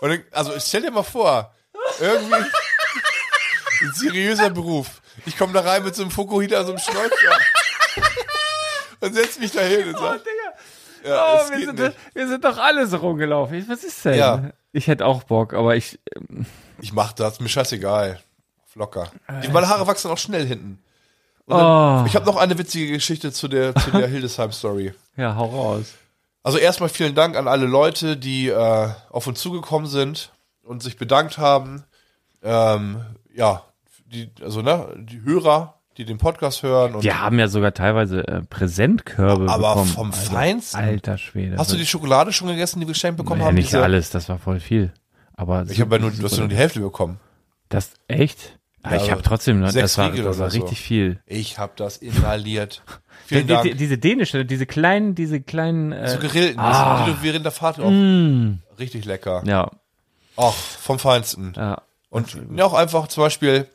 [0.00, 1.54] Und dann, also stell dir mal vor,
[2.00, 5.02] irgendwie ein seriöser Beruf.
[5.26, 7.38] Ich komme da rein mit so einem Fukuhila, so einem Schnäuzer.
[9.00, 10.20] Und setz mich da hin und sag,
[11.04, 11.96] ja, Oh, wir, sind, nicht.
[12.14, 13.68] wir sind doch alle so rumgelaufen.
[13.68, 14.14] Was ist denn?
[14.18, 14.50] Ja.
[14.72, 15.98] Ich hätte auch Bock, aber ich.
[16.80, 18.20] Ich mach das, mir scheißegal.
[18.72, 19.10] Auf Locker.
[19.42, 20.78] Die, meine Haare wachsen auch schnell hinten.
[21.46, 21.58] Und Oh.
[21.58, 24.94] dann, Ich habe noch eine witzige Geschichte zu der, zu der Hildesheim-Story.
[25.16, 25.92] Ja, hau raus.
[26.42, 30.96] Also erstmal vielen Dank an alle Leute, die äh, auf uns zugekommen sind und sich
[30.96, 31.84] bedankt haben.
[32.42, 33.02] Ähm,
[33.34, 33.62] ja,
[34.06, 36.94] die, also ne, die Hörer, die den Podcast hören.
[36.96, 39.90] Und Wir haben ja sogar teilweise äh, Präsentkörbe Aber bekommen.
[39.90, 40.80] vom Also, Feinsten.
[40.80, 41.58] Alter Schwede.
[41.58, 43.54] Hast du die Schokolade schon gegessen, die wir geschenkt bekommen ja, haben?
[43.54, 44.92] nicht Diese- alles, das war voll viel.
[45.34, 47.18] Aber Ich habe ja nur, du hast ja nur die Hälfte bekommen.
[47.68, 48.58] das echt?
[48.82, 50.60] Aber Ja, ich habe trotzdem, ne, sechs das war, das war so.
[50.60, 51.20] richtig viel.
[51.26, 52.82] Ich habe das inhaliert.
[53.26, 53.78] Vielen Die, die, Dank.
[53.78, 55.92] diese dänische, diese kleinen, diese kleinen.
[55.92, 57.04] Äh, so grillten, ah.
[57.06, 57.88] die du während der Fahrt auch.
[57.90, 59.42] mm, Richtig lecker.
[59.46, 59.70] ja,
[60.36, 61.52] Auch vom Feinsten.
[61.56, 61.80] ja.
[62.10, 63.68] Und ja, auch einfach zum Beispiel,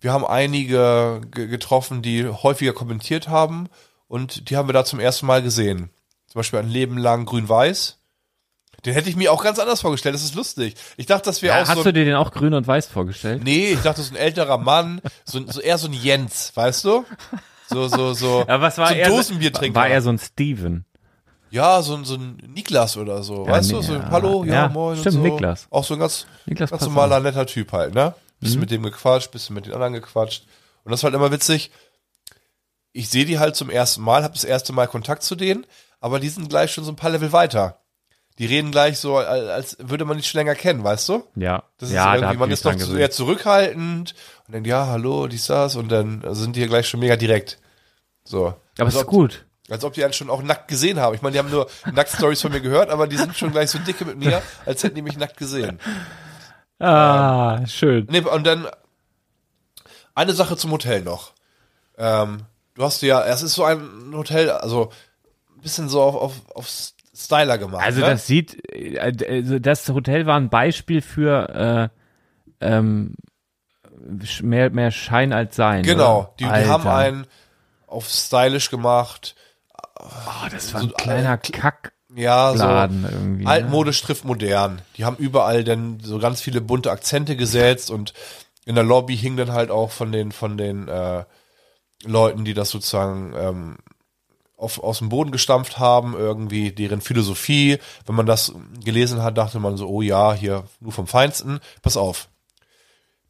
[0.00, 3.68] wir haben einige ge- getroffen, die häufiger kommentiert haben
[4.06, 5.90] und die haben wir da zum ersten Mal gesehen.
[6.28, 7.98] Zum Beispiel ein Leben lang grün-weiß.
[8.86, 10.14] Den hätte ich mir auch ganz anders vorgestellt.
[10.14, 10.74] Das ist lustig.
[10.96, 11.82] Ich dachte, das wäre ja auch hast so.
[11.84, 13.42] du dir den auch grün und weiß vorgestellt?
[13.44, 17.04] nee, ich dachte, so ein älterer Mann, so, so eher so ein Jens, weißt du?
[17.68, 18.44] So, so, so.
[18.48, 19.08] Ja, was war so er?
[19.08, 19.74] Dosenbiertrinker.
[19.74, 20.84] War er so ein Steven?
[21.50, 23.76] Ja, so ein, so ein Niklas oder so, Ja, weißt du?
[23.76, 24.10] nee, So, ja.
[24.10, 25.28] hallo, ja, Ja, moin stimmt, und so.
[25.28, 25.66] Niklas.
[25.70, 28.14] Auch so ein ganz, Niklas ganz normaler, netter Typ halt, ne?
[28.40, 28.60] Bisschen Mhm.
[28.60, 30.44] mit dem gequatscht, bisschen mit den anderen gequatscht.
[30.84, 31.70] Und das ist halt immer witzig.
[32.92, 35.66] Ich sehe die halt zum ersten Mal, habe das erste Mal Kontakt zu denen,
[36.00, 37.80] aber die sind gleich schon so ein paar Level weiter.
[38.38, 41.24] Die reden gleich so, als würde man die schon länger kennen, weißt du?
[41.36, 44.14] Ja, Das ist ja, da irgendwie, hab man ist noch zu, eher zurückhaltend
[44.46, 47.58] und denkt, ja, hallo, dies, das, und dann sind die ja gleich schon mega direkt.
[48.24, 48.54] So.
[48.78, 49.46] Aber es ist gut.
[49.70, 51.14] als ob die einen schon auch nackt gesehen haben.
[51.14, 53.78] Ich meine, die haben nur Nackt-Stories von mir gehört, aber die sind schon gleich so
[53.78, 55.78] dicke mit mir, als hätten die mich nackt gesehen.
[56.78, 58.06] Ah, schön.
[58.10, 58.66] Nee, und dann
[60.14, 61.32] eine Sache zum Hotel noch.
[61.96, 62.42] Ähm,
[62.74, 64.90] du hast ja, es ist so ein Hotel, also
[65.56, 66.68] ein bisschen so auf, auf, auf
[67.16, 67.84] Styler gemacht.
[67.84, 68.06] Also ne?
[68.06, 71.90] das sieht, äh, also das Hotel war ein Beispiel für
[72.60, 73.14] äh, ähm,
[74.42, 75.82] mehr, mehr Schein als Sein.
[75.82, 77.26] Genau, die, die haben einen
[77.86, 79.34] auf stylisch gemacht.
[79.98, 82.64] Oh, das war ein so- kleiner äh, Kackladen Ja, so
[83.08, 83.44] irgendwie.
[83.44, 83.50] ne?
[83.50, 84.82] altmodisch trifft modern.
[84.96, 88.12] Die haben überall dann so ganz viele bunte Akzente gesetzt und
[88.66, 91.24] in der Lobby hing dann halt auch von den von den äh,
[92.04, 93.76] Leuten, die das sozusagen ähm,
[94.56, 97.78] auf, aus dem Boden gestampft haben, irgendwie deren Philosophie.
[98.06, 98.52] Wenn man das
[98.82, 101.60] gelesen hat, dachte man so, oh ja, hier nur vom Feinsten.
[101.82, 102.28] Pass auf.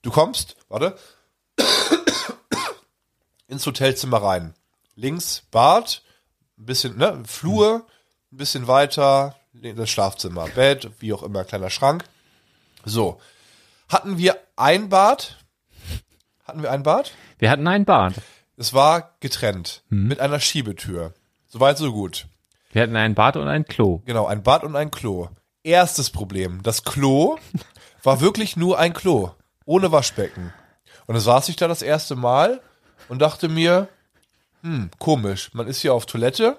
[0.03, 0.97] Du kommst, warte,
[3.49, 4.55] ins Hotelzimmer rein.
[4.95, 6.03] Links Bad,
[6.59, 7.87] ein bisschen, ne, Flur,
[8.33, 12.05] ein bisschen weiter, das Schlafzimmer, Bett, wie auch immer, kleiner Schrank.
[12.85, 13.20] So.
[13.89, 15.37] Hatten wir ein Bad?
[16.45, 17.12] Hatten wir ein Bad?
[17.39, 18.14] Wir hatten ein Bad.
[18.57, 20.09] Es war getrennt Mhm.
[20.09, 21.15] mit einer Schiebetür.
[21.47, 22.27] Soweit so gut.
[22.73, 24.03] Wir hatten ein Bad und ein Klo.
[24.05, 25.29] Genau, ein Bad und ein Klo.
[25.63, 27.39] Erstes Problem, das Klo
[28.03, 29.31] war wirklich nur ein Klo,
[29.65, 30.53] ohne Waschbecken.
[31.07, 32.61] Und dann saß ich da das erste Mal
[33.09, 33.89] und dachte mir,
[34.63, 36.59] hm, komisch, man ist hier auf Toilette,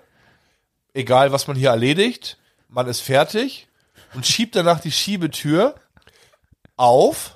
[0.94, 2.38] egal was man hier erledigt,
[2.70, 3.68] man ist fertig
[4.14, 5.76] und schiebt danach die Schiebetür
[6.78, 7.36] auf,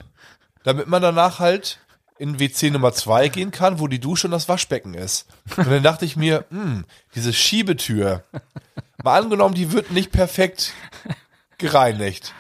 [0.64, 1.80] damit man danach halt
[2.22, 5.26] in WC Nummer zwei gehen kann, wo die Dusche und das Waschbecken ist.
[5.57, 8.24] Und dann dachte ich mir, hm, diese Schiebetür,
[9.03, 10.74] mal angenommen, die wird nicht perfekt
[11.57, 12.36] gereinigt.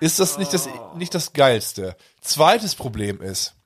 [0.00, 1.96] Ist das nicht das, nicht das Geilste?
[2.22, 3.56] Zweites Problem ist,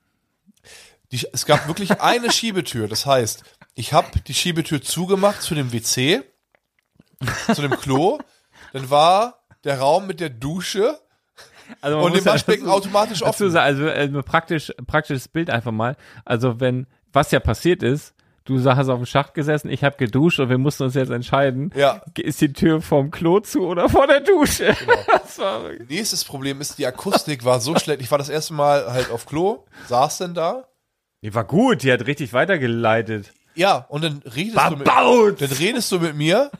[1.13, 2.89] die, es gab wirklich eine Schiebetür.
[2.89, 3.45] Das heißt,
[3.75, 6.21] ich habe die Schiebetür zugemacht zu dem WC,
[7.53, 8.19] zu dem Klo.
[8.73, 10.99] Dann war der Raum mit der Dusche
[11.81, 13.49] Also man und ja Waschbecken dazu- automatisch offen.
[13.51, 15.95] sagen, Also äh, praktisch, praktisches Bild einfach mal.
[16.25, 18.13] Also wenn, was ja passiert ist,
[18.45, 21.71] du hast auf dem Schacht gesessen, ich habe geduscht und wir mussten uns jetzt entscheiden,
[21.75, 22.01] Ja.
[22.17, 24.75] ist die Tür vom Klo zu oder vor der Dusche?
[24.79, 25.69] Genau.
[25.89, 28.01] Nächstes Problem ist, die Akustik war so schlecht.
[28.01, 30.65] Ich war das erste Mal halt auf Klo, saß denn da.
[31.23, 33.33] die war gut, die hat richtig weitergeleitet.
[33.55, 35.41] Ja, und dann redest du mit, Verbaut!
[35.41, 36.51] dann redest du mit mir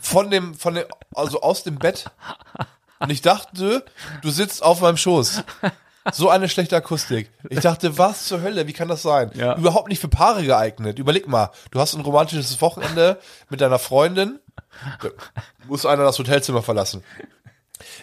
[0.00, 2.04] von dem, von dem, also aus dem Bett.
[3.00, 3.84] Und ich dachte,
[4.22, 5.42] du sitzt auf meinem Schoß.
[6.12, 7.30] So eine schlechte Akustik.
[7.50, 9.30] Ich dachte, was zur Hölle, wie kann das sein?
[9.34, 9.56] Ja.
[9.56, 10.98] Überhaupt nicht für Paare geeignet.
[10.98, 13.18] Überleg mal, du hast ein romantisches Wochenende
[13.50, 14.38] mit deiner Freundin,
[15.66, 17.04] muss einer das Hotelzimmer verlassen.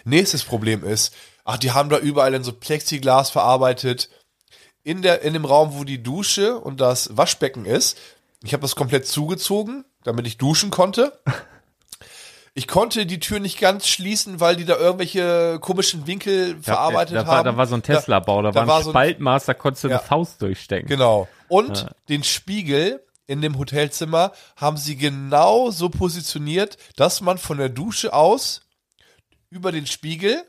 [0.04, 4.10] Nächstes Problem ist, ach, die haben da überall in so Plexiglas verarbeitet.
[4.84, 7.98] In, der, in dem Raum, wo die Dusche und das Waschbecken ist.
[8.42, 11.18] Ich habe das komplett zugezogen, damit ich duschen konnte.
[12.58, 17.22] Ich konnte die Tür nicht ganz schließen, weil die da irgendwelche komischen Winkel verarbeitet da,
[17.22, 17.44] da, war, haben.
[17.44, 19.98] da war so ein Tesla-Bau, da, da war ein war Spaltmaß, da konntest du Ja.
[19.98, 20.88] eine Faust durchstecken.
[20.88, 21.28] Genau.
[21.46, 27.68] Und den Spiegel in dem Hotelzimmer haben sie genau so positioniert, dass man von der
[27.68, 28.62] Dusche aus
[29.50, 30.42] über den Spiegel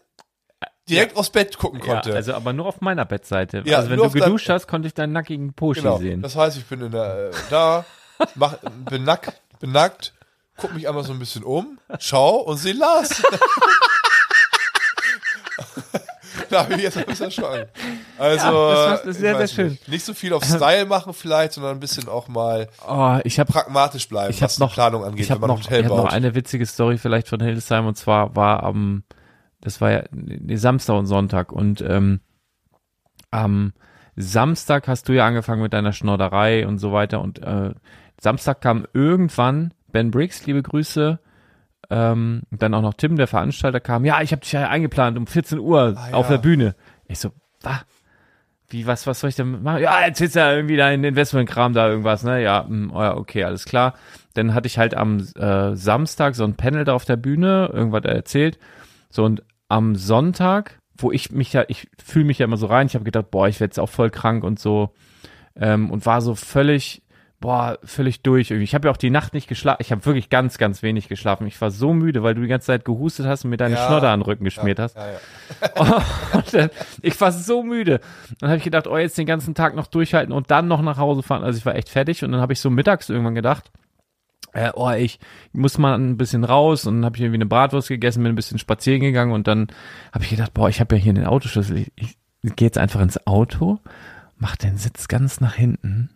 [0.90, 2.16] direkt aufs Bett gucken Ja, konnte.
[2.16, 3.62] also aber nur auf meiner Bettseite.
[3.68, 6.00] Ja, also wenn du geduscht hast, konnte ich deinen nackigen Poschi genau.
[6.00, 6.24] sehen.
[6.24, 7.86] Das heißt, ich bin in der, äh, da,
[8.34, 8.56] mach,
[8.90, 10.16] bin nackt, bin nackt,
[10.60, 13.22] guck mich einmal so ein bisschen um, schau und sehe Lars.
[16.50, 17.46] da habe ich jetzt ein bisschen schon.
[17.46, 17.66] Also,
[18.18, 19.88] Ja, das war- das ist sehr, sehr nicht.
[19.88, 23.52] Nicht so viel auf Style machen vielleicht, sondern ein bisschen auch mal Oh, ich habe
[23.52, 26.06] pragmatisch bleiben, ich hab was noch die Planung angeht, ich man noch, ich hab noch
[26.06, 29.04] eine witzige Story vielleicht von Hildesheim und zwar war am
[29.62, 32.22] das war ja nee, Samstag und Sonntag und ähm,
[33.32, 33.74] am
[34.16, 37.74] Samstag hast du ja angefangen mit deiner Schnorderei und so weiter und äh,
[38.20, 41.20] Samstag kam irgendwann Ben Briggs, liebe Grüße,
[41.90, 45.28] ähm, dann auch noch Tim, der Veranstalter, kam, ja, ich habe dich ja eingeplant um
[45.28, 46.38] 14 Uhr Ah, auf ja.
[46.38, 46.76] der Bühne.
[47.08, 47.32] Ich so,
[47.62, 47.86] was?
[48.72, 49.82] Wie, was, was soll ich denn machen?
[49.82, 52.44] Ja, erzählst ja irgendwie dein Investmentkram da irgendwas, ne?
[52.44, 53.96] Ja, hm, oh ja, okay, alles klar.
[54.36, 58.04] Dann hatte ich halt am äh, Samstag so ein Panel da auf der Bühne, irgendwas
[58.06, 58.60] erzählt.
[59.10, 62.86] So, und am Sonntag, wo ich mich ja, ich fühle mich ja immer so rein,
[62.86, 64.94] ich habe gedacht, boah, ich werde jetzt auch voll krank und so.
[65.56, 67.02] Ähm, und war so völlig,
[67.40, 68.52] boah, völlig durch.
[68.52, 69.82] Ich habe ja auch die Nacht nicht geschlafen.
[69.82, 71.48] Ich habe wirklich ganz, ganz wenig geschlafen.
[71.48, 73.88] Ich war so müde, weil du die ganze Zeit gehustet hast und mir deine Ja.
[73.88, 74.98] Schnodder an den Rücken geschmiert hast.
[74.98, 76.04] Ja, ja.
[76.34, 76.70] Und dann,
[77.02, 78.02] ich war so müde.
[78.40, 80.98] Dann habe ich gedacht, oh, jetzt den ganzen Tag noch durchhalten und dann noch nach
[80.98, 81.44] Hause fahren.
[81.44, 82.24] Also ich war echt fertig.
[82.24, 83.72] Und dann habe ich so mittags irgendwann gedacht,
[84.54, 85.20] äh, oh, ich
[85.54, 86.86] muss mal ein bisschen raus.
[86.86, 89.32] Und dann habe ich irgendwie eine Bratwurst gegessen, bin ein bisschen spazieren gegangen.
[89.32, 89.68] Und dann
[90.14, 91.86] habe ich gedacht, boah, ich habe ja hier den Autoschlüssel.
[91.96, 93.80] Ich, ich gehe jetzt einfach ins Auto,
[94.38, 96.10] mach den Sitz ganz nach hinten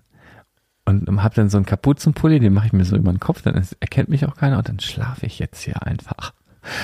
[0.85, 3.55] und hab dann so einen Kapuzenpulli, den mache ich mir so über den Kopf, dann
[3.55, 6.33] ist, erkennt mich auch keiner und dann schlafe ich jetzt hier einfach.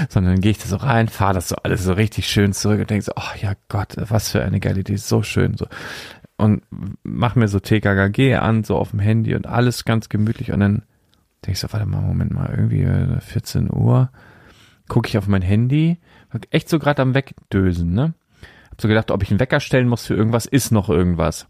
[0.09, 2.79] Sondern dann gehe ich da so rein, fahre das so alles so richtig schön zurück
[2.79, 5.67] und denke so, oh ja Gott, was für eine geile Idee, so schön so.
[6.37, 6.63] Und
[7.03, 10.83] mach mir so TKKG an, so auf dem Handy und alles ganz gemütlich und dann
[11.45, 14.09] denke ich so, warte mal, Moment mal, irgendwie äh, 14 Uhr,
[14.87, 15.97] gucke ich auf mein Handy,
[16.49, 18.13] echt so gerade am Wegdösen, ne?
[18.71, 21.47] Hab so gedacht, ob ich einen Wecker stellen muss für irgendwas, ist noch irgendwas.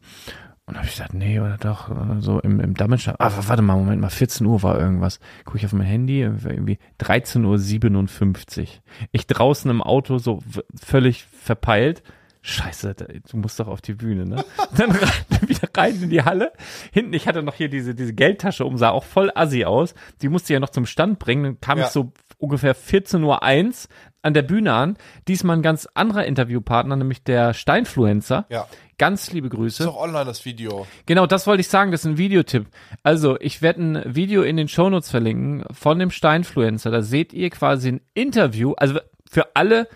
[0.69, 3.15] Und habe ich gesagt, nee, oder doch, oder so im, im Dammenschlag.
[3.19, 5.19] Ah, warte mal, Moment mal, 14 Uhr war irgendwas.
[5.43, 8.67] Gucke ich auf mein Handy, irgendwie 13.57 Uhr.
[9.11, 10.39] Ich draußen im Auto so
[10.79, 12.03] völlig verpeilt.
[12.41, 12.95] Scheiße,
[13.29, 14.45] du musst doch auf die Bühne, ne?
[14.77, 15.09] Dann rein,
[15.47, 16.53] wieder rein in die Halle.
[16.93, 19.93] Hinten, ich hatte noch hier diese, diese Geldtasche um, sah auch voll assi aus.
[20.21, 21.43] Die musste ich ja noch zum Stand bringen.
[21.43, 21.85] Dann kam Ja.
[21.85, 23.89] ich so ungefähr 14.01 Uhr
[24.21, 24.97] an der Bühne an.
[25.27, 28.45] Diesmal ein ganz anderer Interviewpartner, nämlich der Steinfluencer.
[28.49, 28.67] Ja.
[28.99, 29.83] Ganz liebe Ist Grüße.
[29.85, 30.85] doch online das Video.
[31.05, 32.67] Genau, das wollte ich sagen, das ist ein Videotipp.
[33.01, 36.91] Also, ich werde ein Video in den Shownotes verlinken von dem Steinfluencer.
[36.91, 38.99] Da seht ihr quasi ein Interview, also
[39.31, 39.87] für alle,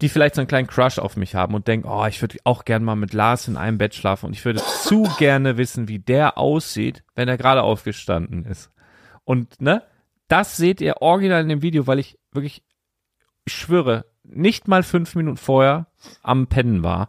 [0.00, 2.64] die vielleicht so einen kleinen Crush auf mich haben und denken, oh, ich würde auch
[2.64, 6.00] gern mal mit Lars in einem Bett schlafen und ich würde zu gerne wissen, wie
[6.00, 8.72] der aussieht, wenn er gerade aufgestanden ist.
[9.24, 9.84] Und ne,
[10.26, 12.64] das seht ihr original in dem Video, weil ich wirklich,
[13.44, 15.86] ich schwöre, nicht mal fünf Minuten vorher
[16.22, 17.08] am Pennen war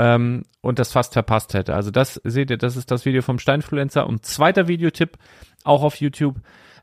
[0.00, 1.74] ähm, und das fast verpasst hätte.
[1.74, 4.06] Also das seht ihr, das ist das Video vom Steinfluencer.
[4.06, 5.18] Und zweiter Videotipp,
[5.62, 6.36] auch auf YouTube.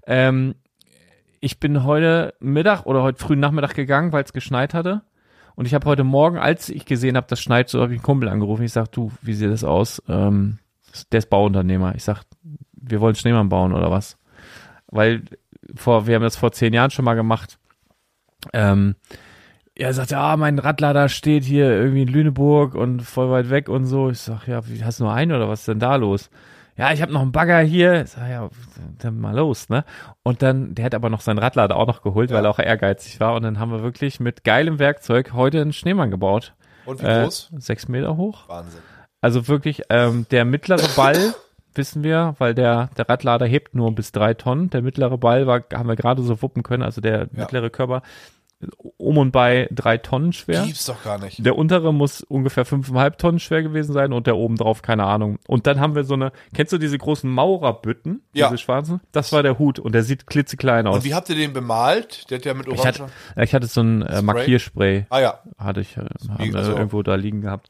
[0.05, 0.53] Ähm,
[1.39, 5.01] ich bin heute Mittag oder heute frühen Nachmittag gegangen, weil es geschneit hatte.
[5.55, 8.05] Und ich habe heute Morgen, als ich gesehen habe, das schneit, so habe ich einen
[8.05, 8.61] Kumpel angerufen.
[8.61, 10.03] Ich sag, du, wie sieht das aus?
[10.07, 10.59] Ähm,
[11.11, 11.95] der ist Bauunternehmer.
[11.95, 12.21] Ich sag,
[12.73, 14.19] wir wollen Schneemann bauen oder was?
[14.85, 15.23] Weil
[15.73, 17.57] vor, wir haben das vor zehn Jahren schon mal gemacht.
[18.53, 18.95] Ähm,
[19.79, 23.85] er sagt, ja, mein Radlader steht hier irgendwie in Lüneburg und voll weit weg und
[23.85, 24.09] so.
[24.09, 26.29] Ich sag, ja, wie, hast du nur einen oder was ist denn da los?
[26.77, 28.03] Ja, ich habe noch einen Bagger hier.
[28.03, 28.49] Ich sag, ja,
[28.99, 29.83] dann mal los, ne?
[30.23, 33.19] Und dann, der hat aber noch seinen Radlader auch noch geholt, weil er auch ehrgeizig
[33.19, 33.33] war.
[33.35, 36.53] Und dann haben wir wirklich mit geilem Werkzeug heute einen Schneemann gebaut.
[36.85, 37.51] Und wie Äh, groß?
[37.57, 38.47] sechs Meter hoch.
[38.47, 38.81] Wahnsinn.
[39.21, 41.33] Also wirklich, ähm, der mittlere Ball,
[41.73, 44.69] wissen wir, weil der, der Radlader hebt nur bis drei Tonnen.
[44.69, 48.01] Der mittlere Ball war, haben wir gerade so wuppen können, also der mittlere Körper
[48.97, 50.63] um und bei drei Tonnen schwer.
[50.63, 51.45] Gibt's doch gar nicht.
[51.45, 55.37] Der untere muss ungefähr fünfeinhalb Tonnen schwer gewesen sein und der oben drauf, keine Ahnung.
[55.47, 58.23] Und dann haben wir so eine, kennst du diese großen Maurerbütten?
[58.33, 58.47] Ja.
[58.47, 58.99] Diese schwarzen?
[59.11, 60.95] Das war der Hut und der sieht klitzeklein aus.
[60.97, 62.29] Und wie habt ihr den bemalt?
[62.31, 63.01] Der hat ja mit ich, Orange.
[63.03, 63.11] hatte,
[63.43, 67.03] ich hatte so ein äh, Markierspray, Ah ja, hatte ich, äh, haben wir also- irgendwo
[67.03, 67.69] da liegen gehabt.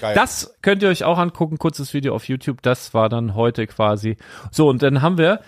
[0.00, 0.14] geil.
[0.14, 2.62] Das könnt ihr euch auch angucken, kurzes Video auf YouTube.
[2.62, 4.16] Das war dann heute quasi.
[4.50, 5.40] So, und dann haben wir,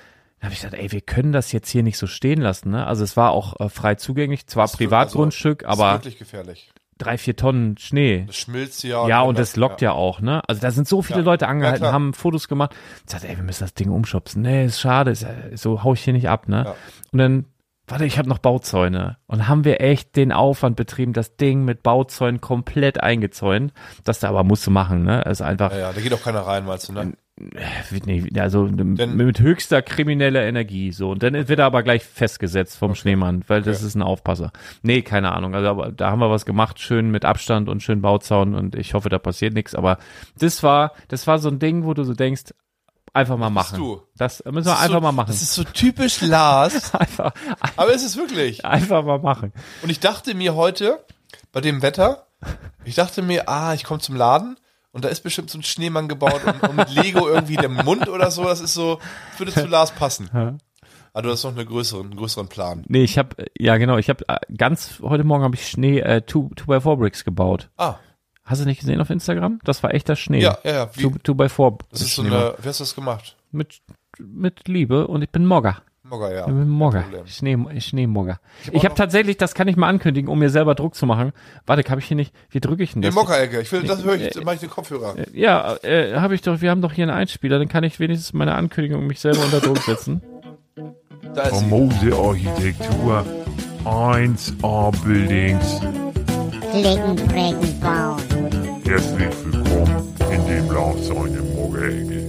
[0.44, 2.70] habe ich gesagt, ey, wir können das jetzt hier nicht so stehen lassen.
[2.70, 2.86] Ne?
[2.86, 6.70] Also es war auch äh, frei zugänglich, zwar Das Privatgrundstück, also, ist aber wirklich gefährlich.
[6.98, 8.24] drei, vier Tonnen Schnee.
[8.26, 9.06] Das schmilzt ja.
[9.08, 9.92] Ja, und das lockt ja.
[9.92, 10.42] auch, ne?
[10.48, 11.24] Also da sind so viele Ja.
[11.24, 11.92] Leute Ja, angehalten, klar.
[11.92, 12.74] haben Fotos gemacht.
[13.04, 14.42] Ich sagte, ey, wir müssen das Ding umschubsen.
[14.42, 16.62] Nee, ist schade, ist, so hau ich hier nicht ab, ne?
[16.66, 16.74] Ja.
[17.12, 17.44] Und dann,
[17.88, 19.16] warte, ich habe noch Bauzäune.
[19.26, 23.72] Und haben wir echt den Aufwand betrieben, das Ding mit Bauzäunen komplett eingezäunt.
[24.04, 25.26] Das da aber musst du machen, ne?
[25.26, 27.12] Also einfach, Ja, ja, da geht auch keiner rein, meinst du, ne?
[28.06, 32.76] Nee, also Denn- mit höchster krimineller Energie so und dann wird er aber gleich festgesetzt
[32.78, 33.86] vom Schneemann, weil das Okay.
[33.86, 34.52] ist ein Aufpasser.
[34.82, 38.00] Nee, keine Ahnung, also aber da haben wir was gemacht, schön mit Abstand und schön
[38.02, 39.98] Bauzaun und ich hoffe, da passiert nichts, aber
[40.38, 42.54] das war das war so ein Ding, wo du so denkst,
[43.12, 43.78] einfach mal machen.
[43.78, 44.02] du.
[44.16, 45.28] Das müssen wir Das einfach so, mal machen.
[45.28, 46.94] Das ist so typisch Lars.
[46.96, 47.32] einfach
[47.76, 48.64] aber es ist wirklich.
[48.64, 49.52] einfach mal machen.
[49.82, 51.04] Und ich dachte mir heute,
[51.52, 52.26] bei dem Wetter,
[52.84, 54.56] ich dachte mir, ah, ich komme zum Laden
[54.94, 58.08] und da ist bestimmt so ein Schneemann gebaut und, und mit Lego irgendwie der Mund
[58.08, 58.44] oder so.
[58.44, 58.98] Das ist so,
[59.36, 60.30] würde zu Lars passen.
[61.12, 62.84] Aber du hast noch eine größeren, einen größeren Plan.
[62.88, 64.24] Nee, ich habe ja genau, ich habe
[64.56, 67.68] ganz heute morgen habe ich Schnee äh, 2 by 4 Bricks gebaut.
[67.76, 67.96] Ah,
[68.44, 69.58] Hast du nicht gesehen auf Instagram?
[69.64, 70.40] Das war echter Schnee.
[70.40, 70.90] ja, ja, ja.
[70.94, 73.36] Wie, 2 by 4 das ist so eine, wie hast du das gemacht?
[73.50, 73.80] mit
[74.18, 75.82] mit Liebe und ich bin Mogger.
[76.14, 76.46] Mogger, ja.
[76.46, 77.04] Ich Mogger.
[77.26, 78.34] Schnee, Schneemogger.
[78.66, 81.06] hab Ich auch habe tatsächlich, das kann ich mal ankündigen, um mir selber Druck zu
[81.06, 81.32] machen.
[81.66, 83.14] Warte, habe ich hier nicht, wie drücke ich denn Nee, das?
[83.16, 83.60] Mockerecke.
[83.60, 85.16] Ich will, das höre ich, mach ich den Kopfhörer.
[85.32, 88.32] ja, äh, habe ich doch, wir haben doch hier einen Einspieler, dann kann ich wenigstens
[88.32, 90.22] meine Ankündigung mich selber unter Druck setzen.
[91.34, 91.64] Da ist sie.
[91.64, 93.24] Famose Architektur.
[93.84, 95.80] 1A Buildings.
[96.70, 98.22] Klicken, Brecken, Bauen.
[98.84, 102.24] Herzlich willkommen in dem Lars seine Morgenecke.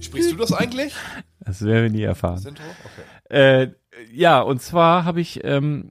[0.00, 0.94] Sprichst du das eigentlich?
[1.44, 2.36] Das werden wir nie erfahren.
[2.36, 2.62] Das Intro?
[3.28, 3.36] Okay.
[3.62, 3.68] Äh,
[4.12, 5.90] ja, und zwar habe ich, ähm,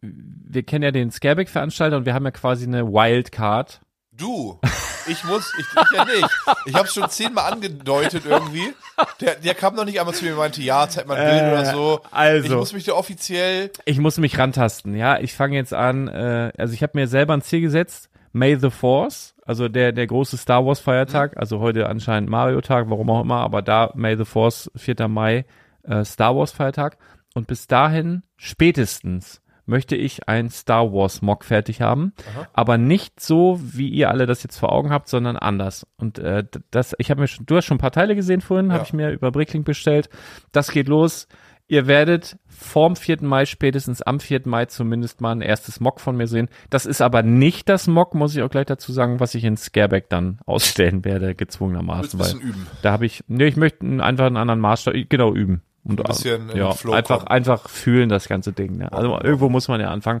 [0.00, 3.80] wir kennen ja den Scareback-Veranstalter und wir haben ja quasi eine Wildcard.
[4.16, 4.60] Du,
[5.08, 6.28] ich muss, ich, ich ja nicht.
[6.66, 8.72] Ich habe schon zehnmal angedeutet irgendwie.
[9.20, 11.42] Der, der kam noch nicht einmal zu mir und meinte, ja, zeig mal ein Bild
[11.42, 12.00] Äh, oder so.
[12.12, 12.46] also.
[12.46, 13.72] Ich muss mich da offiziell.
[13.86, 15.18] Ich muss mich rantasten, ja.
[15.18, 18.70] Ich fange jetzt an, äh, also ich habe mir selber ein Ziel gesetzt, May the
[18.70, 23.22] Force, also der, der große Star Wars Feiertag, also heute anscheinend Mario Tag, warum auch
[23.22, 25.08] immer, aber da May the Force, 4.
[25.08, 25.44] Mai,
[25.82, 26.96] äh, Star Wars Feiertag.
[27.34, 32.12] Und bis dahin, spätestens, möchte ich ein Star Wars Mock fertig haben,
[32.52, 35.86] aber nicht so, wie ihr alle das jetzt vor Augen habt, sondern anders.
[35.96, 38.66] Und äh, das, ich habe mir schon, du hast schon ein paar Teile gesehen vorhin,
[38.68, 38.74] Ja.
[38.74, 40.10] habe ich mir über Bricklink bestellt.
[40.52, 41.28] Das geht los.
[41.66, 43.22] Ihr werdet vorm 4.
[43.22, 44.42] Mai, spätestens am 4.
[44.44, 46.48] Mai zumindest mal ein erstes Mock von mir sehen.
[46.68, 49.56] Das ist aber nicht das Mock, muss ich auch gleich dazu sagen, was ich in
[49.56, 52.18] Scareback dann ausstellen werde, gezwungenermaßen.
[52.18, 52.66] ein Weil bisschen üben.
[52.82, 55.62] da habe ich, nee, ich möchte einfach einen anderen Maßstab, genau üben.
[55.84, 57.28] Und Ein bisschen in ja, einfach, kommen.
[57.28, 58.78] einfach fühlen das ganze Ding.
[58.78, 58.92] Ne?
[58.92, 60.20] Also irgendwo muss man ja anfangen.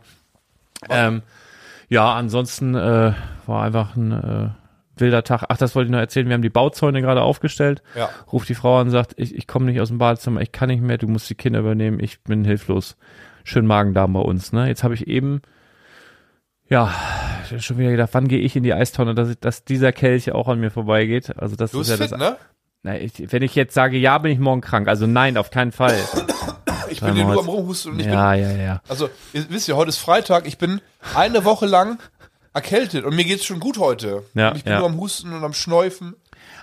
[0.90, 1.22] Ähm,
[1.88, 3.12] ja, ansonsten äh,
[3.46, 4.48] war einfach ein äh,
[4.96, 5.44] wilder Tag.
[5.48, 6.26] Ach, das wollte ich noch erzählen.
[6.28, 7.82] Wir haben die Bauzäune gerade aufgestellt.
[7.96, 8.10] Ja.
[8.32, 10.68] Ruft die Frau an und sagt, ich, ich komme nicht aus dem Badezimmer, ich kann
[10.68, 12.96] nicht mehr, du musst die Kinder übernehmen, ich bin hilflos.
[13.44, 14.52] Schön Magen-Darm bei uns.
[14.52, 14.68] Ne?
[14.68, 15.42] Jetzt habe ich eben,
[16.68, 16.94] ja,
[17.58, 20.60] schon wieder gedacht, wann gehe ich in die Eistonne, dass, dass dieser Kelch auch an
[20.60, 21.36] mir vorbeigeht.
[21.38, 22.36] Also das Du ist ja fit, das ne?
[22.82, 24.88] na, ich, wenn ich jetzt sage, ja, bin ich morgen krank.
[24.88, 25.96] Also nein, auf keinen Fall.
[26.90, 28.74] Ich bin hier nur am Rumhusten und ich Ja, ja, ja.
[28.74, 30.80] bin, also, ihr wisst ihr, heute ist Freitag, ich bin
[31.14, 31.98] eine Woche lang
[32.54, 34.24] erkältet und mir geht's schon gut heute.
[34.34, 34.78] Ja, und ich bin ja.
[34.78, 36.14] nur am Husten und am Schnäufen.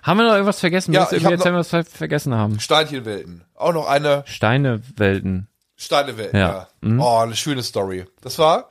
[0.03, 0.93] Haben wir noch irgendwas vergessen?
[0.93, 2.59] Ja, ich hab noch- was wir vergessen haben.
[2.59, 3.43] Steinchenwelten.
[3.55, 5.47] Auch noch eine Steinewelten.
[5.75, 6.47] Steinewelten, ja.
[6.49, 6.67] Ja.
[6.81, 6.99] Mhm.
[6.99, 8.05] Oh, eine schöne Story.
[8.21, 8.69] Das war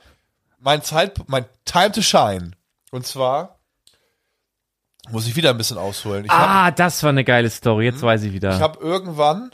[0.59, 2.51] mein Zeit, mein Time to Shine.
[2.91, 3.59] Und zwar
[5.09, 6.25] muss ich wieder ein bisschen ausholen.
[6.25, 7.85] Ich hab- Ah, das war eine geile Story.
[7.85, 8.53] Jetzt weiß ich wieder.
[8.55, 9.51] Ich habe irgendwann,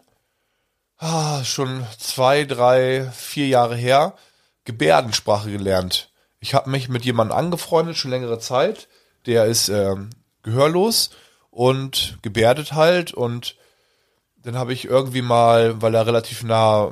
[0.97, 4.13] ah, schon zwei, drei, vier Jahre her,
[4.65, 6.11] Gebärdensprache gelernt.
[6.39, 8.87] Ich habe mich mit jemandem angefreundet, schon längere Zeit.
[9.25, 10.09] Der ist ähm,
[10.43, 11.11] gehörlos
[11.49, 13.13] und gebärdet halt.
[13.13, 13.55] Und
[14.43, 16.91] dann habe ich irgendwie mal, weil er relativ nah,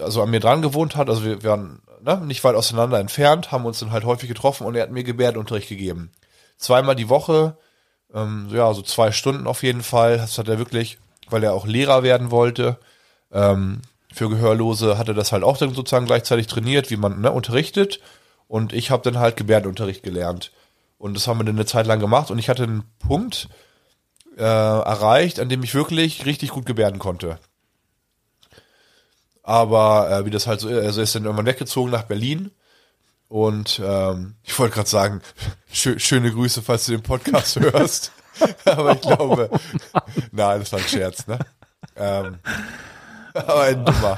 [0.00, 3.64] also an mir dran gewohnt hat, also wir waren ne, nicht weit auseinander entfernt, haben
[3.64, 6.12] uns dann halt häufig getroffen und er hat mir Gebärdenunterricht gegeben.
[6.56, 7.56] Zweimal die Woche,
[8.12, 10.18] ähm, ja, so zwei Stunden auf jeden Fall.
[10.18, 10.98] Das hat er wirklich,
[11.28, 12.78] weil er auch Lehrer werden wollte,
[13.32, 13.82] ähm,
[14.12, 18.00] für Gehörlose, hat er das halt auch dann sozusagen gleichzeitig trainiert, wie man ne, unterrichtet.
[18.54, 20.52] Und ich habe dann halt Gebärdenunterricht gelernt.
[20.96, 23.48] Und das haben wir dann eine Zeit lang gemacht und ich hatte einen Punkt
[24.36, 27.40] äh, erreicht, an dem ich wirklich richtig gut gebärden konnte.
[29.42, 32.52] Aber äh, wie das halt so ist, also ist dann irgendwann weggezogen nach Berlin.
[33.26, 35.20] Und ähm, ich wollte gerade sagen,
[35.72, 38.12] schö schöne Grüße, falls du den Podcast hörst.
[38.66, 39.50] aber ich glaube,
[40.30, 41.40] nein, das war ein Scherz, ne?
[41.96, 42.38] Ähm,
[43.34, 44.16] aber ein dummer.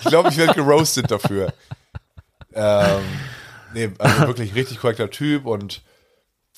[0.00, 1.54] Ich glaube, ich werde geroastet dafür.
[2.52, 3.04] Ähm,
[3.72, 5.82] nee, also wirklich richtig korrekter Typ und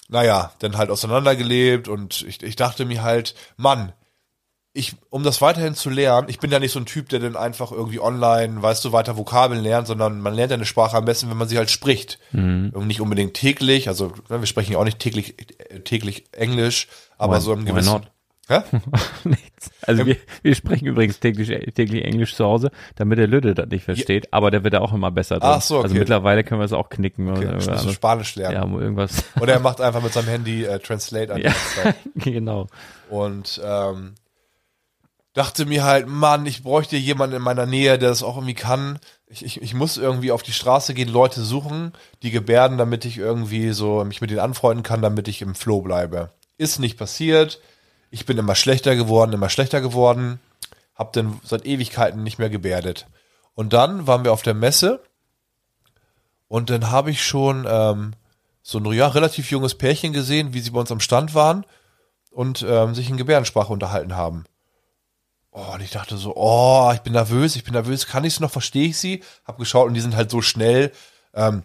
[0.08, 3.92] naja, dann halt auseinandergelebt und ich, ich dachte mir halt, Mann,
[4.74, 7.36] ich, um das weiterhin zu lernen, ich bin ja nicht so ein Typ, der dann
[7.36, 11.04] einfach irgendwie online, weißt du, weiter Vokabeln lernt, sondern man lernt ja eine Sprache am
[11.04, 12.18] besten, wenn man sie halt spricht.
[12.74, 15.34] Und nicht unbedingt täglich, also ne, wir sprechen ja auch nicht täglich,
[15.70, 18.06] äh, täglich Englisch, aber Why- so im gewissen.
[18.52, 18.62] Hä?
[19.24, 19.70] Nichts.
[19.86, 23.84] Also wir, wir sprechen übrigens täglich, täglich Englisch zu Hause, damit der Lütte das nicht
[23.84, 25.50] versteht, aber der wird da auch immer besser drin.
[25.50, 25.84] Ach so, okay.
[25.84, 27.30] Also mittlerweile können wir es auch knicken.
[27.30, 27.92] Okay, oder, so.
[27.92, 28.74] Spanisch lernen.
[28.74, 29.24] ja, irgendwas.
[29.40, 31.40] Oder er macht einfach mit seinem Handy äh, Translate an.
[31.40, 31.52] ja,
[32.16, 32.66] genau.
[33.08, 34.14] Und ähm,
[35.32, 38.98] dachte mir halt, Mann, ich bräuchte jemanden in meiner Nähe, der das auch irgendwie kann.
[39.26, 41.92] Ich, ich, ich muss irgendwie auf die Straße gehen, Leute suchen,
[42.22, 45.80] die gebärden, damit ich irgendwie so mich mit denen anfreunden kann, damit ich im Flow
[45.80, 46.30] bleibe.
[46.58, 47.60] Ist nicht passiert.
[48.12, 50.38] Ich bin immer schlechter geworden, immer schlechter geworden.
[50.94, 53.06] Hab dann seit Ewigkeiten nicht mehr gebärdet.
[53.54, 55.02] Und dann waren wir auf der Messe
[56.46, 58.12] und dann habe ich schon ähm,
[58.62, 61.64] so ein ja, relativ junges Pärchen gesehen, wie sie bei uns am Stand waren
[62.30, 64.44] und ähm, sich in Gebärdensprache unterhalten haben.
[65.50, 68.40] Oh, und ich dachte so, oh, ich bin nervös, ich bin nervös, kann ich es
[68.40, 69.22] noch, verstehe ich sie?
[69.46, 70.92] Hab geschaut und die sind halt so schnell.
[71.32, 71.62] Ähm,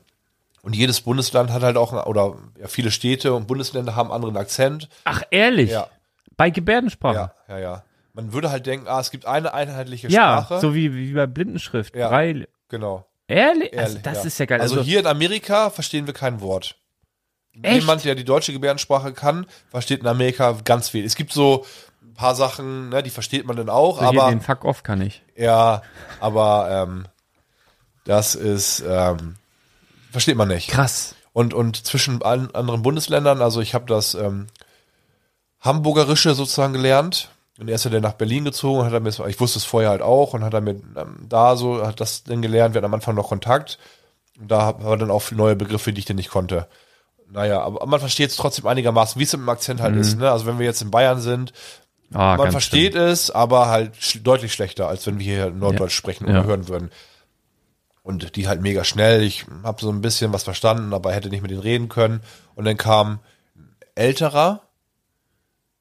[0.61, 4.37] und jedes Bundesland hat halt auch, oder ja, viele Städte und Bundesländer haben einen anderen
[4.37, 4.87] Akzent.
[5.03, 5.71] Ach, ehrlich?
[5.71, 5.89] Ja,
[6.37, 7.31] Bei Gebärdensprache?
[7.49, 7.83] ja, ja, ja.
[8.13, 10.59] Man würde halt denken, ah, es gibt eine einheitliche Ja, Sprache.
[10.59, 11.95] so wie, wie bei Blindenschrift.
[11.95, 12.09] Ja.
[12.09, 13.05] Drei, genau.
[13.27, 13.71] ehrlich?
[13.77, 14.23] Also Ehrlich, das ja.
[14.23, 14.61] ist ja geil.
[14.61, 16.77] Also, hier in Amerika verstehen wir kein Wort.
[17.61, 17.81] Echt?
[17.81, 21.05] Jemand, der die deutsche Gebärdensprache kann, versteht in Amerika ganz viel.
[21.05, 21.65] Es gibt so
[22.03, 25.01] ein paar Sachen, ne, die versteht man dann auch, so hier aber den Fuck-Off kann
[25.01, 25.23] ich.
[25.35, 25.81] ja,
[26.19, 27.05] aber ähm,
[28.05, 29.35] das ist ähm,
[30.11, 30.69] versteht man nicht.
[30.69, 31.15] Krass.
[31.33, 34.47] Und und zwischen allen anderen Bundesländern, also ich habe das ähm,
[35.67, 37.29] Hamburgerische sozusagen gelernt.
[37.59, 39.89] Und er ist ja dann nach Berlin gezogen, hat er mir, ich wusste es vorher
[39.89, 42.85] halt auch und hat er mir ähm, da so, hat das dann gelernt, wir hatten
[42.85, 43.77] am Anfang noch Kontakt.
[44.39, 46.67] Und da haben wir dann auch neue Begriffe, die ich dann nicht konnte.
[47.31, 50.17] Naja, aber man versteht es trotzdem einigermaßen, wie es im Akzent halt ist.
[50.17, 50.31] Ne?
[50.31, 51.51] Also wenn wir jetzt in Bayern sind,
[52.13, 55.97] Ah, man versteht es, aber halt sch deutlich schlechter, als wenn wir hier Norddeutsch Ja.
[55.97, 56.43] sprechen oder Ja.
[56.45, 56.89] hören würden.
[58.01, 59.23] Und die halt mega schnell.
[59.23, 62.21] Ich habe so ein bisschen was verstanden, aber hätte nicht mit denen reden können.
[62.55, 63.19] Und dann kam
[63.57, 64.61] ein älterer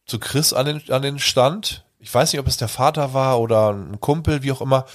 [0.07, 1.85] zu Chris an den, an den Stand.
[1.99, 4.87] Ich weiß nicht, ob es der Vater war oder ein Kumpel, wie auch immer.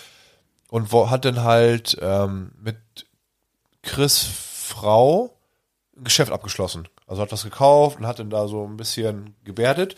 [0.69, 2.77] Und wo, hat dann halt ähm, mit
[3.83, 4.25] Chris
[4.71, 5.37] Frau
[5.97, 6.87] ein Geschäft abgeschlossen.
[7.07, 9.95] Also hat was gekauft und hat dann da so ein bisschen gebärdet.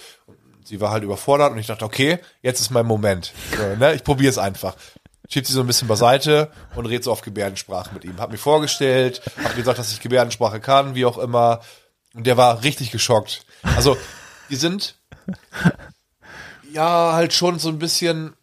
[0.66, 3.34] Sie war halt überfordert und ich dachte, okay, jetzt ist mein Moment.
[3.56, 3.94] So, ne?
[3.94, 4.76] Ich probiere es einfach.
[5.30, 8.18] Schiebt sie so ein bisschen beiseite und red so auf Gebärdensprache mit ihm.
[8.18, 11.60] Hab mich vorgestellt, hab gesagt, dass ich Gebärdensprache kann, wie auch immer.
[12.14, 13.46] Und der war richtig geschockt.
[13.76, 13.98] Also,
[14.50, 14.96] die sind
[16.72, 18.34] ja halt schon so ein bisschen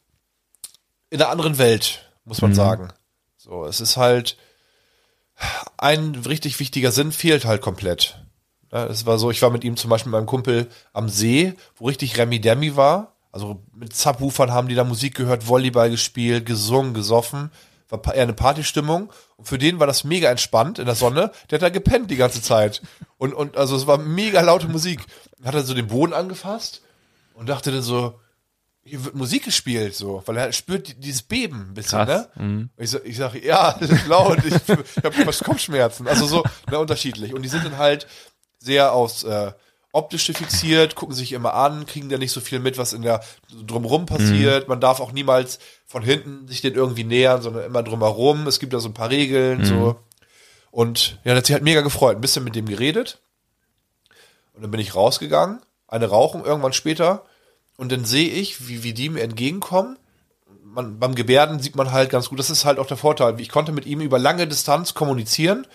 [1.10, 2.88] in einer anderen Welt, muss man sagen.
[3.36, 4.36] So, es ist halt
[5.78, 8.22] ein richtig wichtiger Sinn fehlt halt komplett.
[8.72, 11.54] Ja, es war so, ich war mit ihm zum Beispiel mit meinem Kumpel am See,
[11.76, 13.16] wo richtig Remi Demi war.
[13.32, 17.50] Also mit Subwoofern haben die da Musik gehört, Volleyball gespielt, gesungen, gesoffen.
[17.90, 19.12] War eher eine Partystimmung.
[19.36, 21.32] Und für den war das mega entspannt in der Sonne.
[21.50, 22.82] Der hat da gepennt die ganze Zeit.
[23.18, 25.00] Und, und also es war mega laute Musik.
[25.44, 26.82] Hat er so den Boden angefasst
[27.34, 28.20] und dachte dann so,
[28.82, 32.28] hier wird Musik gespielt, so, weil er spürt die- dieses Beben ein bisschen, Krass.
[32.36, 32.42] ne?
[32.44, 32.70] Mhm.
[32.78, 36.08] Ich, sag- ich sage, ja, das ist laut, ich, ich habe Kopfschmerzen.
[36.08, 37.34] Also so, ne, unterschiedlich.
[37.34, 38.06] Und die sind dann halt
[38.58, 39.52] sehr aufs äh,
[39.92, 43.22] Optische fixiert, gucken sich immer an, kriegen da nicht so viel mit, was in der
[43.48, 44.68] so drumrum passiert.
[44.68, 48.46] Man darf auch niemals von hinten sich den irgendwie nähern, sondern immer drumherum.
[48.46, 49.96] Es gibt da so ein paar Regeln, so.
[50.70, 52.16] Und ja, das hat sich halt mega gefreut.
[52.16, 53.18] Ein bisschen mit dem geredet.
[54.54, 57.24] Und dann bin ich rausgegangen, eine Rauchung irgendwann später.
[57.76, 59.98] Und dann sehe ich, wie, wie die mir entgegenkommen.
[60.62, 63.40] Man, beim Gebärden sieht man halt ganz gut, das ist halt auch der Vorteil.
[63.40, 65.66] Ich konnte mit ihm über lange Distanz kommunizieren.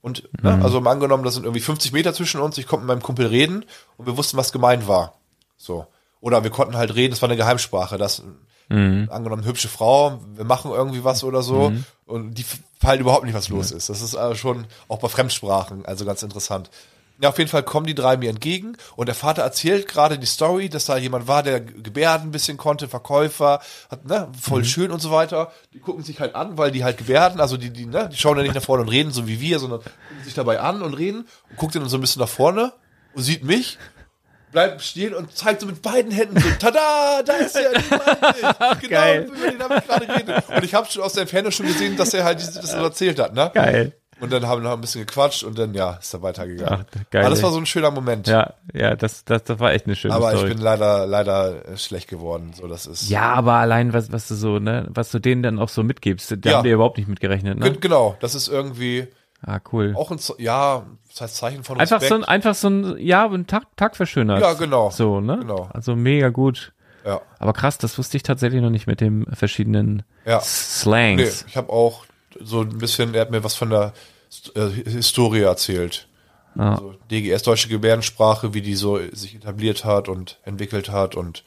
[0.00, 2.94] Und, ne, also mal angenommen, das sind irgendwie 50 Meter zwischen uns, ich konnte mit
[2.94, 3.64] meinem Kumpel reden
[3.96, 5.14] und wir wussten, was gemeint war.
[5.56, 5.86] So.
[6.20, 7.98] Oder wir konnten halt reden, das war eine Geheimsprache.
[7.98, 8.22] Das,
[8.70, 11.72] angenommen, hübsche Frau, wir machen irgendwie was oder so
[12.04, 12.44] und die
[12.78, 13.88] fallen überhaupt nicht, was los ist.
[13.88, 16.68] Das ist also schon auch bei Fremdsprachen, also ganz interessant.
[17.20, 20.26] Ja, auf jeden Fall kommen die drei mir entgegen und der Vater erzählt gerade die
[20.26, 24.92] Story, dass da jemand war, der Gebärden ein bisschen konnte, Verkäufer, hat, ne, voll schön
[24.92, 25.50] und so weiter.
[25.72, 28.36] Die gucken sich halt an, weil die halt gebärden, also die, die, ne, die schauen
[28.36, 30.94] ja nicht nach vorne und reden, so wie wir, sondern gucken sich dabei an und
[30.94, 32.72] reden und guckt dann so ein bisschen nach vorne
[33.14, 33.78] und sieht mich
[34.50, 37.70] bleibt stehen und zeigt so mit beiden Händen so, tada, da ist er.
[38.80, 39.24] Genau, Geil.
[39.30, 40.44] über den habe ich gerade geredet.
[40.48, 43.18] Und ich habe schon aus der Entfernung schon gesehen, dass er halt dieses- das erzählt
[43.18, 43.50] hat, ne?
[43.52, 43.92] Geil.
[44.20, 46.84] Und dann haben wir noch ein bisschen gequatscht und dann, ja, ist er weitergegangen.
[46.90, 48.26] Ach, geil, Aber das war so ein schöner Moment.
[48.26, 50.48] Ja, ja, das, das, das war echt eine schöne Aber Story.
[50.48, 52.52] ich bin leider, leider äh, schlecht geworden.
[52.54, 53.08] So, das ist.
[53.08, 56.30] ja, aber allein, was, was du so, ne, was du denen dann auch so mitgibst,
[56.32, 56.56] da Ja.
[56.58, 57.70] haben die überhaupt nicht mitgerechnet, ne?
[57.70, 59.06] Ge- Genau, das ist irgendwie
[59.46, 59.94] Ah, cool.
[59.96, 62.08] auch ein, ja, das heißt Zeichen von Einfach Respekt.
[62.08, 64.40] so ein, einfach so ein, ja, ein Tag, Tag verschönert.
[64.40, 64.90] Ja, genau.
[64.90, 65.38] So, ne?
[65.38, 65.68] Genau.
[65.72, 66.72] Also mega gut.
[67.04, 67.20] ja.
[67.38, 70.40] Aber krass, das wusste ich tatsächlich noch nicht mit den verschiedenen Ja.
[70.40, 71.44] Slangs.
[71.44, 72.04] Nee, ich habe auch
[72.40, 73.92] so ein bisschen, er hat mir was von der
[74.54, 76.08] äh, Historie erzählt.
[76.54, 76.72] Ja.
[76.72, 81.44] Also DGS, deutsche Gebärdensprache, wie die so sich etabliert hat und entwickelt hat und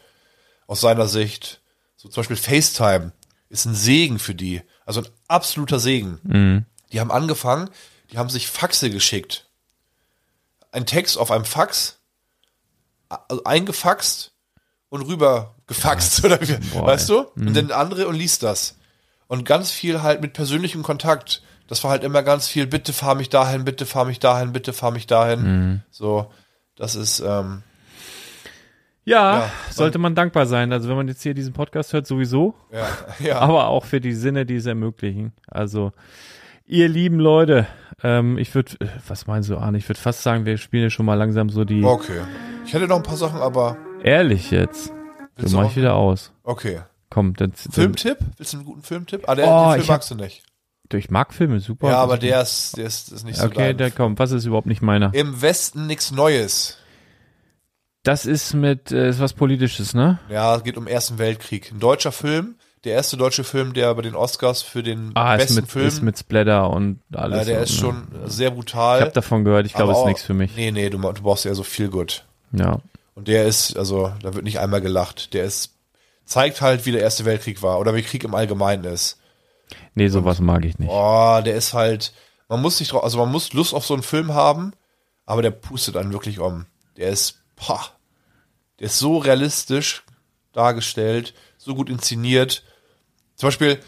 [0.67, 1.61] aus seiner Sicht,
[1.97, 3.11] so zum Beispiel FaceTime
[3.49, 4.61] ist ein Segen für die.
[4.85, 6.65] Also ein absoluter Segen.
[6.91, 7.69] Die haben angefangen,
[8.11, 9.49] die haben sich Faxe geschickt.
[10.71, 11.99] Ein Text auf einem Fax,
[13.09, 14.31] also eingefaxt
[14.89, 17.19] und rüber gefaxt, oder wie, weißt du?
[17.19, 17.25] ey.
[17.35, 18.77] Und dann der andere und liest das.
[19.31, 21.41] Und ganz viel halt mit persönlichem Kontakt.
[21.69, 24.73] Das war halt immer ganz viel, bitte fahr mich dahin, bitte fahr mich dahin, bitte
[24.73, 25.83] fahr mich dahin.
[25.89, 26.29] So,
[26.75, 27.63] das ist, ähm,
[29.05, 30.73] Ja, Ja, sollte man dankbar sein.
[30.73, 32.89] Also wenn man jetzt hier diesen Podcast hört, sowieso, ja,
[33.25, 33.39] ja.
[33.39, 35.31] aber auch für die Sinne, die es ermöglichen.
[35.47, 35.93] Also,
[36.65, 37.67] ihr lieben Leute,
[38.03, 38.73] ähm, ich würde,
[39.07, 39.77] was meinst du, Arne?
[39.77, 42.19] Ich würde fast sagen, wir spielen ja schon mal langsam so die, Okay.
[42.65, 44.91] Ich hätte noch ein paar Sachen, aber ehrlich jetzt.
[45.37, 46.33] So mach ich wieder aus.
[46.43, 46.81] okay.
[47.11, 48.17] Komm, dann, dann Filmtipp?
[48.37, 49.29] Willst du einen guten Filmtipp?
[49.29, 50.41] Ah, der, Oh, den Film magst du nicht.
[50.93, 51.89] ich mag Filme, super.
[51.89, 54.17] Ja, aber der ist, der ist, ist nicht so Okay, der kommt.
[54.17, 55.13] Was ist überhaupt nicht meiner?
[55.13, 56.77] Im Westen nichts Neues.
[58.03, 60.19] Das ist mit, äh, ist was Politisches, ne?
[60.29, 61.71] Ja, es geht um Ersten Weltkrieg.
[61.71, 62.55] Ein deutscher Film.
[62.83, 65.87] Der erste deutsche Film, der bei den Oscars für den Ah, ist besten mit, Film.
[65.87, 67.45] ist mit Splatter und ja, alles.
[67.45, 67.77] der so, ist ne?
[67.79, 68.97] schon sehr brutal.
[68.97, 70.55] Ich habe davon gehört, ich glaube, es ist nichts für mich.
[70.55, 72.25] Nee, nee, du, du brauchst eher so viel gut.
[72.53, 72.79] Ja.
[73.13, 75.35] Und der ist, also, da wird nicht einmal gelacht.
[75.35, 75.75] Der ist,
[76.31, 79.19] zeigt halt, wie der Erste Weltkrieg war oder wie Krieg im Allgemeinen ist.
[79.95, 80.89] Nee, sowas mag ich nicht.
[80.89, 82.13] Oh, der ist halt,
[82.47, 84.71] man muss sich drauf, also man muss Lust auf so einen Film haben,
[85.25, 86.67] aber der pustet einen wirklich um.
[86.95, 87.85] Der ist, pah,
[88.79, 90.03] der ist so realistisch
[90.53, 92.63] dargestellt, so gut inszeniert.
[93.35, 93.79] Zum Beispiel,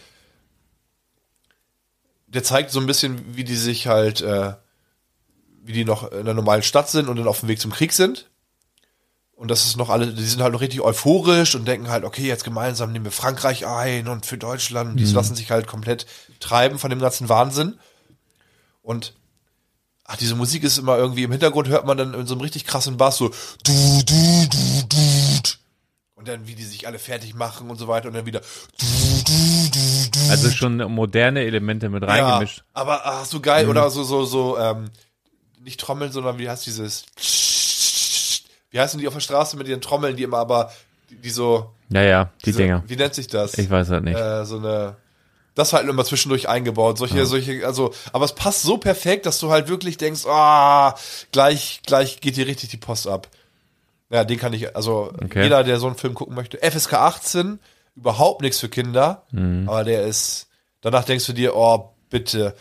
[2.27, 4.53] der zeigt so ein bisschen, wie die sich halt, äh,
[5.63, 7.93] wie die noch in der normalen Stadt sind und dann auf dem Weg zum Krieg
[7.93, 8.29] sind.
[9.43, 12.25] Und das ist noch alle, die sind halt noch richtig euphorisch und denken halt, okay,
[12.25, 14.91] jetzt gemeinsam nehmen wir Frankreich ein und für Deutschland.
[14.91, 16.05] Und die lassen sich halt komplett
[16.39, 17.77] treiben von dem ganzen Wahnsinn.
[18.83, 19.13] Und
[20.05, 22.63] ach, diese Musik ist immer irgendwie im Hintergrund hört man dann in so einem richtig
[22.63, 23.31] krassen Bass so
[23.65, 25.49] du, du, du, du.
[26.15, 28.85] Und dann, wie die sich alle fertig machen und so weiter und dann wieder du,
[29.25, 30.31] du, du, du.
[30.31, 32.59] Also schon moderne Elemente mit reingemischt.
[32.59, 34.89] Ja, aber ach, so geil, oder so, so, so, ähm,
[35.59, 37.07] nicht Trommeln, sondern wie heißt dieses
[38.73, 40.71] wie heißen die auf der Straße mit ihren Trommeln, die immer aber,
[41.09, 42.83] die, die so, Ja, ja, die diese, Dinger.
[42.87, 43.57] wie nennt sich das?
[43.57, 44.19] Ich weiß halt nicht.
[44.19, 44.95] Äh, so eine,
[45.55, 49.51] das halt immer zwischendurch eingebaut, solche, solche, also, aber es passt so perfekt, dass du
[49.51, 50.95] halt wirklich denkst, ah,
[51.31, 53.27] gleich, gleich geht dir richtig die Post ab.
[54.09, 55.43] Ja, den kann ich, also, Okay.
[55.43, 57.59] jeder, der so einen Film gucken möchte, FSK 18,
[57.95, 59.69] überhaupt nichts für Kinder, Mhm.
[59.69, 60.47] aber der ist,
[60.81, 62.55] danach denkst du dir, oh, bitte,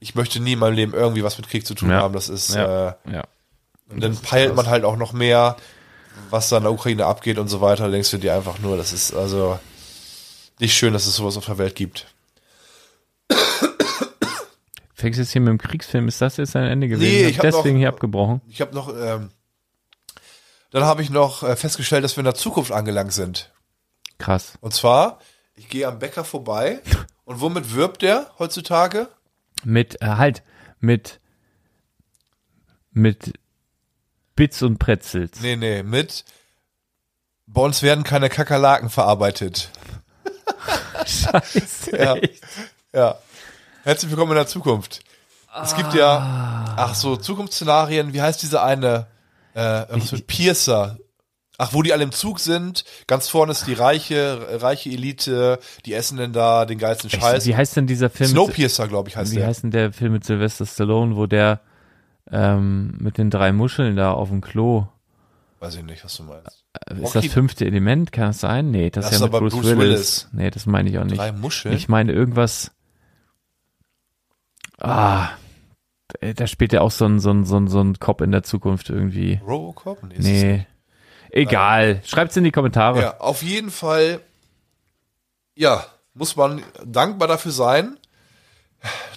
[0.00, 2.00] ich möchte nie in meinem Leben irgendwie was mit Krieg zu tun Ja.
[2.00, 3.22] haben, das ist, ja, äh, ja.
[3.88, 5.56] Und dann peilt man halt auch noch mehr,
[6.30, 7.84] was da in der Ukraine abgeht und so weiter.
[7.84, 9.58] Da denkst du dir einfach nur, das ist also
[10.60, 12.06] nicht schön, dass es sowas auf der Welt gibt.
[14.94, 17.10] Fängst jetzt hier mit dem Kriegsfilm, ist das jetzt ein Ende gewesen?
[17.10, 18.40] Nee, ich hab deswegen noch- hier abgebrochen.
[18.48, 19.30] Ich habe noch, ähm,
[20.70, 23.52] dann habe ich noch äh, festgestellt, dass wir in der Zukunft angelangt sind.
[24.18, 24.54] Krass.
[24.60, 25.18] Und zwar,
[25.56, 26.80] ich gehe am Bäcker vorbei
[27.24, 29.08] und womit wirbt der heutzutage?
[29.64, 30.42] Mit, äh, halt,
[30.80, 31.20] mit,
[32.92, 33.34] mit
[34.36, 35.40] Bits und Pretzels.
[35.40, 36.24] Nee, nee, mit
[37.46, 39.70] bei uns werden keine Kakerlaken verarbeitet.
[41.06, 41.96] Scheiße.
[41.96, 42.16] Ja.
[42.92, 43.18] Ja.
[43.82, 45.00] Herzlich willkommen in der Zukunft.
[45.62, 49.06] Es gibt ja, ach so, Zukunftsszenarien, wie heißt diese eine,
[49.54, 50.98] äh, irgendwas mit Piercer.
[51.58, 55.94] Ach, wo die alle im Zug sind, ganz vorne ist die reiche, reiche Elite, die
[55.94, 57.46] essen denn da den geilsten Scheiß.
[57.46, 58.30] Wie heißt denn dieser Film?
[58.30, 59.46] Snowpiercer, glaube ich, heißt Wie der.
[59.46, 61.60] heißt denn der Film mit Sylvester Stallone, wo der
[62.30, 64.86] ähm, mit den drei Muscheln da auf dem Klo?
[65.60, 66.64] Weiß ich nicht, was du meinst.
[66.86, 68.12] Äh, Ist Rocky- das fünfte Element?
[68.12, 68.70] Kann das sein?
[68.70, 69.78] Nee, das, Das ist ja mit aber Bruce, Bruce Willis.
[69.78, 70.28] Willis.
[70.32, 71.18] Nee, das meine ich auch nicht.
[71.18, 71.74] Drei Muscheln?
[71.74, 72.70] Ich meine irgendwas.
[74.78, 75.28] Ah,
[76.20, 78.32] äh, da spielt ja auch so ein, so ein, so ein, so ein Cop in
[78.32, 79.40] der Zukunft irgendwie.
[79.46, 80.02] Robocop?
[80.02, 80.14] Nee.
[80.18, 80.66] es Nee.
[81.30, 82.00] Egal.
[82.04, 83.00] Schreibt's in die Kommentare.
[83.00, 84.20] Ja, auf jeden Fall,
[85.56, 87.96] ja, muss man dankbar dafür sein,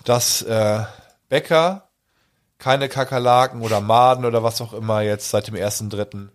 [0.04, 0.84] dass äh,
[1.30, 1.86] Bäcker
[2.58, 6.30] keine Kakerlaken oder Maden oder was auch immer jetzt seit dem 1.3.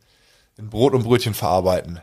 [0.58, 2.00] in Brot und Brötchen verarbeiten.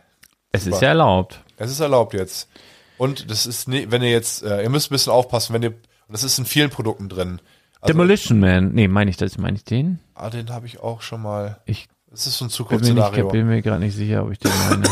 [0.51, 0.81] es ist super.
[0.81, 1.43] ja erlaubt.
[1.57, 2.49] Es ist erlaubt jetzt.
[2.97, 5.73] Und das ist, nie, wenn ihr jetzt, äh, ihr müsst ein bisschen aufpassen, wenn ihr,
[6.09, 7.39] das ist in vielen Produkten drin.
[7.81, 8.73] Also, Demolition Man.
[8.73, 9.37] Nee, meine ich das?
[9.37, 9.99] Meine ich den?
[10.15, 11.61] ah, den habe ich auch schon mal.
[11.65, 13.29] Ich Das ist so ein Zukunftsszenario.
[13.29, 14.89] bin mir gerade nicht sicher, ob ich den meine.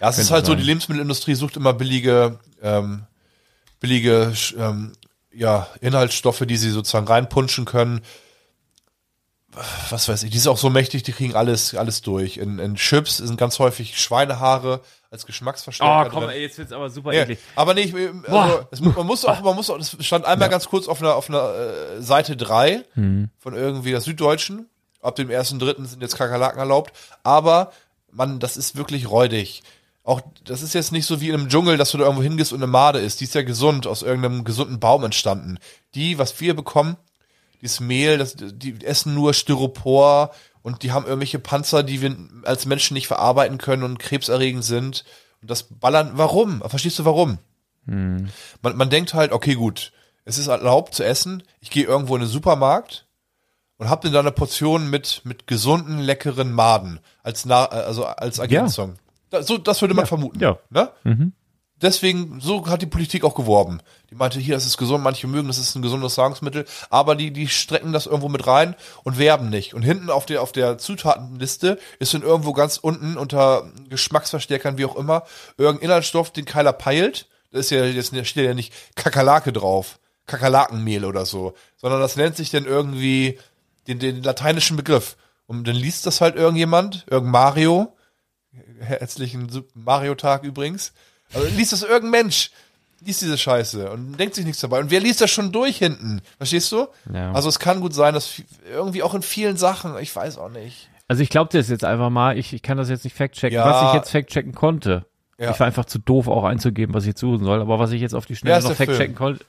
[0.00, 0.60] Ja, es ist halt so, sein.
[0.60, 3.06] die Lebensmittelindustrie sucht immer billige, ähm,
[3.80, 4.92] billige ähm,
[5.38, 8.02] ja, Inhaltsstoffe, die sie sozusagen reinpunschen können.
[9.90, 12.36] Was weiß ich, die sind auch so mächtig, die kriegen alles, alles durch.
[12.36, 16.28] In, in Chips sind ganz häufig Schweinehaare als Geschmacksverstärker drin.
[16.28, 17.24] Oh, jetzt wird's aber super Ja,
[17.56, 18.68] aber nicht, also, Boah.
[18.70, 21.14] es, mu- man muss auch, man muss auch, das stand einmal ganz kurz auf einer,
[21.14, 23.30] auf einer äh, Seite 3 Hm.
[23.38, 24.68] von irgendwie der Süddeutschen.
[25.00, 26.92] Ab dem ersten Dritten sind jetzt Kakerlaken erlaubt.
[27.22, 27.72] Aber,
[28.12, 29.62] man, das ist wirklich räudig.
[30.08, 32.54] Auch, das ist jetzt nicht so wie in einem Dschungel, dass du da irgendwo hingehst
[32.54, 33.20] und eine Made ist.
[33.20, 35.58] Die ist ja gesund, aus irgendeinem gesunden Baum entstanden.
[35.94, 36.96] Die, was wir bekommen,
[37.60, 40.30] dieses Mehl, das, die essen nur Styropor
[40.62, 45.04] und die haben irgendwelche Panzer, die wir als Menschen nicht verarbeiten können und krebserregend sind.
[45.42, 46.62] Und das ballern, warum?
[46.66, 47.36] Verstehst du warum?
[47.84, 48.30] Man,
[48.62, 49.92] man denkt halt, okay, gut,
[50.24, 51.42] es ist erlaubt zu essen.
[51.60, 53.06] Ich gehe irgendwo in den Supermarkt
[53.76, 58.38] und hab dann da eine Portion mit, mit gesunden, leckeren Maden als, Na also als
[58.38, 58.94] Ergänzung.
[58.94, 59.07] Da,
[59.40, 60.40] so, das würde man vermuten.
[60.40, 60.58] ja.
[60.70, 60.90] Ne?
[61.80, 63.80] Deswegen, so hat die Politik auch geworben.
[64.10, 67.32] Die meinte, hier, das ist gesund, manche mögen, das ist ein gesundes Nahrungsmittel, aber die,
[67.32, 68.74] die strecken das irgendwo mit rein
[69.04, 69.74] und werben nicht.
[69.74, 74.86] Und hinten auf der, auf der Zutatenliste ist dann irgendwo ganz unten unter Geschmacksverstärkern, wie
[74.86, 75.22] auch immer,
[75.56, 77.28] irgendein Inhaltsstoff, den keiner peilt.
[77.52, 82.36] Da ist ja jetzt steht ja nicht Kakerlake drauf, Kakerlakenmehl oder so, sondern das nennt
[82.36, 83.38] sich dann irgendwie
[83.86, 85.16] den, den lateinischen Begriff.
[85.46, 87.96] Und dann liest das halt irgendjemand, irgendein Mario,
[88.80, 90.92] herzlichen Mario-Tag übrigens.
[91.32, 92.50] Also liest das irgendein Mensch,
[93.00, 94.80] liest diese Scheiße und denkt sich nichts dabei.
[94.80, 96.20] Und wer liest das schon durch hinten?
[96.38, 96.88] Verstehst du?
[97.12, 97.32] Ja.
[97.32, 100.88] Also es kann gut sein, dass irgendwie auch in vielen Sachen, ich weiß auch nicht.
[101.06, 103.56] Also ich glaube das jetzt einfach mal, ich, ich kann das jetzt nicht fact-checken.
[103.56, 103.64] Ja.
[103.64, 105.06] Was ich jetzt fact-checken konnte,
[105.40, 105.52] Ja.
[105.52, 108.00] ich war einfach zu doof auch einzugeben, was ich jetzt suchen soll, aber was ich
[108.00, 109.44] jetzt auf die Schnelle noch fact-checken konnte,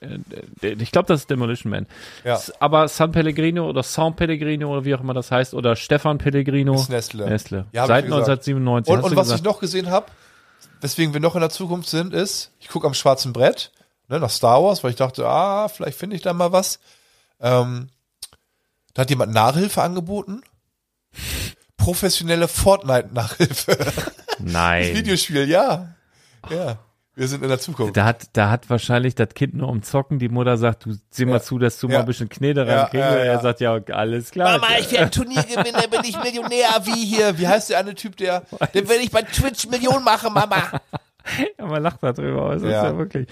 [0.62, 1.86] äh, ich glaube, das ist Demolition Man.
[2.22, 2.40] Ja.
[2.60, 6.74] Aber San Pellegrino oder San Pellegrino oder wie auch immer das heißt, oder Stefan Pellegrino.
[6.74, 7.28] Ist Nestle.
[7.28, 7.66] Nestle.
[7.72, 8.28] Ja, Seit ich gesagt.
[8.30, 8.94] 1997.
[8.94, 9.40] Und, und was gesagt.
[9.40, 10.06] ich noch gesehen habe,
[10.80, 13.72] weswegen wir noch in der Zukunft sind, ist, ich gucke am schwarzen Brett,
[14.08, 16.78] ne, nach Star Wars, weil ich dachte, ah, vielleicht finde ich da mal was.
[17.40, 17.88] Ähm,
[18.94, 20.42] da hat jemand Nachhilfe angeboten.
[21.76, 23.76] Professionelle Fortnite-Nachhilfe.
[24.42, 24.94] Nein.
[24.94, 25.88] Videospiel, ja.
[26.50, 26.78] Ja.
[27.16, 27.96] Wir sind in der Zukunft.
[27.96, 31.26] Da hat, da hat wahrscheinlich das Kind nur um Zocken, die Mutter sagt, du sieh
[31.26, 31.40] mal Ja.
[31.42, 31.94] zu, dass du Ja.
[31.94, 32.94] mal ein bisschen Knete Ja, reinkriegst.
[33.04, 33.40] ja, Und er ja.
[33.40, 34.60] sagt, ja, alles klar.
[34.78, 37.36] ich werde ein Turnier gewinnen, dann bin ich Millionär, wie hier.
[37.38, 38.44] Wie heißt der eine Typ, der,
[38.74, 40.80] den will ich bei Twitch Millionen machen, Mama.
[41.58, 42.84] Ja, man lacht darüber, aber es ist Ja.
[42.86, 43.26] ja wirklich.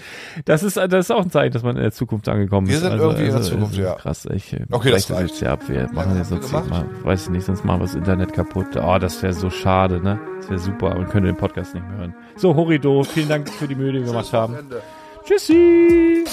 [0.45, 2.81] Das ist, das ist auch ein Zeichen, dass man in der Zukunft angekommen Wir ist.
[2.81, 3.95] sind irgendwie in der Zukunft, also ja.
[3.95, 4.53] Krass, ich.
[4.53, 5.29] äh, Okay, das reicht.
[5.29, 5.61] jetzt hier ab.
[5.67, 8.67] Wir machen jetzt wir sonst mal, weiß ich nicht, sonst machen wir das Internet kaputt.
[8.75, 10.19] Oh, das wäre so schade, ne?
[10.37, 10.89] Das wäre super.
[10.95, 12.15] Man könnte den Podcast nicht mehr hören.
[12.35, 14.55] So, Horido, vielen Dank für die Mühe, die wir gemacht haben.
[15.25, 16.23] Tschüssi!